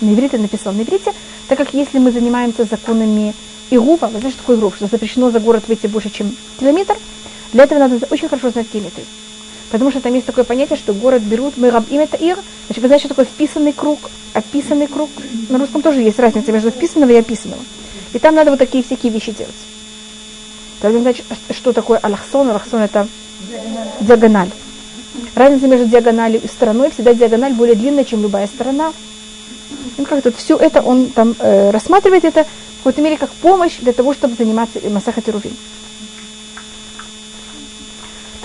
иврите, 0.00 0.38
написал 0.38 0.72
на 0.72 0.82
иврите, 0.82 1.12
так 1.48 1.58
как 1.58 1.74
если 1.74 1.98
мы 1.98 2.12
занимаемся 2.12 2.64
законами 2.64 3.34
Игува, 3.70 4.06
вы 4.06 4.18
знаете, 4.20 4.30
что 4.30 4.38
такое 4.38 4.56
Игув, 4.56 4.76
что 4.76 4.86
запрещено 4.86 5.30
за 5.30 5.40
город 5.40 5.64
выйти 5.66 5.86
больше, 5.86 6.10
чем 6.10 6.34
километр, 6.60 6.96
для 7.52 7.64
этого 7.64 7.78
надо 7.80 8.06
очень 8.10 8.28
хорошо 8.28 8.50
знать 8.50 8.66
геометрию. 8.72 9.06
Потому 9.70 9.90
что 9.90 10.00
там 10.00 10.14
есть 10.14 10.26
такое 10.26 10.44
понятие, 10.44 10.76
что 10.76 10.92
город 10.92 11.22
берут, 11.22 11.56
мы 11.56 11.70
рабим 11.70 12.00
это 12.00 12.16
ир. 12.16 12.38
Значит, 12.66 12.82
вы 12.82 12.88
знаете, 12.88 13.06
что 13.06 13.08
такое 13.08 13.24
вписанный 13.24 13.72
круг, 13.72 13.98
описанный 14.32 14.86
круг. 14.86 15.10
На 15.48 15.58
русском 15.58 15.82
тоже 15.82 16.02
есть 16.02 16.18
разница 16.20 16.52
между 16.52 16.70
вписанного 16.70 17.10
и 17.10 17.16
описанного. 17.16 17.62
И 18.12 18.18
там 18.20 18.36
надо 18.36 18.50
вот 18.50 18.60
такие 18.60 18.84
всякие 18.84 19.10
вещи 19.10 19.32
делать. 19.32 19.54
Тогда 20.86 21.00
значит, 21.00 21.26
что 21.50 21.72
такое 21.72 21.98
алахсон? 21.98 22.48
Алахсон 22.48 22.82
это 22.82 23.08
диагональ. 23.98 24.50
Разница 25.34 25.66
между 25.66 25.86
диагональю 25.86 26.40
и 26.40 26.46
стороной, 26.46 26.92
всегда 26.92 27.12
диагональ 27.12 27.54
более 27.54 27.74
длинная, 27.74 28.04
чем 28.04 28.22
любая 28.22 28.46
сторона. 28.46 28.92
И 29.98 30.04
как 30.04 30.22
тут 30.22 30.36
все 30.36 30.56
это 30.56 30.82
он 30.82 31.06
там 31.08 31.34
э, 31.40 31.70
рассматривает 31.70 32.24
это 32.24 32.44
в 32.44 32.76
какой-то 32.84 33.02
мере 33.02 33.16
как 33.16 33.30
помощь 33.30 33.78
для 33.78 33.92
того, 33.92 34.14
чтобы 34.14 34.36
заниматься 34.36 34.78
Масахат 34.88 35.28
Рувин. 35.28 35.56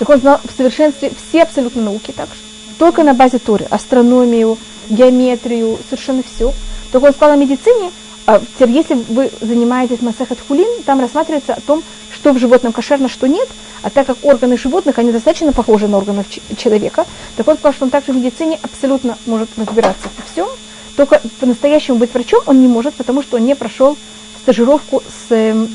Так 0.00 0.08
он 0.08 0.18
знал 0.18 0.40
в 0.42 0.56
совершенстве 0.56 1.12
все 1.28 1.44
абсолютно 1.44 1.82
науки 1.82 2.10
также. 2.10 2.40
Только 2.76 3.04
на 3.04 3.14
базе 3.14 3.38
Торы. 3.38 3.68
Астрономию, 3.70 4.58
геометрию, 4.88 5.78
совершенно 5.88 6.24
все. 6.24 6.52
Только 6.90 7.04
он 7.04 7.12
сказал 7.12 7.34
о 7.34 7.36
медицине, 7.36 7.92
а, 8.24 8.40
теперь, 8.54 8.70
если 8.70 8.94
вы 8.94 9.30
занимаетесь 9.40 10.00
Масахат 10.00 10.38
Хулин, 10.46 10.82
там 10.84 11.00
рассматривается 11.00 11.54
о 11.54 11.60
том, 11.60 11.82
что 12.22 12.32
в 12.32 12.38
животном 12.38 12.72
кошерно, 12.72 13.08
что 13.08 13.26
нет, 13.26 13.48
а 13.82 13.90
так 13.90 14.06
как 14.06 14.16
органы 14.22 14.56
животных, 14.56 14.96
они 15.00 15.10
достаточно 15.10 15.52
похожи 15.52 15.88
на 15.88 15.98
органы 15.98 16.24
человека, 16.56 17.04
так 17.36 17.48
он 17.48 17.56
сказал, 17.56 17.72
что 17.72 17.84
он 17.84 17.90
также 17.90 18.12
в 18.12 18.16
медицине 18.16 18.60
абсолютно 18.62 19.18
может 19.26 19.48
разбираться 19.56 20.08
во 20.16 20.32
всем, 20.32 20.48
только 20.96 21.20
по-настоящему 21.40 21.98
быть 21.98 22.14
врачом 22.14 22.40
он 22.46 22.60
не 22.60 22.68
может, 22.68 22.94
потому 22.94 23.22
что 23.22 23.38
он 23.38 23.44
не 23.44 23.56
прошел 23.56 23.98
стажировку 24.40 25.02
с, 25.02 25.32
эм, 25.32 25.68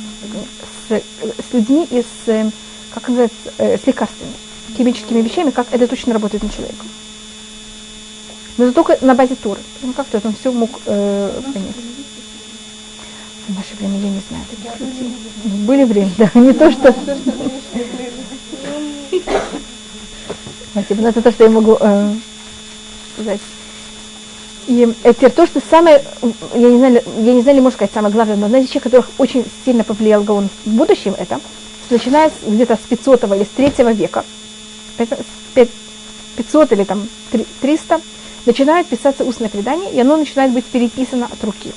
с, 0.88 0.94
с 0.94 1.54
людьми 1.54 1.86
и 1.92 2.00
с, 2.02 2.28
эм, 2.28 2.54
как 2.94 3.10
называется, 3.10 3.38
э, 3.58 3.78
с 3.78 3.86
лекарствами, 3.86 4.32
химическими 4.78 5.22
вещами, 5.22 5.50
как 5.50 5.68
это 5.72 5.86
точно 5.86 6.14
работает 6.14 6.44
на 6.44 6.50
человека. 6.50 6.86
Но 8.56 8.66
это 8.66 8.74
только 8.74 8.98
на 9.02 9.16
базе 9.16 9.36
Торы. 9.36 9.60
Ну 9.82 9.92
как-то 9.92 10.22
он 10.24 10.34
все 10.34 10.54
мог 10.54 10.70
э, 10.86 11.42
понять. 11.54 11.76
В 13.48 13.56
наше 13.56 13.76
время 13.80 13.98
я 14.00 14.10
не 14.10 14.22
знаю 14.28 14.44
таких 14.50 14.80
людей. 14.80 15.14
Были 15.66 15.84
время, 15.86 16.12
да, 16.18 16.30
не 16.36 16.52
то, 16.52 16.70
что... 16.70 16.94
Спасибо, 20.72 21.08
это 21.08 21.22
то, 21.22 21.32
что 21.32 21.44
я 21.46 21.50
могу 21.50 21.78
э, 21.80 22.14
сказать. 23.14 23.40
И 24.68 24.94
теперь 25.04 25.32
то, 25.32 25.48
что 25.48 25.62
самое, 25.70 26.04
я 26.54 26.70
не 26.70 26.78
знаю, 26.78 27.02
я 27.20 27.34
не 27.34 27.42
знаю, 27.42 27.62
можно 27.62 27.72
сказать 27.72 27.94
самое 27.94 28.14
главное, 28.14 28.36
но 28.36 28.48
одна 28.48 28.60
из 28.60 28.68
вещей, 28.68 28.80
которых 28.80 29.10
очень 29.18 29.46
сильно 29.64 29.86
повлиял 29.86 30.24
Гаон 30.24 30.50
в 30.66 30.70
будущем, 30.70 31.16
это, 31.18 31.40
начиная 31.90 32.30
где-то 32.46 32.76
с 32.76 32.90
500 32.90 33.24
или 33.24 33.44
с 33.46 33.74
3 33.76 33.94
века, 33.94 34.26
500 36.36 36.72
или 36.74 36.84
там 36.84 37.08
300, 37.62 38.02
начинает 38.46 38.88
писаться 38.88 39.24
устное 39.24 39.48
предание, 39.48 39.94
и 39.94 40.00
оно 40.02 40.18
начинает 40.18 40.52
быть 40.52 40.66
переписано 40.66 41.28
от 41.32 41.42
руки. 41.46 41.72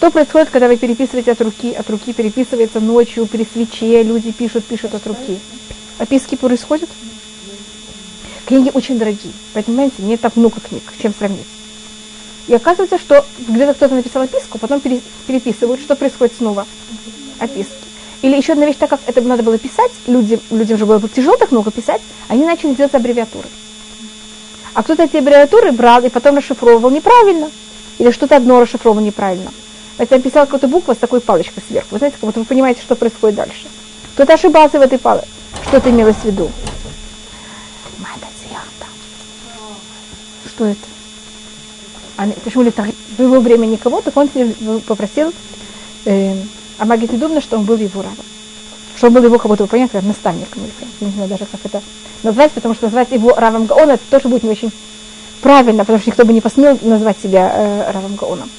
Что 0.00 0.10
происходит, 0.10 0.48
когда 0.48 0.66
вы 0.66 0.78
переписываете 0.78 1.32
от 1.32 1.42
руки? 1.42 1.74
От 1.74 1.90
руки 1.90 2.14
переписывается 2.14 2.80
ночью, 2.80 3.26
при 3.26 3.44
свече, 3.44 4.02
люди 4.02 4.32
пишут, 4.32 4.64
пишут 4.64 4.94
от 4.94 5.06
руки. 5.06 5.38
Описки 5.98 6.36
происходят? 6.36 6.88
Книги 8.46 8.70
очень 8.72 8.98
дорогие, 8.98 9.34
понимаете, 9.52 9.96
не 9.98 10.16
так 10.16 10.36
много 10.36 10.58
книг, 10.58 10.82
чем 11.02 11.12
сравнить. 11.12 11.46
И 12.48 12.54
оказывается, 12.54 12.98
что 12.98 13.26
где-то 13.46 13.74
кто-то 13.74 13.94
написал 13.94 14.22
описку, 14.22 14.56
потом 14.56 14.80
переписывают, 14.80 15.82
что 15.82 15.94
происходит 15.96 16.32
снова? 16.38 16.66
Описки. 17.38 17.74
Или 18.22 18.36
еще 18.36 18.54
одна 18.54 18.64
вещь, 18.64 18.76
так 18.78 18.88
как 18.88 19.00
это 19.04 19.20
надо 19.20 19.42
было 19.42 19.58
писать, 19.58 19.92
люди, 20.06 20.40
людям 20.50 20.78
же 20.78 20.86
было 20.86 21.06
тяжело 21.10 21.36
так 21.36 21.50
много 21.50 21.70
писать, 21.70 22.00
они 22.28 22.46
начали 22.46 22.72
делать 22.72 22.94
аббревиатуры. 22.94 23.48
А 24.72 24.82
кто-то 24.82 25.02
эти 25.02 25.18
аббревиатуры 25.18 25.72
брал 25.72 26.02
и 26.02 26.08
потом 26.08 26.38
расшифровывал 26.38 26.88
неправильно. 26.88 27.50
Или 27.98 28.10
что-то 28.12 28.36
одно 28.36 28.62
расшифровывал 28.62 29.04
неправильно. 29.04 29.52
Это 30.00 30.16
написал 30.16 30.46
какую-то 30.46 30.66
букву 30.66 30.94
с 30.94 30.96
такой 30.96 31.20
палочкой 31.20 31.62
сверху. 31.68 31.88
Вы 31.90 31.98
знаете, 31.98 32.16
как 32.18 32.26
будто 32.26 32.40
вы 32.40 32.46
понимаете, 32.46 32.80
что 32.80 32.96
происходит 32.96 33.36
дальше. 33.36 33.66
Кто-то 34.14 34.32
ошибался 34.32 34.78
в 34.78 34.82
этой 34.82 34.98
палочке. 34.98 35.28
Что 35.68 35.76
это 35.76 35.90
имелось 35.90 36.16
в 36.16 36.24
виду? 36.24 36.50
Что 40.48 40.64
это? 40.64 40.80
А 42.16 42.26
это 42.26 42.62
ли 42.62 42.72
в 43.18 43.22
его 43.22 43.40
время 43.40 43.66
никого, 43.66 44.00
так 44.00 44.16
он 44.16 44.30
попросил 44.86 45.34
э, 46.06 46.34
а 46.78 46.86
Магит 46.86 47.18
думно, 47.18 47.42
что 47.42 47.58
он 47.58 47.64
был 47.64 47.76
его 47.76 48.00
равом. 48.00 48.16
Что 48.96 49.08
он 49.08 49.12
был 49.12 49.24
его, 49.24 49.38
как 49.38 49.50
будто, 49.50 49.66
понятно, 49.66 50.00
как 50.00 50.08
наставником. 50.08 50.62
Я 51.00 51.06
не 51.08 51.12
знаю 51.12 51.28
даже, 51.28 51.44
как 51.44 51.60
это 51.62 51.82
назвать, 52.22 52.52
потому 52.52 52.74
что 52.74 52.86
назвать 52.86 53.12
его 53.12 53.34
равом 53.34 53.66
Гаона, 53.66 53.92
это 53.92 54.02
тоже 54.10 54.28
будет 54.28 54.44
не 54.44 54.50
очень 54.50 54.72
правильно, 55.42 55.84
потому 55.84 55.98
что 55.98 56.08
никто 56.08 56.24
бы 56.24 56.32
не 56.32 56.40
посмел 56.40 56.78
назвать 56.80 57.18
себя 57.22 57.52
э, 57.54 57.90
равом 57.92 58.16
Гаоном. 58.16 58.50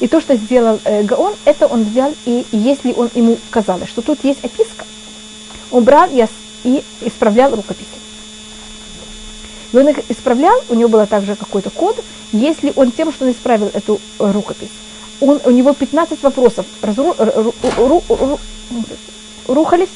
И 0.00 0.08
то, 0.08 0.20
что 0.20 0.36
сделал 0.36 0.78
э, 0.84 1.02
Гаон, 1.04 1.34
это 1.44 1.66
он 1.66 1.84
взял, 1.84 2.14
и, 2.26 2.44
если 2.52 2.92
он 2.92 3.10
ему 3.14 3.38
казалось, 3.50 3.88
что 3.88 4.02
тут 4.02 4.22
есть 4.24 4.44
описка, 4.44 4.84
он 5.70 5.84
брал 5.84 6.08
и, 6.64 6.82
исправлял 7.00 7.54
рукописи. 7.54 7.86
И 9.72 9.76
он 9.76 9.88
их 9.88 9.98
исправлял, 10.10 10.62
у 10.68 10.74
него 10.74 10.88
был 10.88 11.06
также 11.06 11.34
какой-то 11.34 11.70
код, 11.70 12.02
если 12.32 12.72
он 12.76 12.92
тем, 12.92 13.12
что 13.12 13.24
он 13.24 13.32
исправил 13.32 13.70
эту 13.72 14.00
э, 14.18 14.30
рукопись, 14.30 14.70
он, 15.20 15.40
у 15.44 15.50
него 15.50 15.72
15 15.72 16.22
вопросов 16.22 16.66
разру, 16.82 17.14
ру, 17.18 17.54
ру, 17.76 18.02
ру, 18.08 18.40
рухались, 19.48 19.88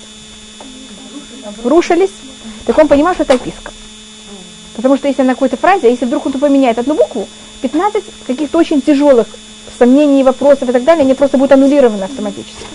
рушились, 1.62 2.10
так 2.64 2.78
он 2.78 2.88
понимал, 2.88 3.12
что 3.12 3.24
это 3.24 3.34
описка. 3.34 3.72
Потому 4.76 4.96
что 4.96 5.08
если 5.08 5.22
на 5.22 5.34
какой-то 5.34 5.58
фразе, 5.58 5.88
а 5.88 5.90
если 5.90 6.06
вдруг 6.06 6.24
он 6.24 6.32
поменяет 6.32 6.78
одну 6.78 6.94
букву, 6.94 7.28
15 7.60 8.02
каких-то 8.26 8.56
очень 8.56 8.80
тяжелых 8.80 9.26
сомнений, 9.80 10.22
вопросов 10.22 10.68
и 10.68 10.72
так 10.72 10.84
далее, 10.84 11.02
они 11.02 11.14
просто 11.14 11.38
будут 11.38 11.52
аннулированы 11.52 12.04
автоматически. 12.04 12.66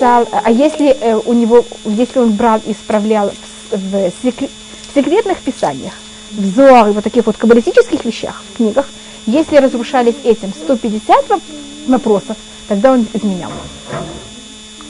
А 0.00 0.50
если 0.50 0.88
э, 0.88 1.16
у 1.24 1.32
него, 1.32 1.64
если 1.84 2.18
он 2.18 2.32
брал 2.32 2.60
и 2.66 2.72
исправлял 2.72 3.30
в, 3.70 4.10
секрет, 4.22 4.50
в 4.90 4.94
секретных 4.94 5.38
писаниях, 5.38 5.92
в 6.32 6.44
Зоар 6.56 6.90
вот 6.90 7.04
таких 7.04 7.26
вот 7.26 7.36
каббалистических 7.36 8.04
вещах, 8.04 8.42
в 8.52 8.56
книгах, 8.56 8.88
если 9.26 9.58
разрушались 9.58 10.16
этим 10.24 10.52
150 10.52 11.40
вопросов, 11.86 12.36
тогда 12.66 12.92
он 12.92 13.06
изменял. 13.12 13.52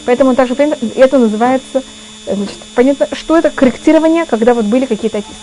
Поэтому 0.06 0.30
он 0.30 0.36
также 0.36 0.54
это 0.54 1.18
называется, 1.18 1.82
значит, 2.26 2.58
понятно, 2.74 3.08
что 3.12 3.36
это 3.36 3.50
корректирование, 3.50 4.26
когда 4.26 4.54
вот 4.54 4.64
были 4.66 4.86
какие-то 4.86 5.18
описки. 5.18 5.34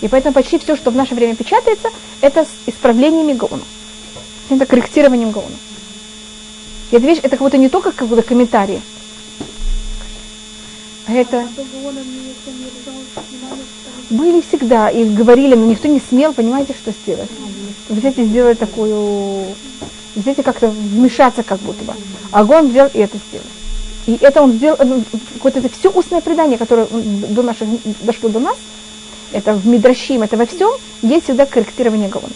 И 0.00 0.08
поэтому 0.08 0.32
почти 0.32 0.58
все, 0.58 0.76
что 0.76 0.90
в 0.90 0.96
наше 0.96 1.14
время 1.14 1.36
печатается, 1.36 1.88
это 2.20 2.44
с 2.44 2.68
исправлениями 2.68 3.34
Гаона. 3.34 3.62
Это 4.48 4.66
корректированием 4.66 5.30
Гаона. 5.30 5.56
И 6.90 6.96
эта 6.96 7.06
вещь, 7.06 7.18
это 7.18 7.30
как 7.30 7.40
будто 7.40 7.58
не 7.58 7.68
только 7.68 7.92
какой-то 7.92 8.22
комментарий. 8.22 8.80
А 11.06 11.12
это... 11.12 11.46
Были 14.08 14.40
всегда 14.40 14.90
и 14.90 15.04
говорили, 15.04 15.54
но 15.54 15.66
никто 15.66 15.86
не 15.86 16.00
смел, 16.00 16.32
понимаете, 16.32 16.74
что 16.74 16.90
сделать. 16.90 17.30
Взять 17.88 18.18
и 18.18 18.24
сделать 18.24 18.58
такую 18.58 19.54
взять 20.16 20.38
и 20.38 20.42
как-то 20.42 20.68
вмешаться 20.68 21.42
как 21.42 21.60
будто 21.60 21.84
бы. 21.84 21.94
А 22.32 22.44
он 22.44 22.68
взял 22.68 22.88
и 22.92 22.98
это 22.98 23.18
сделал. 23.28 23.46
И 24.06 24.18
это 24.20 24.42
он 24.42 24.52
сделал, 24.52 24.78
ну, 24.84 25.04
какое-то 25.34 25.60
это 25.60 25.68
все 25.68 25.90
устное 25.90 26.20
предание, 26.20 26.58
которое 26.58 26.86
до 26.86 27.42
наших, 27.42 27.68
дошло 28.00 28.28
до 28.28 28.40
нас, 28.40 28.56
это 29.32 29.52
в 29.52 29.66
Мидрашим, 29.66 30.22
это 30.22 30.36
во 30.36 30.46
всем, 30.46 30.70
есть 31.02 31.24
всегда 31.24 31.46
корректирование 31.46 32.08
Гаона. 32.08 32.32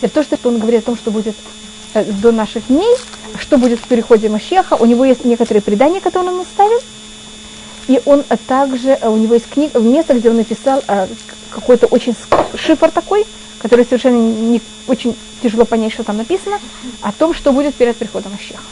Это 0.00 0.14
то, 0.14 0.22
что 0.22 0.48
он 0.48 0.58
говорит 0.58 0.82
о 0.82 0.86
том, 0.86 0.96
что 0.96 1.10
будет 1.10 1.34
э, 1.94 2.04
до 2.04 2.32
наших 2.32 2.66
дней, 2.68 2.96
что 3.38 3.58
будет 3.58 3.80
в 3.80 3.88
переходе 3.88 4.28
Машеха. 4.28 4.74
У 4.74 4.86
него 4.86 5.04
есть 5.04 5.24
некоторые 5.24 5.62
предания, 5.62 6.00
которые 6.00 6.32
он 6.32 6.40
оставил. 6.40 6.80
И 7.88 8.00
он 8.04 8.24
также, 8.46 8.90
э, 8.90 9.08
у 9.08 9.16
него 9.16 9.34
есть 9.34 9.48
книга, 9.48 9.78
место, 9.78 10.14
где 10.14 10.30
он 10.30 10.36
написал 10.36 10.82
э, 10.86 11.06
какой-то 11.50 11.86
очень 11.86 12.14
шифр 12.56 12.90
такой, 12.90 13.24
который 13.58 13.84
совершенно 13.84 14.16
не 14.16 14.60
очень 14.86 15.16
тяжело 15.42 15.64
понять, 15.64 15.92
что 15.92 16.04
там 16.04 16.16
написано, 16.16 16.58
о 17.02 17.12
том, 17.12 17.34
что 17.34 17.52
будет 17.52 17.74
перед 17.74 17.96
приходом 17.96 18.32
Машеха. 18.32 18.62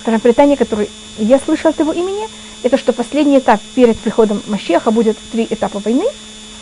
Скажем, 0.00 0.20
предание, 0.20 0.56
которое 0.56 0.88
я 1.18 1.38
слышала 1.38 1.70
от 1.70 1.80
его 1.80 1.92
имени, 1.92 2.28
это 2.62 2.78
что 2.78 2.92
последний 2.92 3.38
этап 3.38 3.60
перед 3.74 3.98
приходом 3.98 4.42
Машеха 4.46 4.90
будет 4.90 5.18
три 5.32 5.46
этапа 5.48 5.80
войны, 5.80 6.04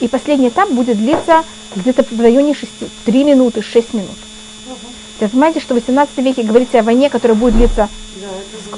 и 0.00 0.08
последний 0.08 0.48
этап 0.48 0.70
будет 0.70 0.96
длиться 0.96 1.44
где-то 1.76 2.04
в 2.10 2.20
районе 2.20 2.54
6, 2.54 2.70
3 3.04 3.24
минуты, 3.24 3.62
6 3.62 3.94
минут. 3.94 4.16
Вы 5.20 5.28
понимаете, 5.28 5.60
что 5.60 5.74
в 5.74 5.78
18 5.78 6.18
веке 6.18 6.42
говорится 6.42 6.80
о 6.80 6.82
войне, 6.82 7.08
которая 7.08 7.36
будет 7.36 7.54
длиться 7.54 7.88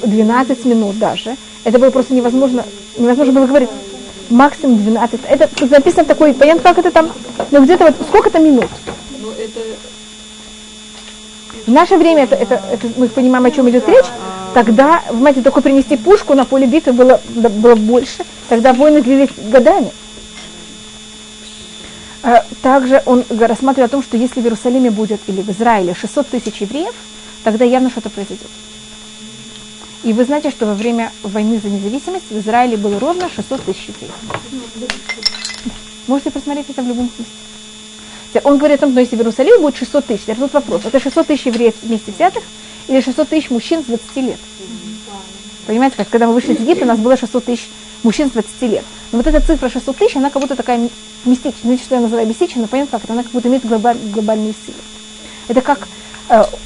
12 0.02 0.64
минут 0.66 0.98
даже. 0.98 1.36
Это 1.64 1.78
было 1.78 1.90
просто 1.90 2.14
невозможно, 2.14 2.64
невозможно 2.96 3.32
было 3.32 3.46
говорить 3.46 3.70
максимум 4.30 4.78
12. 4.78 5.20
Это 5.28 5.48
написано 5.66 6.04
такой, 6.04 6.34
понятно, 6.34 6.62
как 6.62 6.78
это 6.78 6.90
там, 6.90 7.10
ну 7.50 7.64
где-то 7.64 7.86
вот 7.86 7.94
сколько 8.08 8.30
то 8.30 8.38
минут? 8.38 8.68
Ну, 9.18 9.32
В 11.66 11.70
наше 11.70 11.96
время 11.96 12.24
это, 12.24 12.34
это, 12.34 12.62
это 12.70 12.88
мы 12.96 13.08
понимаем, 13.08 13.46
о 13.46 13.50
чем 13.50 13.68
идет 13.70 13.88
речь. 13.88 14.06
Тогда, 14.52 15.02
понимаете, 15.08 15.42
только 15.42 15.60
принести 15.62 15.96
пушку 15.96 16.34
на 16.34 16.44
поле 16.44 16.66
битвы 16.66 16.92
было, 16.92 17.20
было 17.34 17.74
больше. 17.74 18.24
Тогда 18.48 18.72
войны 18.72 19.02
длились 19.02 19.30
годами. 19.36 19.90
А, 22.22 22.44
также 22.62 23.02
он 23.04 23.24
рассматривает 23.28 23.90
о 23.90 23.96
том, 23.96 24.02
что 24.02 24.16
если 24.16 24.40
в 24.40 24.44
Иерусалиме 24.44 24.90
будет 24.90 25.20
или 25.26 25.42
в 25.42 25.50
Израиле 25.50 25.94
600 25.94 26.28
тысяч 26.28 26.60
евреев, 26.60 26.94
тогда 27.42 27.64
явно 27.64 27.90
что-то 27.90 28.10
произойдет. 28.10 28.48
И 30.04 30.12
вы 30.12 30.24
знаете, 30.26 30.50
что 30.50 30.66
во 30.66 30.74
время 30.74 31.10
войны 31.22 31.58
за 31.58 31.70
независимость 31.70 32.30
в 32.30 32.38
Израиле 32.38 32.76
было 32.76 33.00
ровно 33.00 33.30
600 33.34 33.62
тысяч 33.62 33.88
евреев. 33.88 34.12
Можете 36.06 36.30
посмотреть 36.30 36.66
это 36.68 36.82
в 36.82 36.86
любом 36.86 37.08
смысле. 37.08 38.40
Он 38.44 38.58
говорит 38.58 38.78
о 38.78 38.80
том, 38.80 38.90
что 38.90 39.00
если 39.00 39.16
в 39.16 39.20
Иерусалиме 39.20 39.58
будет 39.58 39.76
600 39.76 40.04
тысяч, 40.04 40.24
это 40.26 40.40
тут 40.40 40.52
вопрос, 40.52 40.82
это 40.84 41.00
600 41.00 41.26
тысяч 41.26 41.46
евреев 41.46 41.74
вместе 41.82 42.12
взятых 42.12 42.42
или 42.88 43.00
600 43.00 43.28
тысяч 43.28 43.48
мужчин 43.48 43.82
с 43.82 43.86
20 43.86 44.16
лет? 44.16 44.38
Понимаете, 45.66 45.96
как 45.96 46.10
когда 46.10 46.26
мы 46.26 46.34
вышли 46.34 46.52
из 46.52 46.60
Египта, 46.60 46.84
у 46.84 46.88
нас 46.88 46.98
было 46.98 47.16
600 47.16 47.44
тысяч 47.44 47.70
мужчин 48.02 48.28
с 48.28 48.32
20 48.32 48.62
лет. 48.62 48.84
Но 49.12 49.18
вот 49.18 49.26
эта 49.26 49.40
цифра 49.40 49.70
600 49.70 49.96
тысяч, 49.96 50.16
она 50.16 50.28
как 50.28 50.42
будто 50.42 50.56
такая 50.56 50.90
мистичная. 51.24 51.62
Знаете, 51.62 51.84
что 51.84 51.94
я 51.94 52.00
называю 52.02 52.26
мистичной, 52.26 52.62
но 52.62 52.68
понятно 52.68 52.98
как 52.98 53.08
она 53.08 53.22
как 53.22 53.32
будто 53.32 53.48
имеет 53.48 53.64
глобаль, 53.64 53.96
глобальные 54.12 54.52
силы. 54.66 54.76
Это 55.48 55.62
как 55.62 55.88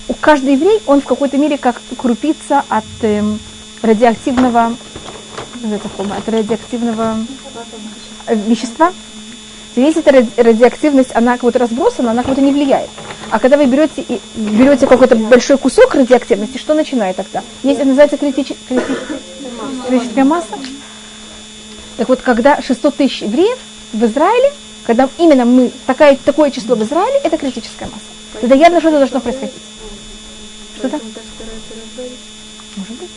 у 0.08 0.14
каждый 0.20 0.54
еврей, 0.54 0.80
он 0.86 1.00
в 1.00 1.04
какой-то 1.04 1.36
мере 1.36 1.58
как 1.58 1.80
крупица 1.96 2.62
от 2.68 2.84
э, 3.02 3.22
радиоактивного, 3.82 4.74
от 6.16 6.28
радиоактивного 6.28 7.16
э, 8.26 8.34
вещества. 8.34 8.92
Если 9.74 10.02
эта 10.02 10.42
радиоактивность, 10.42 11.14
она 11.14 11.32
как 11.32 11.42
будто 11.42 11.58
разбросана, 11.60 12.10
она 12.10 12.22
как 12.22 12.30
будто 12.30 12.40
не 12.40 12.52
влияет. 12.52 12.90
А 13.30 13.38
когда 13.38 13.56
вы 13.56 13.66
берете, 13.66 14.04
берете 14.34 14.86
какой-то 14.86 15.16
большой 15.16 15.58
кусок 15.58 15.94
радиоактивности, 15.94 16.58
что 16.58 16.74
начинает 16.74 17.16
тогда? 17.16 17.42
Есть, 17.62 17.80
это 17.80 17.88
называется 17.88 18.16
критич, 18.16 18.52
критич, 18.68 18.96
критическая 19.86 20.24
масса. 20.24 20.54
Так 21.96 22.08
вот, 22.08 22.22
когда 22.22 22.60
600 22.62 22.96
тысяч 22.96 23.22
евреев 23.22 23.58
в 23.92 24.04
Израиле, 24.04 24.52
когда 24.88 25.06
именно 25.18 25.44
мы, 25.44 25.70
такая, 25.86 26.16
такое 26.16 26.50
число 26.50 26.74
в 26.74 26.82
Израиле, 26.82 27.20
это 27.22 27.36
критическая 27.36 27.84
масса. 27.84 28.06
Тогда 28.40 28.54
явно 28.54 28.80
что-то 28.80 28.96
должно 28.96 29.20
происходить. 29.20 29.52
Что-то? 30.78 30.98
Может 32.74 32.92
быть. 32.98 33.10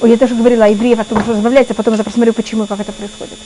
Ой, 0.00 0.10
я 0.10 0.16
тоже 0.16 0.36
говорила 0.36 0.66
о 0.66 0.68
евреев, 0.68 1.00
о 1.00 1.04
том, 1.04 1.20
что 1.20 1.32
разбавляется, 1.32 1.72
а 1.72 1.74
потом 1.74 1.94
я 1.94 2.04
посмотрю, 2.04 2.32
почему, 2.32 2.68
как 2.68 2.78
это 2.78 2.92
происходит. 2.92 3.36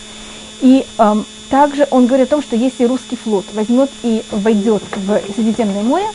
И 0.60 0.84
эм, 0.98 1.24
также 1.48 1.88
он 1.90 2.06
говорит 2.06 2.26
о 2.26 2.30
том, 2.32 2.42
что 2.42 2.54
если 2.54 2.84
русский 2.84 3.16
флот 3.16 3.46
возьмет 3.54 3.88
и 4.02 4.22
войдет 4.30 4.82
в 4.94 5.18
Средиземное 5.34 5.82
море, 5.82 6.08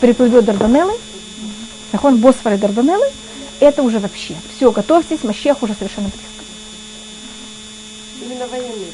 переплывет 0.00 0.44
Дарданеллы, 0.44 0.94
нахон 1.92 2.16
Босфор 2.16 2.54
и 2.54 2.56
Дарданеллы, 2.56 3.06
это 3.60 3.84
уже 3.84 4.00
вообще. 4.00 4.34
Все, 4.56 4.72
готовьтесь, 4.72 5.22
Мащех 5.22 5.62
уже 5.62 5.74
совершенно 5.74 6.08
близко. 6.08 6.26
Именно 8.22 8.48
военный. 8.48 8.92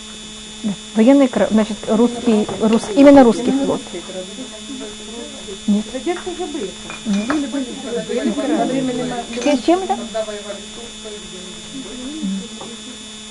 Да, 0.67 0.73
военный, 0.97 1.31
значит, 1.51 1.77
русский, 1.87 2.45
рус, 2.61 2.83
именно 2.97 3.23
русский 3.23 3.53
флот. 3.53 3.81
Нет. 5.69 5.85
Радиация 5.95 6.33
уже. 6.33 6.45
Были, 7.05 7.47
были. 7.47 7.67
Чем 9.65 9.79
это? 9.85 9.97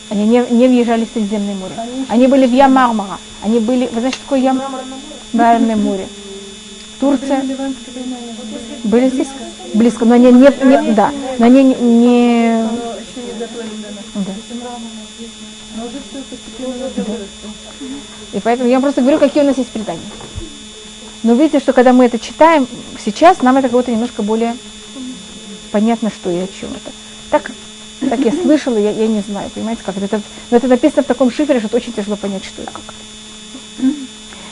Они 0.09 0.25
не, 0.27 0.45
не 0.49 0.67
въезжали 0.69 1.03
в 1.03 1.09
Средиземное 1.13 1.55
море. 1.55 1.73
Они 2.07 2.27
были 2.27 2.47
в 2.47 2.53
Ямармара. 2.53 3.19
Они 3.43 3.59
были, 3.59 3.87
вы 3.87 3.99
знаете, 3.99 4.17
такое 4.19 4.39
Ям... 4.39 4.61
Мраморное 5.33 5.75
море? 5.75 6.07
Турция. 7.01 7.43
Были 8.85 9.09
здесь 9.09 9.27
близко, 9.73 10.05
но 10.05 10.15
они 10.15 10.31
не, 10.31 10.47
не 10.63 10.93
да, 10.93 11.11
но 11.37 11.45
они 11.47 11.63
не, 11.63 11.75
не 11.75 12.65
да. 14.13 14.31
И 18.33 18.39
поэтому 18.39 18.69
я 18.69 18.79
просто 18.79 19.01
говорю, 19.01 19.19
какие 19.19 19.43
у 19.43 19.47
нас 19.47 19.57
есть 19.57 19.69
предания. 19.69 20.01
Но 21.23 21.33
видите, 21.33 21.59
что 21.59 21.73
когда 21.73 21.93
мы 21.93 22.05
это 22.05 22.19
читаем 22.19 22.67
сейчас, 23.03 23.41
нам 23.41 23.57
это 23.57 23.69
как-то 23.69 23.91
немножко 23.91 24.21
более 24.21 24.55
понятно, 25.71 26.09
что 26.09 26.29
и 26.29 26.37
о 26.37 26.47
чем 26.47 26.69
это. 26.71 26.91
Так 27.31 27.51
так 28.09 28.19
я 28.19 28.31
слышала, 28.31 28.77
я, 28.77 28.91
я 28.91 29.07
не 29.07 29.21
знаю, 29.21 29.49
понимаете, 29.49 29.81
как 29.83 29.97
это. 29.97 30.21
Но 30.51 30.57
это 30.57 30.67
написано 30.67 31.03
в 31.03 31.07
таком 31.07 31.31
шифре, 31.31 31.59
что 31.59 31.75
очень 31.75 31.93
тяжело 31.93 32.15
понять, 32.15 32.43
что 32.43 32.61
это 32.61 32.71
как. 32.71 32.83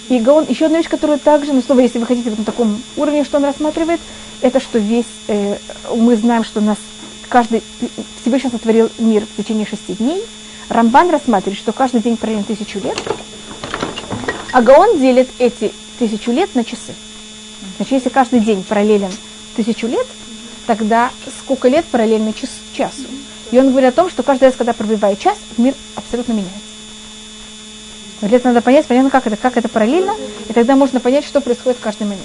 И 0.09 0.19
Гаон, 0.19 0.45
еще 0.47 0.65
одна 0.65 0.77
вещь, 0.77 0.89
которая 0.89 1.17
также, 1.17 1.53
ну, 1.53 1.61
снова, 1.61 1.79
если 1.79 1.97
вы 1.97 2.05
хотите 2.05 2.29
на 2.29 2.43
таком 2.43 2.81
уровне, 2.97 3.23
что 3.23 3.37
он 3.37 3.45
рассматривает, 3.45 3.99
это 4.41 4.59
что 4.59 4.77
весь, 4.77 5.05
э, 5.27 5.57
мы 5.95 6.15
знаем, 6.17 6.43
что 6.43 6.61
нас 6.61 6.77
каждый, 7.29 7.63
Всевышний 8.21 8.51
сотворил 8.51 8.89
мир 8.99 9.25
в 9.25 9.41
течение 9.41 9.65
шести 9.65 9.93
дней. 9.93 10.21
Рамбан 10.69 11.09
рассматривает, 11.09 11.59
что 11.59 11.71
каждый 11.71 12.01
день 12.01 12.17
параллельно 12.17 12.45
тысячу 12.45 12.79
лет. 12.79 12.97
А 14.51 14.61
Гаон 14.61 14.99
делит 14.99 15.29
эти 15.39 15.73
тысячу 15.99 16.31
лет 16.31 16.53
на 16.55 16.63
часы. 16.63 16.93
Значит, 17.77 17.93
если 17.93 18.09
каждый 18.09 18.39
день 18.39 18.63
параллелен 18.63 19.11
тысячу 19.55 19.87
лет, 19.87 20.05
тогда 20.67 21.11
сколько 21.39 21.67
лет 21.67 21.85
параллельно 21.85 22.33
час, 22.33 22.49
часу? 22.71 23.05
И 23.51 23.59
он 23.59 23.71
говорит 23.71 23.89
о 23.89 23.95
том, 23.95 24.09
что 24.09 24.23
каждый 24.23 24.45
раз, 24.45 24.55
когда 24.55 24.73
пробивает 24.73 25.19
час, 25.19 25.37
мир 25.57 25.75
абсолютно 25.95 26.33
меняется. 26.33 26.59
Для 28.21 28.37
этого 28.37 28.53
надо 28.53 28.63
понять, 28.63 28.85
понятно, 28.85 29.09
как 29.09 29.27
это, 29.27 29.35
как 29.35 29.57
это 29.57 29.67
параллельно, 29.67 30.15
и 30.47 30.53
тогда 30.53 30.75
можно 30.75 30.99
понять, 30.99 31.25
что 31.25 31.41
происходит 31.41 31.77
в 31.77 31.81
каждый 31.81 32.03
момент. 32.03 32.23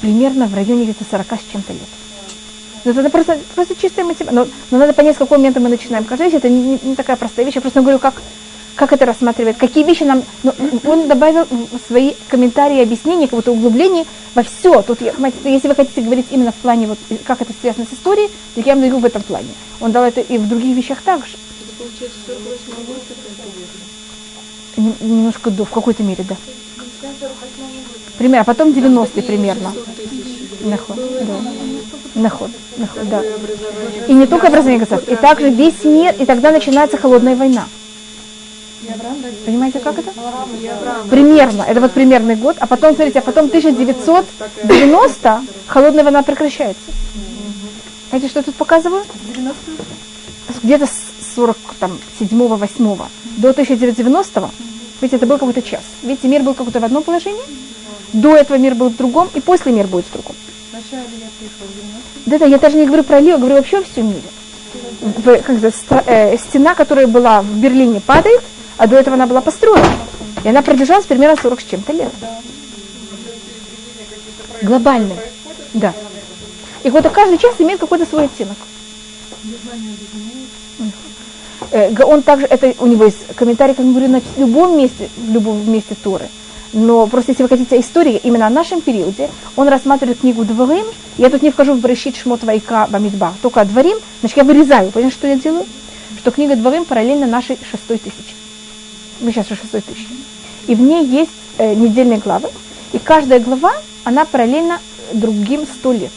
Примерно 0.00 0.46
в 0.46 0.54
районе 0.54 0.84
где-то 0.84 1.04
40 1.08 1.26
с 1.26 1.52
чем-то 1.52 1.72
лет. 1.72 1.82
Но 2.84 2.92
это 2.92 3.10
просто, 3.10 3.38
просто 3.54 3.76
чистая 3.76 4.04
математика. 4.04 4.34
Но, 4.34 4.46
но 4.70 4.78
надо 4.78 4.92
понять, 4.92 5.16
с 5.16 5.18
какого 5.18 5.38
момента 5.38 5.60
мы 5.60 5.68
начинаем. 5.68 6.04
Каждая 6.04 6.28
вещь, 6.28 6.38
это 6.38 6.48
не, 6.48 6.78
не 6.82 6.94
такая 6.94 7.16
простая 7.16 7.44
вещь. 7.44 7.56
Я 7.56 7.60
просто 7.60 7.80
говорю, 7.80 7.98
как, 7.98 8.14
как 8.74 8.92
это 8.92 9.04
рассматривает, 9.04 9.58
какие 9.58 9.84
вещи 9.84 10.04
нам... 10.04 10.22
Ну, 10.42 10.54
он 10.84 11.06
добавил 11.06 11.46
свои 11.86 12.14
комментарии 12.28 12.82
объяснения, 12.82 13.26
какое-то 13.26 13.52
углубление 13.52 14.06
во 14.34 14.42
все. 14.42 14.80
Тут, 14.82 15.00
если 15.44 15.68
вы 15.68 15.74
хотите 15.74 16.00
говорить 16.00 16.26
именно 16.30 16.52
в 16.52 16.56
плане, 16.56 16.86
вот, 16.86 16.98
как 17.26 17.42
это 17.42 17.52
связано 17.60 17.86
с 17.90 17.94
историей, 17.94 18.30
то 18.54 18.60
я 18.62 18.74
вам 18.74 18.80
даю 18.80 18.98
в 18.98 19.04
этом 19.04 19.22
плане. 19.22 19.48
Он 19.80 19.92
дал 19.92 20.04
это 20.04 20.20
и 20.22 20.38
в 20.38 20.48
других 20.48 20.76
вещах 20.76 21.02
также. 21.02 21.36
Немножко 24.76 25.50
до, 25.50 25.64
в 25.66 25.70
какой-то 25.70 26.02
мере, 26.02 26.24
да. 26.26 26.36
Примерно, 28.16 28.42
а 28.42 28.44
потом 28.44 28.72
90 28.72 29.22
примерно. 29.22 29.72
Да. 30.62 31.40
Наход, 32.14 32.50
наход, 32.76 33.08
да. 33.08 33.22
И 34.08 34.12
не 34.12 34.26
только 34.26 34.48
образование 34.48 34.80
государств, 34.80 35.08
и 35.08 35.16
также 35.16 35.50
весь 35.50 35.84
мир, 35.84 36.14
и 36.18 36.24
тогда 36.24 36.50
начинается 36.50 36.96
холодная 36.96 37.36
война. 37.36 37.66
Понимаете, 39.44 39.78
как 39.78 39.98
это? 39.98 40.10
Примерно. 41.08 41.62
Это 41.62 41.80
вот 41.80 41.92
примерный 41.92 42.34
год. 42.34 42.56
А 42.58 42.66
потом, 42.66 42.94
смотрите, 42.94 43.20
а 43.20 43.22
потом 43.22 43.46
1990 43.46 45.42
холодная 45.66 46.02
война 46.02 46.22
прекращается. 46.22 46.82
Знаете, 48.08 48.28
что 48.28 48.40
я 48.40 48.44
тут 48.44 48.56
показываю? 48.56 49.04
Где-то 50.62 50.86
с 50.86 51.36
47-8 51.36 53.06
до 53.36 53.50
1990 53.50 54.50
видите, 55.00 55.16
это 55.16 55.26
был 55.26 55.38
какой-то 55.38 55.62
час. 55.62 55.82
Видите, 56.02 56.28
мир 56.28 56.42
был 56.42 56.54
какой-то 56.54 56.80
в 56.80 56.84
одном 56.84 57.02
положении, 57.02 57.42
до 58.12 58.36
этого 58.36 58.56
мир 58.58 58.74
был 58.74 58.90
в 58.90 58.96
другом, 58.96 59.28
и 59.34 59.40
после 59.40 59.72
мир 59.72 59.86
будет 59.86 60.04
в 60.06 60.12
другом. 60.12 60.34
Да, 62.26 62.38
да, 62.38 62.44
я 62.46 62.58
даже 62.58 62.76
не 62.76 62.86
говорю 62.86 63.02
про 63.02 63.20
Лио, 63.20 63.38
говорю 63.38 63.56
вообще 63.56 63.78
о 63.78 63.82
всем 63.82 64.08
мире. 64.08 64.22
В, 65.00 65.38
как 65.38 65.62
это, 65.62 65.72
э, 66.06 66.36
стена, 66.38 66.74
которая 66.74 67.06
была 67.06 67.42
в 67.42 67.58
Берлине, 67.58 68.00
падает, 68.00 68.42
а 68.76 68.86
до 68.86 68.96
этого 68.96 69.14
она 69.14 69.26
была 69.26 69.40
построена. 69.40 69.84
И 70.44 70.48
она 70.48 70.62
продержалась 70.62 71.06
примерно 71.06 71.40
40 71.40 71.60
с 71.60 71.64
чем-то 71.64 71.92
лет. 71.92 72.12
Глобальный. 74.62 75.16
Да. 75.74 75.92
И 76.82 76.90
вот 76.90 77.08
каждый 77.10 77.38
час 77.38 77.54
имеет 77.58 77.80
какой-то 77.80 78.06
свой 78.06 78.24
оттенок. 78.26 78.56
Э, 81.72 82.04
он 82.04 82.22
также, 82.22 82.46
это 82.46 82.74
у 82.78 82.86
него 82.86 83.04
есть 83.04 83.18
комментарий, 83.36 83.74
как 83.74 83.84
мы 83.84 83.92
говорим, 83.92 84.12
на 84.12 84.22
любом 84.36 84.76
месте, 84.76 85.08
в 85.16 85.30
любом 85.32 85.70
месте 85.70 85.94
Торы. 86.02 86.28
Но 86.72 87.06
просто 87.06 87.32
если 87.32 87.42
вы 87.42 87.48
хотите 87.48 87.80
истории 87.80 88.20
именно 88.22 88.46
о 88.46 88.50
нашем 88.50 88.80
периоде, 88.80 89.28
он 89.56 89.68
рассматривает 89.68 90.20
книгу 90.20 90.44
Дворим. 90.44 90.86
Я 91.18 91.30
тут 91.30 91.42
не 91.42 91.50
вхожу 91.50 91.74
в 91.74 91.80
Брешит 91.80 92.16
Шмот 92.16 92.44
Вайка 92.44 92.86
Бамидба, 92.90 93.34
только 93.42 93.64
Дворим. 93.64 93.98
Значит, 94.20 94.36
я 94.36 94.44
вырезаю. 94.44 94.90
Понимаете, 94.92 95.16
что 95.16 95.26
я 95.26 95.36
делаю? 95.36 95.66
Что 96.18 96.30
книга 96.30 96.54
Дворим 96.54 96.84
параллельно 96.84 97.26
нашей 97.26 97.58
шестой 97.70 97.98
тысячи 97.98 98.40
мы 99.20 99.32
сейчас 99.32 99.46
уже 99.46 99.60
600 99.60 99.84
тысяч. 99.84 100.06
И 100.66 100.74
в 100.74 100.80
ней 100.80 101.04
есть 101.04 101.30
э, 101.58 101.74
недельные 101.74 102.18
главы, 102.18 102.48
и 102.92 102.98
каждая 102.98 103.40
глава, 103.40 103.72
она 104.04 104.24
параллельно 104.24 104.80
другим 105.12 105.66
100 105.66 105.92
лет. 105.92 106.12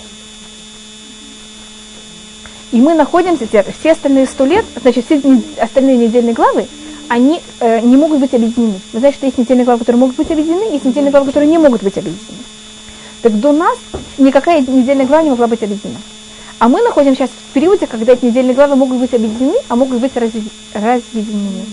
И 2.71 2.81
мы 2.81 2.95
находимся, 2.95 3.45
все 3.79 3.91
остальные 3.91 4.25
100 4.25 4.45
лет, 4.45 4.65
значит, 4.81 5.05
все 5.05 5.21
остальные 5.59 5.97
недельные 5.97 6.33
главы, 6.33 6.67
они 7.09 7.41
э, 7.59 7.79
не 7.81 7.97
могут 7.97 8.19
быть 8.19 8.33
объединены. 8.33 8.79
Вы 8.91 8.99
знаете, 8.99 9.17
что 9.17 9.25
есть 9.25 9.37
недельные 9.37 9.65
главы, 9.65 9.79
которые 9.79 9.99
могут 9.99 10.15
быть 10.15 10.31
объединены, 10.31 10.73
есть 10.73 10.85
недельные 10.85 11.11
главы, 11.11 11.27
которые 11.27 11.49
не 11.49 11.57
могут 11.57 11.83
быть 11.83 11.97
объединены. 11.97 12.43
Так 13.21 13.39
до 13.39 13.51
нас 13.51 13.77
никакая 14.17 14.61
недельная 14.61 15.05
глава 15.05 15.23
не 15.23 15.29
могла 15.29 15.47
быть 15.47 15.63
объединена. 15.63 15.99
А 16.59 16.69
мы 16.69 16.81
находимся 16.81 17.23
сейчас 17.23 17.29
в 17.29 17.53
периоде, 17.53 17.87
когда 17.87 18.13
эти 18.13 18.25
недельные 18.25 18.53
главы 18.53 18.75
могут 18.75 18.97
быть 18.97 19.13
объединены, 19.13 19.55
а 19.67 19.75
могут 19.75 19.99
быть 19.99 20.15
разъединены. 20.15 21.65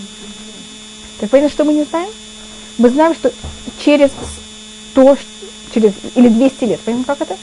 Так 1.19 1.29
понятно, 1.29 1.51
что 1.51 1.63
мы 1.63 1.73
не 1.73 1.83
знаем? 1.83 2.09
Мы 2.77 2.89
знаем, 2.89 3.13
что 3.13 3.31
через 3.83 4.11
100, 4.91 5.17
через, 5.73 5.93
или 6.15 6.29
200 6.29 6.63
лет, 6.65 6.79
понимаете, 6.81 7.07
как 7.07 7.21
это? 7.21 7.37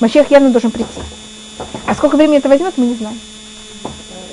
Мащех 0.00 0.30
явно 0.30 0.50
должен 0.50 0.70
прийти. 0.70 1.00
А 1.86 1.94
сколько 1.94 2.16
времени 2.16 2.38
это 2.38 2.48
возьмет, 2.48 2.74
мы 2.76 2.86
не 2.86 2.94
знаем. 2.94 3.18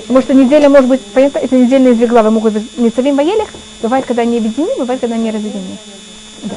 Потому 0.08 0.22
что 0.22 0.32
неделя 0.32 0.70
может 0.70 0.88
быть, 0.88 1.02
понятно, 1.02 1.38
это 1.38 1.54
недельные 1.54 1.92
две 1.92 2.06
главы 2.06 2.30
могут 2.30 2.54
быть 2.54 2.78
Ницавим 2.78 3.14
Ваелях, 3.14 3.48
бывает, 3.82 4.06
когда 4.06 4.22
они 4.22 4.38
объединены, 4.38 4.74
бывает, 4.78 5.02
когда 5.02 5.16
они 5.16 5.30
разъединены. 5.30 5.76
Да. 6.44 6.56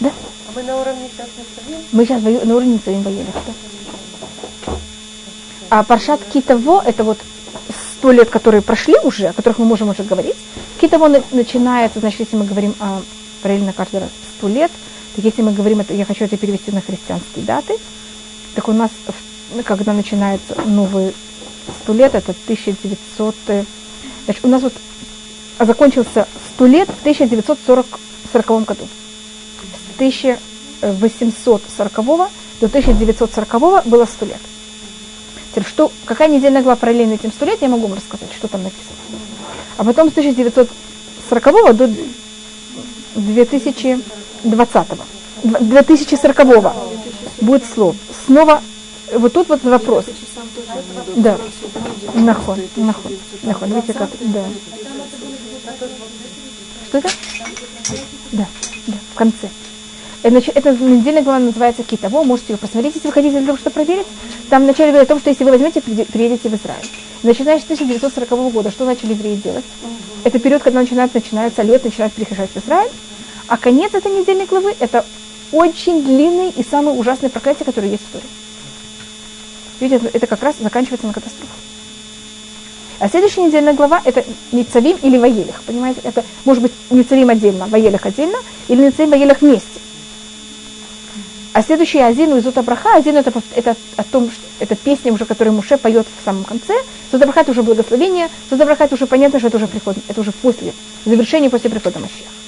Да. 0.00 0.10
А 0.48 0.52
мы 0.56 0.62
на 0.64 0.80
уровне 0.80 1.08
сейчас? 1.14 1.28
Мы 1.92 2.04
сейчас 2.04 2.20
на 2.20 2.56
уровне 2.56 2.74
Ницавим 2.74 3.02
Ваелях, 3.02 3.34
да. 3.46 4.74
А 5.70 5.84
Паршат 5.84 6.20
Китово, 6.32 6.82
это 6.84 7.04
вот 7.04 7.18
сто 7.96 8.10
лет, 8.10 8.28
которые 8.28 8.60
прошли 8.60 8.96
уже, 9.04 9.28
о 9.28 9.32
которых 9.32 9.58
мы 9.58 9.64
можем 9.64 9.88
уже 9.88 10.02
говорить. 10.02 10.36
Китово 10.80 11.22
начинается, 11.30 12.00
значит, 12.00 12.18
если 12.18 12.34
мы 12.34 12.44
говорим 12.44 12.74
о 12.80 13.02
параллельно 13.40 13.72
каждый 13.72 14.00
раз 14.00 14.10
сто 14.36 14.48
лет, 14.48 14.72
так 15.14 15.24
если 15.24 15.42
мы 15.42 15.52
говорим, 15.52 15.78
это, 15.78 15.94
я 15.94 16.04
хочу 16.06 16.24
это 16.24 16.36
перевести 16.36 16.72
на 16.72 16.80
христианские 16.80 17.44
даты, 17.44 17.76
так 18.56 18.68
у 18.68 18.72
нас, 18.72 18.90
когда 19.64 19.92
начинается 19.92 20.56
новый 20.66 21.14
сто 21.82 21.92
лет, 21.92 22.14
это 22.14 22.32
1900, 22.44 23.34
значит, 24.24 24.44
у 24.44 24.48
нас 24.48 24.62
вот 24.62 24.72
закончился 25.58 26.26
сто 26.54 26.66
лет 26.66 26.88
в 26.88 27.00
1940 27.00 27.86
году. 28.64 28.88
С 29.92 29.94
1840 29.96 31.92
до 32.60 32.66
1940 32.66 33.60
было 33.86 34.06
сто 34.06 34.26
лет. 34.26 34.40
Теперь, 35.50 35.64
что, 35.64 35.92
какая 36.04 36.28
недельная 36.28 36.62
глава 36.62 36.76
параллельно 36.76 37.14
этим 37.14 37.30
сто 37.30 37.44
лет, 37.44 37.60
я 37.60 37.68
могу 37.68 37.86
вам 37.86 37.96
рассказать, 37.96 38.32
что 38.32 38.48
там 38.48 38.62
написано. 38.62 38.96
А 39.76 39.84
потом 39.84 40.08
с 40.08 40.12
1940 40.12 41.76
до 41.76 41.90
2020 43.14 44.88
2040 45.44 46.74
будет 47.40 47.64
слово. 47.66 47.96
Снова 48.26 48.62
вот 49.18 49.32
тут 49.32 49.48
вот 49.48 49.62
вопрос. 49.64 50.06
Да. 51.16 51.38
Нахон, 52.14 52.60
нахон, 52.76 53.12
нахон. 53.42 53.72
Видите 53.74 53.92
как? 53.94 54.10
Да. 54.20 54.44
Что 56.88 56.98
это? 56.98 57.08
Да, 58.32 58.46
да, 58.86 58.94
в 59.12 59.14
конце. 59.14 59.48
Э, 60.22 60.30
значит, 60.30 60.56
эта 60.56 60.72
недельная 60.76 61.22
глава 61.22 61.38
называется 61.38 61.82
Китово. 61.82 62.22
Можете 62.22 62.52
ее 62.54 62.58
посмотреть, 62.58 62.94
если 62.94 63.08
вы 63.08 63.12
хотите 63.12 63.38
для 63.38 63.46
того, 63.46 63.58
чтобы 63.58 63.74
проверить. 63.74 64.06
Там 64.50 64.64
вначале 64.64 64.90
говорит 64.90 65.08
о 65.08 65.14
том, 65.14 65.20
что 65.20 65.30
если 65.30 65.44
вы 65.44 65.50
возьмете, 65.50 65.80
приедете 65.80 66.48
в 66.48 66.54
Израиль. 66.54 66.86
Начиная 67.22 67.58
с 67.58 67.64
1940 67.64 68.52
года, 68.52 68.70
что 68.70 68.84
начали 68.84 69.12
евреи 69.12 69.36
делать? 69.36 69.64
Это 70.24 70.38
период, 70.38 70.62
когда 70.62 70.80
начинается, 70.80 71.18
начинается 71.18 71.62
лет, 71.62 71.84
начинают 71.84 72.12
приезжать 72.12 72.50
в 72.50 72.56
Израиль. 72.56 72.90
А 73.48 73.56
конец 73.56 73.92
этой 73.94 74.12
недельной 74.12 74.46
главы– 74.46 74.74
это 74.80 75.04
очень 75.50 76.02
длинный 76.02 76.50
и 76.50 76.64
самый 76.64 76.98
ужасный 76.98 77.28
проклятие, 77.28 77.64
которое 77.64 77.88
есть 77.88 78.02
в 78.08 78.12
Торе. 78.12 78.24
Видите, 79.82 80.10
это 80.12 80.28
как 80.28 80.40
раз 80.44 80.54
заканчивается 80.60 81.08
на 81.08 81.12
катастрофу. 81.12 81.52
А 83.00 83.08
следующая 83.08 83.42
недельная 83.42 83.74
глава– 83.74 84.00
это 84.04 84.24
Ницавим 84.52 84.96
или 85.02 85.18
Ваелих. 85.18 85.60
Понимаете, 85.66 86.00
это 86.04 86.24
может 86.44 86.62
быть 86.62 86.70
Ницавим 86.90 87.30
отдельно, 87.30 87.66
Ваелих 87.66 88.06
отдельно, 88.06 88.38
или 88.68 88.86
Ницавим 88.86 89.10
Ваелих 89.10 89.40
вместе. 89.40 89.80
А 91.52 91.62
следующая 91.62 92.06
Азину 92.06 92.36
из 92.36 92.46
Утабраха, 92.46 92.94
Азину 92.94 93.18
это, 93.18 93.32
это 93.56 93.76
о 93.96 94.04
том, 94.04 94.30
что 94.30 94.40
это 94.60 94.76
песня 94.76 95.12
уже, 95.12 95.24
которую 95.24 95.56
Муше 95.56 95.76
поет 95.78 96.06
в 96.06 96.24
самом 96.24 96.44
конце. 96.44 96.74
Зутабраха 97.10 97.40
это 97.40 97.50
уже 97.50 97.64
благословение, 97.64 98.28
Зутабраха 98.50 98.84
это 98.84 98.94
уже 98.94 99.08
понятно, 99.08 99.40
что 99.40 99.48
это 99.48 99.56
уже 99.56 99.66
приход, 99.66 99.96
это 100.06 100.20
уже 100.20 100.30
после, 100.30 100.72
завершение 101.04 101.50
после 101.50 101.70
прихода 101.70 101.98
Машеха. 101.98 102.41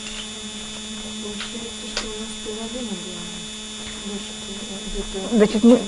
Значит, 5.32 5.64
мы, 5.64 5.78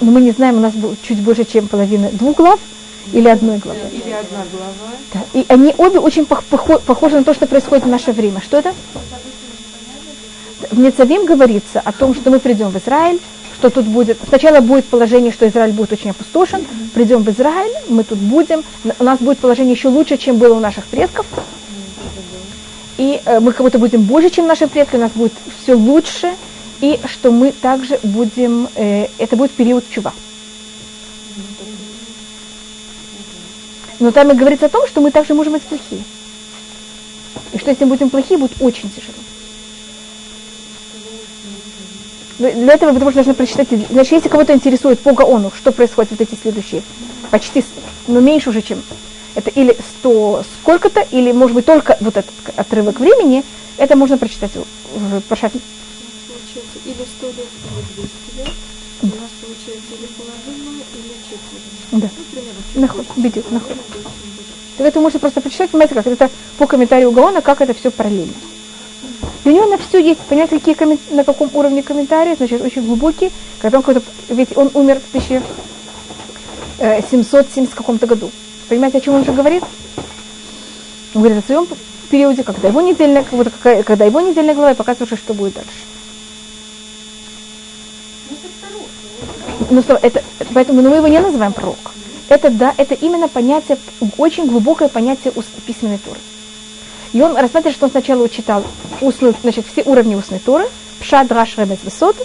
но 0.00 0.10
мы 0.10 0.20
не 0.20 0.30
знаем, 0.30 0.56
у 0.56 0.60
нас 0.60 0.72
чуть 1.02 1.18
больше, 1.20 1.44
чем 1.44 1.68
половина 1.68 2.10
двух 2.10 2.36
глав 2.36 2.60
или 3.12 3.28
одной 3.28 3.58
главы. 3.58 3.80
Или 3.92 4.12
одна 4.12 4.44
глава. 4.52 4.72
Да. 5.14 5.20
И 5.32 5.44
они 5.48 5.74
обе 5.76 5.98
очень 5.98 6.26
похожи 6.26 7.16
на 7.16 7.24
то, 7.24 7.34
что 7.34 7.46
происходит 7.46 7.84
в 7.84 7.88
наше 7.88 8.12
время. 8.12 8.40
Что 8.40 8.58
это? 8.58 8.74
В 10.70 10.78
Нецавим 10.78 11.26
говорится 11.26 11.80
о 11.80 11.92
том, 11.92 12.14
что 12.14 12.30
мы 12.30 12.40
придем 12.40 12.70
в 12.70 12.78
Израиль, 12.78 13.20
что 13.58 13.70
тут 13.70 13.86
будет, 13.86 14.18
сначала 14.28 14.60
будет 14.60 14.86
положение, 14.86 15.32
что 15.32 15.48
Израиль 15.48 15.72
будет 15.72 15.92
очень 15.92 16.10
опустошен, 16.10 16.64
придем 16.94 17.22
в 17.22 17.30
Израиль, 17.30 17.72
мы 17.88 18.04
тут 18.04 18.18
будем, 18.18 18.62
у 18.98 19.04
нас 19.04 19.18
будет 19.18 19.38
положение 19.38 19.74
еще 19.74 19.88
лучше, 19.88 20.18
чем 20.18 20.36
было 20.36 20.54
у 20.54 20.60
наших 20.60 20.86
предков, 20.86 21.26
и 22.98 23.20
э, 23.24 23.40
мы 23.40 23.52
как 23.52 23.62
будто 23.62 23.78
будем 23.78 24.02
больше, 24.02 24.30
чем 24.30 24.46
наши 24.46 24.66
предки, 24.66 24.96
у 24.96 25.00
нас 25.00 25.12
будет 25.14 25.32
все 25.62 25.74
лучше, 25.74 26.34
и 26.80 27.00
что 27.06 27.30
мы 27.30 27.52
также 27.52 27.98
будем, 28.02 28.68
э, 28.74 29.08
это 29.18 29.36
будет 29.36 29.52
период 29.52 29.84
чува. 29.90 30.12
Но 33.98 34.10
там 34.10 34.30
и 34.30 34.34
говорится 34.34 34.66
о 34.66 34.68
том, 34.68 34.86
что 34.86 35.00
мы 35.00 35.10
также 35.10 35.34
можем 35.34 35.54
быть 35.54 35.62
плохие. 35.62 36.02
И 37.52 37.58
что 37.58 37.70
если 37.70 37.84
мы 37.84 37.90
будем 37.90 38.10
плохие, 38.10 38.38
будет 38.38 38.60
очень 38.60 38.90
тяжело. 38.90 39.14
Но 42.38 42.52
для 42.52 42.74
этого 42.74 42.92
потому 42.92 43.10
что 43.10 43.24
должны 43.24 43.34
прочитать. 43.34 43.68
Значит, 43.90 44.12
если 44.12 44.28
кого-то 44.28 44.52
интересует 44.52 45.00
по 45.00 45.12
Гаону, 45.12 45.50
что 45.56 45.72
происходит 45.72 46.10
вот 46.10 46.20
эти 46.20 46.38
следующие, 46.38 46.82
почти, 47.30 47.64
но 48.06 48.20
меньше 48.20 48.50
уже, 48.50 48.60
чем 48.60 48.82
это 49.34 49.50
или 49.50 49.76
100 50.00 50.44
сколько-то, 50.60 51.00
или, 51.10 51.32
может 51.32 51.54
быть, 51.54 51.66
только 51.66 51.96
вот 52.00 52.16
этот 52.16 52.32
отрывок 52.56 53.00
времени, 53.00 53.44
это 53.76 53.96
можно 53.96 54.18
прочитать 54.18 54.52
в 54.54 55.20
Пашат 55.22 55.52
получается 56.56 56.78
или 56.84 57.04
100 57.18 57.26
лет, 57.26 57.48
или 57.64 57.82
200 57.96 58.36
лет. 58.38 58.48
У 59.02 59.06
нас 59.06 59.30
получается 59.40 59.92
или 59.98 60.08
половина, 60.16 60.70
или 60.94 61.14
четверть. 61.28 61.62
Да. 61.92 62.08
Ну, 62.16 62.24
примерно. 62.32 62.60
Наход, 62.74 63.06
бедит, 63.16 63.50
наход. 63.50 63.76
Так 64.78 64.86
это 64.86 65.00
можете 65.00 65.18
просто 65.18 65.40
прочитать, 65.40 65.70
понимаете, 65.70 65.94
как 65.94 66.06
это 66.06 66.30
по 66.58 66.66
комментарию 66.66 67.10
Гаона, 67.10 67.42
как 67.42 67.60
это 67.60 67.74
все 67.74 67.90
параллельно. 67.90 68.32
И 69.44 69.48
у 69.48 69.52
него 69.52 69.66
на 69.66 69.76
все 69.78 69.98
есть, 70.02 70.20
понимаете, 70.20 70.58
какие 70.58 70.74
коммен... 70.74 70.98
на 71.10 71.24
каком 71.24 71.50
уровне 71.52 71.82
комментарии, 71.82 72.34
значит, 72.36 72.62
очень 72.62 72.84
глубокий, 72.84 73.30
когда 73.60 73.78
он 73.78 73.82
какой-то, 73.84 74.06
ведь 74.28 74.56
он 74.56 74.70
умер 74.74 75.00
в 75.00 75.08
1770 76.78 77.74
каком-то 77.74 78.06
году. 78.06 78.30
Понимаете, 78.68 78.98
о 78.98 79.00
чем 79.00 79.14
он 79.14 79.24
же 79.24 79.32
говорит? 79.32 79.62
Он 81.14 81.22
говорит 81.22 81.44
о 81.44 81.46
своем 81.46 81.66
периоде, 82.10 82.42
когда 82.42 82.68
его 82.68 82.80
недельная, 82.80 83.24
когда 83.84 84.04
его 84.04 84.20
недельная 84.20 84.54
глава, 84.54 84.72
и 84.72 84.74
показывает, 84.74 85.18
что 85.18 85.34
будет 85.34 85.54
дальше. 85.54 85.70
Ну, 89.70 89.82
что, 89.82 89.98
это, 90.00 90.22
поэтому 90.54 90.82
ну, 90.82 90.90
мы 90.90 90.96
его 90.96 91.08
не 91.08 91.20
называем 91.20 91.52
пророк. 91.52 91.76
Это, 92.28 92.50
да, 92.50 92.74
это 92.76 92.94
именно 92.94 93.28
понятие, 93.28 93.78
очень 94.18 94.46
глубокое 94.46 94.88
понятие 94.88 95.32
письменной 95.66 95.98
Торы. 95.98 96.18
И 97.12 97.22
он 97.22 97.36
рассматривает, 97.36 97.76
что 97.76 97.86
он 97.86 97.90
сначала 97.90 98.28
читал 98.28 98.64
устную, 99.00 99.34
значит, 99.42 99.64
все 99.70 99.82
уровни 99.84 100.14
устной 100.14 100.38
Торы, 100.38 100.66
Пшат, 101.00 101.30
Раш, 101.30 101.56
Ребес, 101.56 101.78
Высот, 101.84 102.16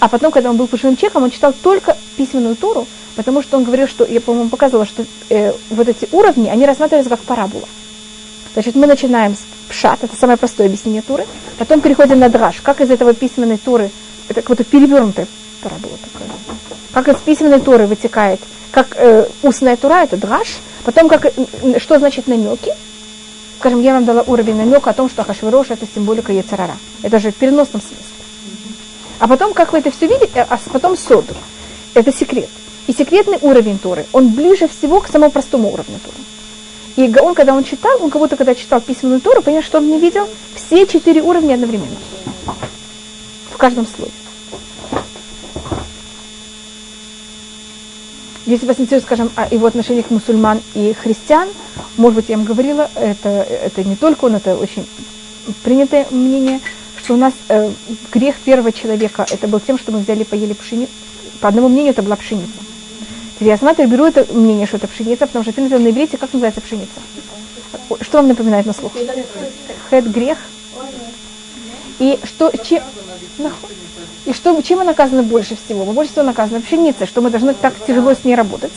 а 0.00 0.08
потом, 0.08 0.32
когда 0.32 0.50
он 0.50 0.56
был 0.56 0.66
пожилым 0.66 0.96
человеком, 0.96 1.24
он 1.24 1.30
читал 1.30 1.52
только 1.52 1.96
письменную 2.16 2.56
Тору, 2.56 2.86
потому 3.16 3.42
что 3.42 3.58
он 3.58 3.64
говорил, 3.64 3.86
что, 3.86 4.04
я, 4.04 4.20
по-моему, 4.20 4.48
показывала, 4.48 4.86
что 4.86 5.04
э, 5.28 5.52
вот 5.70 5.88
эти 5.88 6.08
уровни, 6.12 6.48
они 6.48 6.64
рассматриваются 6.66 7.10
как 7.10 7.20
парабола. 7.20 7.68
Значит, 8.54 8.76
мы 8.76 8.86
начинаем 8.86 9.34
с 9.34 9.44
Пшат, 9.68 10.02
это 10.02 10.16
самое 10.16 10.38
простое 10.38 10.68
объяснение 10.68 11.02
Туры, 11.02 11.26
потом 11.58 11.80
переходим 11.80 12.18
на 12.18 12.28
Драш, 12.30 12.60
как 12.62 12.80
из 12.80 12.90
этого 12.90 13.12
письменной 13.12 13.58
Туры, 13.58 13.90
это 14.28 14.40
как 14.40 14.50
будто 14.50 14.64
перевернутая 14.64 15.26
парабола 15.62 15.98
такая 16.12 16.28
как 16.92 17.08
из 17.08 17.20
письменной 17.20 17.60
Торы 17.60 17.86
вытекает, 17.86 18.40
как 18.72 18.96
э, 18.96 19.26
устная 19.42 19.76
Тура, 19.76 20.02
это 20.04 20.16
драж, 20.16 20.58
потом 20.84 21.08
как, 21.08 21.32
что 21.78 21.98
значит 21.98 22.26
намеки, 22.26 22.72
скажем, 23.58 23.82
я 23.82 23.94
вам 23.94 24.04
дала 24.04 24.22
уровень 24.26 24.56
намека 24.56 24.90
о 24.90 24.94
том, 24.94 25.08
что 25.08 25.22
Хашвирош 25.22 25.70
это 25.70 25.86
символика 25.92 26.32
Яцерара. 26.32 26.76
Это 27.02 27.18
же 27.18 27.30
в 27.30 27.36
переносном 27.36 27.80
смысле. 27.80 28.04
А 29.18 29.28
потом, 29.28 29.52
как 29.52 29.72
вы 29.72 29.78
это 29.78 29.90
все 29.90 30.06
видите, 30.06 30.46
а 30.48 30.58
потом 30.72 30.96
соду. 30.96 31.34
Это 31.94 32.12
секрет. 32.12 32.48
И 32.86 32.92
секретный 32.92 33.38
уровень 33.42 33.78
Торы, 33.78 34.06
он 34.12 34.30
ближе 34.30 34.68
всего 34.68 35.00
к 35.00 35.08
самому 35.08 35.30
простому 35.30 35.72
уровню 35.72 35.98
Торы. 36.04 36.16
И 36.96 37.16
он, 37.20 37.34
когда 37.34 37.54
он 37.54 37.64
читал, 37.64 38.02
он 38.02 38.10
как 38.10 38.20
будто, 38.20 38.36
когда 38.36 38.54
читал 38.54 38.80
письменную 38.80 39.20
Тору, 39.20 39.42
понял, 39.42 39.62
что 39.62 39.78
он 39.78 39.88
не 39.88 40.00
видел 40.00 40.28
все 40.54 40.86
четыре 40.86 41.22
уровня 41.22 41.54
одновременно. 41.54 41.96
В 43.50 43.56
каждом 43.56 43.86
слове. 43.86 44.10
Если 48.48 48.64
вас 48.64 48.76
интересует, 48.76 49.02
скажем, 49.02 49.30
о 49.34 49.46
его 49.52 49.66
отношении 49.66 50.00
к 50.00 50.10
мусульман 50.10 50.62
и 50.72 50.94
христиан, 50.94 51.50
может 51.98 52.16
быть, 52.16 52.30
я 52.30 52.38
вам 52.38 52.46
говорила, 52.46 52.90
это, 52.94 53.28
это 53.28 53.84
не 53.84 53.94
только 53.94 54.24
он, 54.24 54.36
это 54.36 54.56
очень 54.56 54.88
принятое 55.62 56.06
мнение, 56.10 56.58
что 56.96 57.12
у 57.12 57.18
нас 57.18 57.34
э, 57.50 57.70
грех 58.10 58.36
первого 58.36 58.72
человека 58.72 59.26
это 59.30 59.48
был 59.48 59.60
тем, 59.60 59.78
что 59.78 59.92
мы 59.92 59.98
взяли 59.98 60.24
поели 60.24 60.54
пшеницу. 60.54 60.90
По 61.42 61.48
одному 61.48 61.68
мнению, 61.68 61.90
это 61.90 62.00
была 62.00 62.16
пшеница. 62.16 62.48
Теперь 63.34 63.48
я 63.48 63.58
смотрю, 63.58 63.86
беру 63.86 64.06
это 64.06 64.26
мнение, 64.32 64.66
что 64.66 64.78
это 64.78 64.88
пшеница, 64.88 65.26
потому 65.26 65.42
что 65.42 65.52
принято 65.52 65.78
на 65.78 65.90
иврите, 65.90 66.16
как 66.16 66.32
называется 66.32 66.62
пшеница? 66.62 66.88
Что 68.00 68.16
вам 68.16 68.28
напоминает 68.28 68.64
на 68.64 68.72
слух? 68.72 68.92
Хед 69.90 70.10
грех. 70.10 70.38
И 71.98 72.18
что, 72.24 72.50
чем, 72.64 72.82
и 74.26 74.32
что, 74.32 74.60
чем 74.62 74.78
мы 74.78 74.84
наказаны 74.84 75.22
больше 75.22 75.56
всего? 75.56 75.84
Мы 75.84 75.92
больше 75.92 76.12
всего 76.12 76.24
наказаны 76.24 76.60
пшеницей, 76.60 77.06
что 77.06 77.20
мы 77.20 77.30
должны 77.30 77.54
так 77.54 77.74
тяжело 77.86 78.14
с 78.14 78.24
ней 78.24 78.34
работать. 78.34 78.72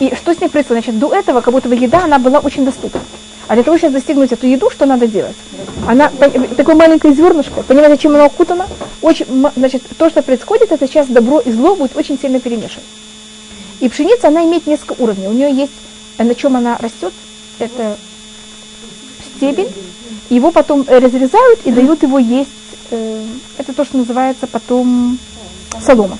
И 0.00 0.14
что 0.14 0.34
с 0.34 0.40
ней 0.40 0.48
происходит? 0.48 0.84
Значит, 0.84 0.98
до 0.98 1.14
этого, 1.14 1.40
как 1.40 1.54
будто 1.54 1.68
бы 1.68 1.76
еда, 1.76 2.04
она 2.04 2.18
была 2.18 2.40
очень 2.40 2.64
доступна. 2.64 3.00
А 3.46 3.54
для 3.54 3.62
того, 3.62 3.76
чтобы 3.76 3.92
достигнуть 3.92 4.32
эту 4.32 4.46
еду, 4.46 4.70
что 4.70 4.86
надо 4.86 5.06
делать? 5.06 5.36
Она, 5.86 6.10
такое 6.56 6.74
маленькое 6.74 7.14
зернышко, 7.14 7.62
понимаете, 7.62 8.02
чем 8.02 8.14
оно 8.14 8.24
окутано? 8.24 8.66
Очень, 9.02 9.26
значит, 9.54 9.82
то, 9.98 10.08
что 10.08 10.22
происходит, 10.22 10.72
это 10.72 10.86
сейчас 10.86 11.06
добро 11.08 11.40
и 11.40 11.50
зло 11.52 11.76
будет 11.76 11.96
очень 11.96 12.18
сильно 12.18 12.40
перемешано. 12.40 12.82
И 13.80 13.88
пшеница, 13.88 14.28
она 14.28 14.44
имеет 14.44 14.66
несколько 14.66 14.94
уровней. 14.98 15.28
У 15.28 15.32
нее 15.32 15.52
есть 15.52 15.72
э, 16.16 16.24
на 16.24 16.34
чем 16.34 16.56
она 16.56 16.78
растет, 16.78 17.12
это 17.58 17.98
стебель, 19.36 19.68
его 20.30 20.50
потом 20.50 20.84
э, 20.86 20.98
разрезают 20.98 21.60
и 21.64 21.72
дают 21.72 22.02
его 22.02 22.18
есть. 22.18 22.50
Э, 22.90 23.24
Это 23.58 23.72
то, 23.72 23.84
что 23.84 23.98
называется 23.98 24.46
потом 24.46 25.18
солома. 25.84 26.18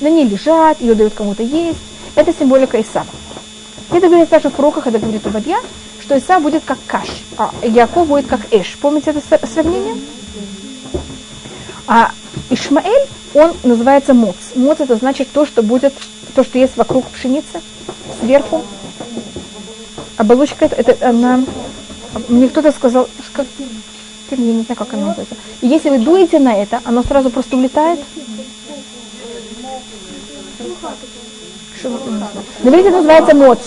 На 0.00 0.08
ней 0.08 0.24
лежат, 0.26 0.80
ее 0.80 0.94
дают 0.94 1.14
кому-то 1.14 1.42
есть. 1.42 1.78
Это 2.14 2.32
символика 2.32 2.80
Исава. 2.80 3.06
Это 3.90 4.08
говорит 4.08 4.28
также 4.28 4.48
в 4.48 4.52
пророках, 4.52 4.86
это 4.86 4.98
говорит 4.98 5.26
Убадья, 5.26 5.58
что 6.00 6.16
Иса 6.16 6.40
будет 6.40 6.62
как 6.64 6.78
каш, 6.86 7.08
а 7.36 7.52
Яков 7.62 8.08
будет 8.08 8.26
как 8.26 8.40
Эш. 8.50 8.76
Помните 8.80 9.10
это 9.10 9.20
сра- 9.20 9.46
сравнение? 9.46 9.96
А 11.86 12.10
Ишмаэль, 12.48 13.06
он 13.34 13.54
называется 13.62 14.14
моц. 14.14 14.36
Моц 14.54 14.80
это 14.80 14.96
значит 14.96 15.30
то, 15.32 15.44
что 15.44 15.62
будет, 15.62 15.92
то, 16.34 16.42
что 16.42 16.58
есть 16.58 16.76
вокруг 16.76 17.06
пшеницы, 17.06 17.60
сверху. 18.20 18.64
Оболочка 20.16 20.64
это, 20.66 20.76
это 20.76 21.08
она, 21.08 21.44
мне 22.28 22.48
кто-то 22.48 22.72
сказал, 22.72 23.08
как, 23.32 23.46
я 24.40 24.52
не 24.52 24.62
знаю, 24.62 24.76
как 24.76 24.92
она 24.94 25.06
называется. 25.06 25.36
И 25.60 25.66
если 25.66 25.90
вы 25.90 25.98
дуете 25.98 26.38
на 26.38 26.54
это, 26.54 26.80
оно 26.84 27.02
сразу 27.02 27.30
просто 27.30 27.56
улетает. 27.56 28.00
На 32.62 32.68
иврите 32.68 32.90
называется 32.90 33.34
моц. 33.34 33.58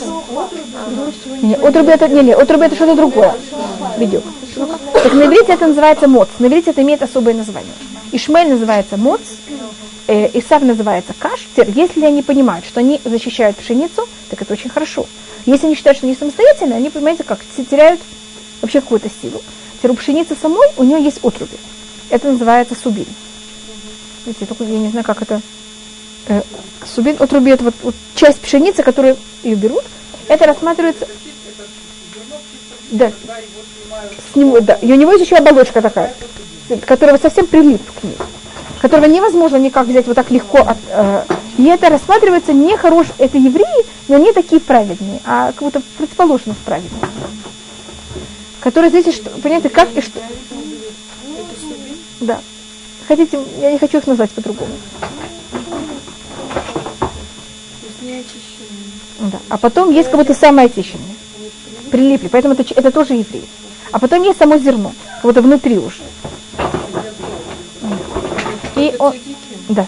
Не, 1.42 1.56
отруби 1.56 1.92
это, 1.92 2.08
не, 2.08 2.22
не, 2.22 2.34
отруби 2.34 2.66
это 2.66 2.76
что-то 2.76 2.96
другое. 2.96 3.34
Видео. 3.98 4.22
Так 4.94 5.14
на 5.14 5.24
это 5.24 5.68
называется 5.68 6.08
моц. 6.08 6.30
На 6.40 6.46
это 6.46 6.82
имеет 6.82 7.04
особое 7.04 7.34
название. 7.34 7.74
Ишмель 8.12 8.50
называется 8.50 8.98
моц, 8.98 9.20
э, 10.08 10.30
Исав 10.40 10.62
называется 10.62 11.14
каш. 11.18 11.48
Если 11.58 12.06
они 12.06 12.22
понимают, 12.22 12.66
что 12.66 12.80
они 12.80 13.02
защищают 13.04 13.58
пшеницу, 13.58 14.08
так 14.30 14.42
это 14.42 14.54
очень 14.54 14.70
хорошо. 14.70 15.06
Если 15.46 15.66
они 15.68 15.76
считают, 15.76 15.98
что 15.98 16.08
они 16.08 16.16
самостоятельные, 16.16 16.78
они, 16.78 16.90
понимаете, 16.90 17.24
как, 17.24 17.40
те- 17.56 17.66
теряют 17.66 18.00
вообще 18.62 18.82
какую-то 18.82 19.10
силу. 19.22 19.42
У 19.84 19.94
пшеницы 19.94 20.36
самой, 20.40 20.68
у 20.78 20.84
нее 20.84 21.04
есть 21.04 21.20
отруби. 21.24 21.58
Это 22.10 22.32
называется 22.32 22.76
субин. 22.76 23.06
Видите, 24.26 24.46
только 24.46 24.64
я 24.64 24.80
не 24.80 24.90
знаю, 24.90 25.06
как 25.06 25.22
это... 25.22 25.42
Э, 26.28 26.42
субин, 26.86 27.18
отруби, 27.20 27.52
это 27.52 27.66
вот, 27.66 27.76
вот 27.84 27.96
часть 28.16 28.40
пшеницы, 28.42 28.84
которую 28.84 29.18
ее 29.44 29.56
берут, 29.56 29.84
это 30.28 30.46
рассматривается... 30.46 31.08
Да. 32.92 33.12
Снимут, 34.34 34.66
да. 34.66 34.76
И 34.76 34.92
у 34.92 34.96
него 34.96 35.12
есть 35.12 35.26
еще 35.26 35.36
оболочка 35.36 35.82
такая, 35.82 36.14
которая 36.86 37.18
совсем 37.20 37.48
прилип 37.48 37.82
к 38.00 38.04
ней, 38.04 38.18
которого 38.82 39.06
невозможно 39.06 39.58
никак 39.58 39.88
взять 39.88 40.08
вот 40.08 40.16
так 40.16 40.32
легко. 40.32 40.60
От, 40.60 40.78
э, 40.90 41.24
и 41.58 41.66
это 41.66 41.90
рассматривается 41.90 42.54
не 42.54 42.76
хорош, 42.78 43.08
это 43.18 43.38
евреи, 43.38 43.86
но 44.08 44.18
не 44.18 44.34
такие 44.34 44.60
праведные, 44.60 45.22
а 45.26 45.52
как 45.52 45.64
будто 45.64 45.82
противоположно 45.98 46.56
праведные. 46.66 47.02
Которые, 48.66 48.90
знаете, 48.90 49.12
что, 49.12 49.30
понимаете, 49.30 49.70
как 49.70 49.96
и 49.96 50.02
что. 50.02 50.20
Да. 52.20 52.42
Хотите, 53.08 53.40
я 53.62 53.72
не 53.72 53.78
хочу 53.78 54.00
их 54.00 54.08
назвать 54.08 54.32
по-другому. 54.32 54.72
Да. 59.20 59.40
А 59.50 59.58
потом 59.60 59.92
есть 59.92 60.10
как 60.10 60.20
будто 60.20 60.34
самое 60.34 60.66
очищенное. 60.66 61.16
Прилипли. 61.92 62.28
Поэтому 62.28 62.56
это, 62.56 62.64
это 62.74 62.90
тоже 62.90 63.14
евреи. 63.14 63.46
А 63.92 64.00
потом 64.00 64.24
есть 64.24 64.40
само 64.40 64.58
зерно, 64.58 64.94
как 65.22 65.26
будто 65.26 65.44
внутри 65.44 65.78
уже. 65.78 66.02
И 68.76 68.96
он, 68.98 69.14
да, 69.70 69.86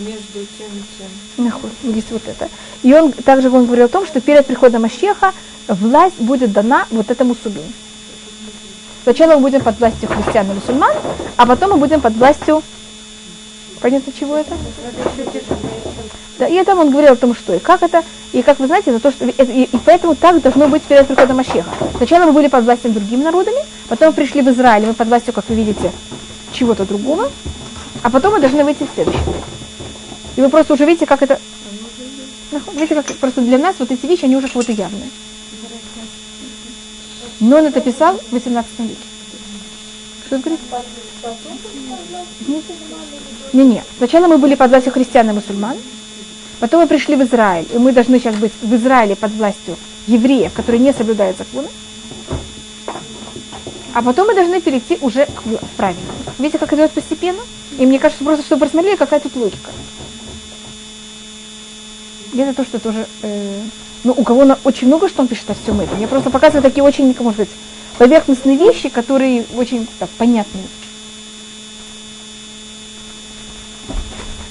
между 0.00 0.46
тем 0.58 0.66
и 0.68 0.82
тем. 0.98 1.44
нахуй, 1.44 1.70
есть 1.82 2.10
вот 2.10 2.22
это. 2.26 2.48
И 2.82 2.92
он 2.94 3.12
также 3.12 3.50
он 3.50 3.66
говорил 3.66 3.86
о 3.86 3.88
том, 3.88 4.06
что 4.06 4.20
перед 4.20 4.46
приходом 4.46 4.82
Машеха 4.82 5.32
власть 5.68 6.18
будет 6.18 6.52
дана 6.52 6.86
вот 6.90 7.10
этому 7.10 7.34
субину. 7.34 7.66
Сначала 9.04 9.34
мы 9.34 9.40
будем 9.42 9.60
под 9.60 9.78
властью 9.78 10.08
христиан 10.08 10.50
и 10.50 10.54
мусульман, 10.54 10.92
а 11.36 11.46
потом 11.46 11.70
мы 11.72 11.76
будем 11.78 12.00
под 12.00 12.14
властью... 12.14 12.62
Понятно, 13.80 14.12
чего 14.18 14.36
это? 14.36 14.54
Да, 16.38 16.46
и 16.48 16.62
там 16.64 16.80
он 16.80 16.90
говорил 16.90 17.12
о 17.12 17.16
том, 17.16 17.34
что 17.34 17.54
и 17.54 17.58
как 17.58 17.82
это, 17.82 18.02
и 18.32 18.42
как 18.42 18.58
вы 18.58 18.66
знаете, 18.66 18.90
это 18.90 19.00
то, 19.00 19.10
что, 19.10 19.24
это- 19.24 19.42
и, 19.44 19.62
и 19.62 19.78
поэтому 19.84 20.14
так 20.14 20.42
должно 20.42 20.68
быть 20.68 20.82
перед 20.82 21.06
приходом 21.06 21.36
Машеха. 21.38 21.70
Сначала 21.96 22.24
мы 22.26 22.32
были 22.32 22.48
под 22.48 22.64
властью 22.64 22.90
другими 22.92 23.22
народами, 23.22 23.58
потом 23.88 24.12
пришли 24.12 24.42
в 24.42 24.48
Израиль, 24.50 24.86
мы 24.86 24.92
под 24.94 25.08
властью, 25.08 25.32
как 25.32 25.48
вы 25.48 25.54
видите, 25.54 25.92
чего-то 26.52 26.84
другого, 26.84 27.30
а 28.02 28.10
потом 28.10 28.34
мы 28.34 28.40
должны 28.40 28.64
выйти 28.64 28.82
в 28.84 28.94
следующий. 28.94 29.20
И 30.36 30.40
вы 30.40 30.48
просто 30.48 30.74
уже 30.74 30.84
видите, 30.84 31.06
как 31.06 31.22
это... 31.22 31.40
Нахуй, 32.52 32.74
Видите, 32.74 32.94
как 32.94 33.06
просто 33.16 33.40
для 33.40 33.58
нас 33.58 33.76
вот 33.78 33.90
эти 33.90 34.06
вещи, 34.06 34.26
они 34.26 34.36
уже 34.36 34.48
как-то 34.48 34.72
явные. 34.72 35.10
Но 37.40 37.58
он 37.58 37.66
это 37.66 37.80
писал 37.80 38.16
в 38.16 38.32
18 38.32 38.70
веке. 38.80 38.96
Что 40.26 40.36
вы 40.36 40.42
говорите? 40.42 40.62
Не-не. 43.52 43.84
Сначала 43.98 44.26
мы 44.26 44.38
были 44.38 44.54
под 44.54 44.70
властью 44.70 44.92
христиан 44.92 45.30
и 45.30 45.32
мусульман, 45.32 45.76
потом 46.60 46.82
мы 46.82 46.86
пришли 46.86 47.16
в 47.16 47.22
Израиль, 47.22 47.66
и 47.72 47.78
мы 47.78 47.92
должны 47.92 48.18
сейчас 48.18 48.36
быть 48.36 48.52
в 48.60 48.74
Израиле 48.74 49.16
под 49.16 49.32
властью 49.32 49.76
евреев, 50.06 50.52
которые 50.52 50.80
не 50.80 50.92
соблюдают 50.92 51.38
законы. 51.38 51.68
А 53.94 54.02
потом 54.02 54.26
мы 54.26 54.34
должны 54.34 54.60
перейти 54.60 54.98
уже 55.00 55.24
к 55.24 55.42
правильному. 55.76 56.18
Видите, 56.38 56.58
как 56.58 56.72
идет 56.74 56.92
постепенно? 56.92 57.40
И 57.78 57.86
мне 57.86 57.98
кажется, 57.98 58.24
просто 58.24 58.44
чтобы 58.44 58.60
просмотрели, 58.60 58.96
какая 58.96 59.20
тут 59.20 59.34
логика. 59.36 59.70
И 62.36 62.38
это 62.38 62.52
то, 62.52 62.64
что 62.64 62.78
тоже... 62.78 63.06
э, 63.22 63.60
ну, 64.04 64.12
у 64.14 64.22
кого 64.22 64.44
на, 64.44 64.58
очень 64.62 64.88
много, 64.88 65.08
что 65.08 65.22
он 65.22 65.28
пишет 65.28 65.48
о 65.50 65.54
всем 65.54 65.80
этом. 65.80 65.98
Я 65.98 66.06
просто 66.06 66.28
показываю 66.28 66.62
такие 66.62 66.84
очень, 66.84 67.16
может 67.18 67.38
быть, 67.38 67.48
поверхностные 67.96 68.58
вещи, 68.58 68.90
которые 68.90 69.46
очень 69.56 69.88
так, 69.98 70.10
понятные. 70.10 70.64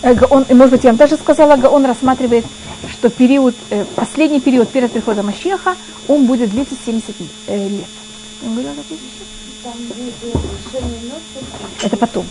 Э, 0.01 0.15
Гаон, 0.15 0.47
может 0.49 0.71
быть, 0.71 0.83
я 0.83 0.89
вам 0.89 0.97
даже 0.97 1.15
сказала, 1.15 1.57
Гаон 1.57 1.85
рассматривает, 1.85 2.45
что 2.91 3.11
период, 3.11 3.55
э, 3.69 3.85
последний 3.95 4.41
период 4.41 4.67
перед 4.69 4.91
приходом 4.91 5.27
Машеха, 5.27 5.75
он 6.07 6.25
будет 6.25 6.49
длиться 6.49 6.73
70 6.83 7.15
э, 7.45 7.67
лет. 7.67 7.85
Это 11.83 11.97
потом. 11.97 12.25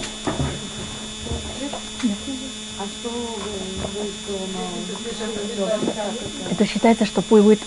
Это 6.50 6.66
считается, 6.66 7.04
что 7.04 7.22
будет 7.22 7.60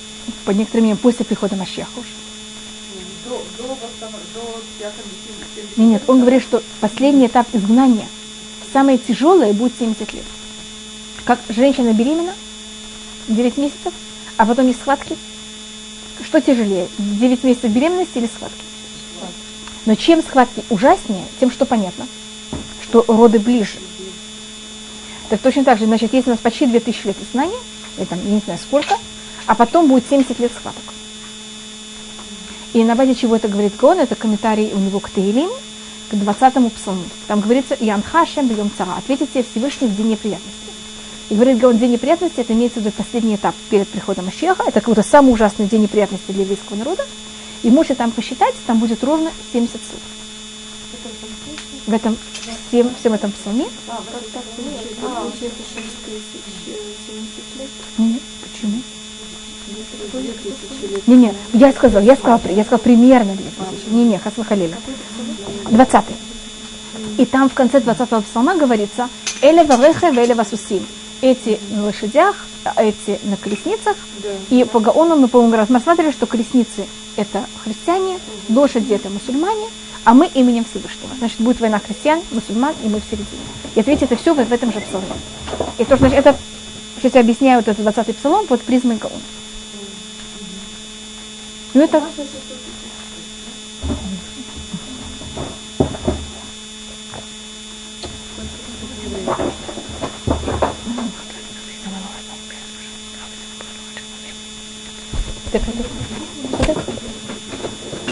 по 0.45 0.51
некоторым 0.51 0.83
мнениям 0.83 0.97
после 0.97 1.25
прихода 1.25 1.55
Машеха 1.55 1.89
уже. 1.97 2.09
Нет, 5.77 5.89
нет, 5.89 6.03
он 6.07 6.21
говорит, 6.21 6.41
что 6.41 6.63
последний 6.79 7.27
этап 7.27 7.47
изгнания, 7.53 8.07
самое 8.71 8.97
тяжелое 8.97 9.53
будет 9.53 9.73
70 9.77 10.13
лет. 10.13 10.23
Как 11.25 11.39
женщина 11.49 11.93
беременна, 11.93 12.33
9 13.27 13.57
месяцев, 13.57 13.93
а 14.37 14.45
потом 14.45 14.67
есть 14.67 14.79
схватки. 14.79 15.17
Что 16.23 16.41
тяжелее, 16.41 16.87
9 16.97 17.43
месяцев 17.43 17.71
беременности 17.71 18.17
или 18.17 18.27
схватки? 18.27 18.63
Но 19.85 19.95
чем 19.95 20.21
схватки 20.21 20.63
ужаснее, 20.69 21.25
тем 21.39 21.51
что 21.51 21.65
понятно, 21.65 22.07
что 22.83 23.03
роды 23.07 23.39
ближе. 23.39 23.77
Так 25.29 25.41
точно 25.41 25.65
так 25.65 25.77
же, 25.77 25.85
значит, 25.85 26.13
есть 26.13 26.27
у 26.27 26.31
нас 26.31 26.39
почти 26.39 26.65
2000 26.65 27.07
лет 27.07 27.17
изгнания, 27.21 27.57
или 27.97 28.05
там, 28.05 28.19
не 28.23 28.39
знаю 28.39 28.59
сколько, 28.59 28.95
а 29.45 29.55
потом 29.55 29.87
будет 29.87 30.05
70 30.09 30.39
лет 30.39 30.51
схваток. 30.53 30.83
И 32.73 32.83
на 32.83 32.95
базе 32.95 33.15
чего 33.15 33.35
это 33.35 33.47
говорит 33.47 33.75
Гон, 33.77 33.99
это 33.99 34.15
комментарий 34.15 34.71
у 34.73 34.77
него 34.77 34.99
к 34.99 35.09
Таилим, 35.09 35.49
к 36.09 36.13
20-му 36.13 36.69
псалму. 36.69 37.03
Там 37.27 37.41
говорится, 37.41 37.75
Янха 37.79 38.25
Шем 38.25 38.47
бьем 38.47 38.71
цара, 38.77 38.95
ответите 38.97 39.43
Всевышний 39.43 39.87
в 39.87 39.95
день 39.95 40.09
неприятности. 40.09 40.57
И 41.29 41.33
говорит 41.33 41.59
Гон, 41.59 41.77
день 41.77 41.91
неприятности, 41.91 42.39
это 42.39 42.53
имеется 42.53 42.79
в 42.79 42.83
виду 42.83 42.93
последний 42.95 43.35
этап 43.35 43.55
перед 43.69 43.87
приходом 43.87 44.25
Машеха, 44.25 44.63
это 44.63 44.79
как 44.79 44.89
будто 44.89 45.03
самый 45.03 45.33
ужасный 45.33 45.65
день 45.65 45.81
неприятности 45.81 46.31
для 46.31 46.43
еврейского 46.43 46.77
народа. 46.77 47.05
И 47.63 47.69
можете 47.69 47.95
там 47.95 48.11
посчитать, 48.11 48.55
там 48.65 48.79
будет 48.79 49.03
ровно 49.03 49.31
70 49.51 49.71
слов. 49.73 50.01
В 51.87 51.93
этом, 51.93 52.17
всем, 52.67 52.93
всем 52.99 53.13
этом 53.13 53.31
псалме. 53.31 53.65
Получается 53.85 55.63
6 55.73 55.85
тысяч 56.05 56.75
70 57.07 57.59
лет. 57.59 57.69
Нет, 57.97 58.21
почему? 58.43 58.81
Не, 61.07 61.15
не, 61.15 61.33
я 61.53 61.71
сказал, 61.71 62.01
я 62.01 62.17
сказал, 62.17 62.41
я 62.49 62.63
сказал 62.63 62.79
примерно 62.79 63.33
2000. 63.35 63.89
Не, 63.89 64.03
не, 64.03 64.17
Хасвахалиля. 64.17 64.75
20 65.69 66.05
И 67.19 67.25
там 67.25 67.49
в 67.49 67.53
конце 67.53 67.79
20-го 67.79 68.21
псалма 68.21 68.55
говорится, 68.55 69.07
Эле 69.41 69.63
варехе 69.63 70.11
веле 70.11 70.35
васусим. 70.35 70.85
Эти 71.21 71.57
на 71.71 71.85
лошадях, 71.85 72.35
а 72.65 72.83
эти 72.83 73.17
на 73.23 73.37
колесницах. 73.37 73.95
И 74.49 74.65
по 74.65 74.81
Гаону 74.81 75.15
мы, 75.15 75.29
по-моему, 75.29 75.55
рассматривали, 75.55 76.11
что 76.11 76.25
колесницы 76.25 76.85
это 77.15 77.45
христиане, 77.63 78.19
лошади 78.49 78.93
это 78.93 79.09
мусульмане, 79.09 79.67
а 80.07 80.13
мы 80.13 80.27
именем 80.27 80.63
Всевышнего. 80.63 81.13
Значит, 81.17 81.37
будет 81.41 81.59
война 81.59 81.79
христиан, 81.79 82.21
мусульман, 82.31 82.73
и 82.81 82.87
мы 82.87 83.01
в 83.01 83.03
середине. 83.03 83.41
И 83.75 83.81
ответьте 83.81 84.05
это 84.05 84.15
все 84.15 84.33
в 84.33 84.53
этом 84.53 84.71
же 84.71 84.79
псалме. 84.79 85.05
И 85.77 85.83
то, 85.83 85.97
значит, 85.97 86.19
это, 86.19 86.37
сейчас 86.95 87.15
я 87.15 87.19
объясняю 87.19 87.59
вот 87.59 87.67
этот 87.67 87.85
20-й 87.85 88.13
псалом 88.13 88.47
под 88.47 88.61
призмой 88.61 88.95
Гаона. 88.95 89.19
Ну 91.73 91.83
это... 91.83 92.01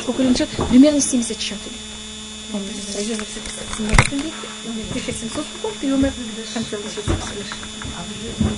Сколько 0.02 0.24
лет? 0.24 0.50
Примерно 0.70 1.00
74. 1.00 1.85
Пройдем 2.96 3.18
все 3.18 3.42
с 3.76 3.80
Мартиники, 3.80 4.32
мы 4.68 5.02
пишем 5.02 5.30
соску, 5.30 5.70
и 5.82 5.88
мы 5.88 6.10
концовочек 6.54 7.04
слышим. 7.04 8.55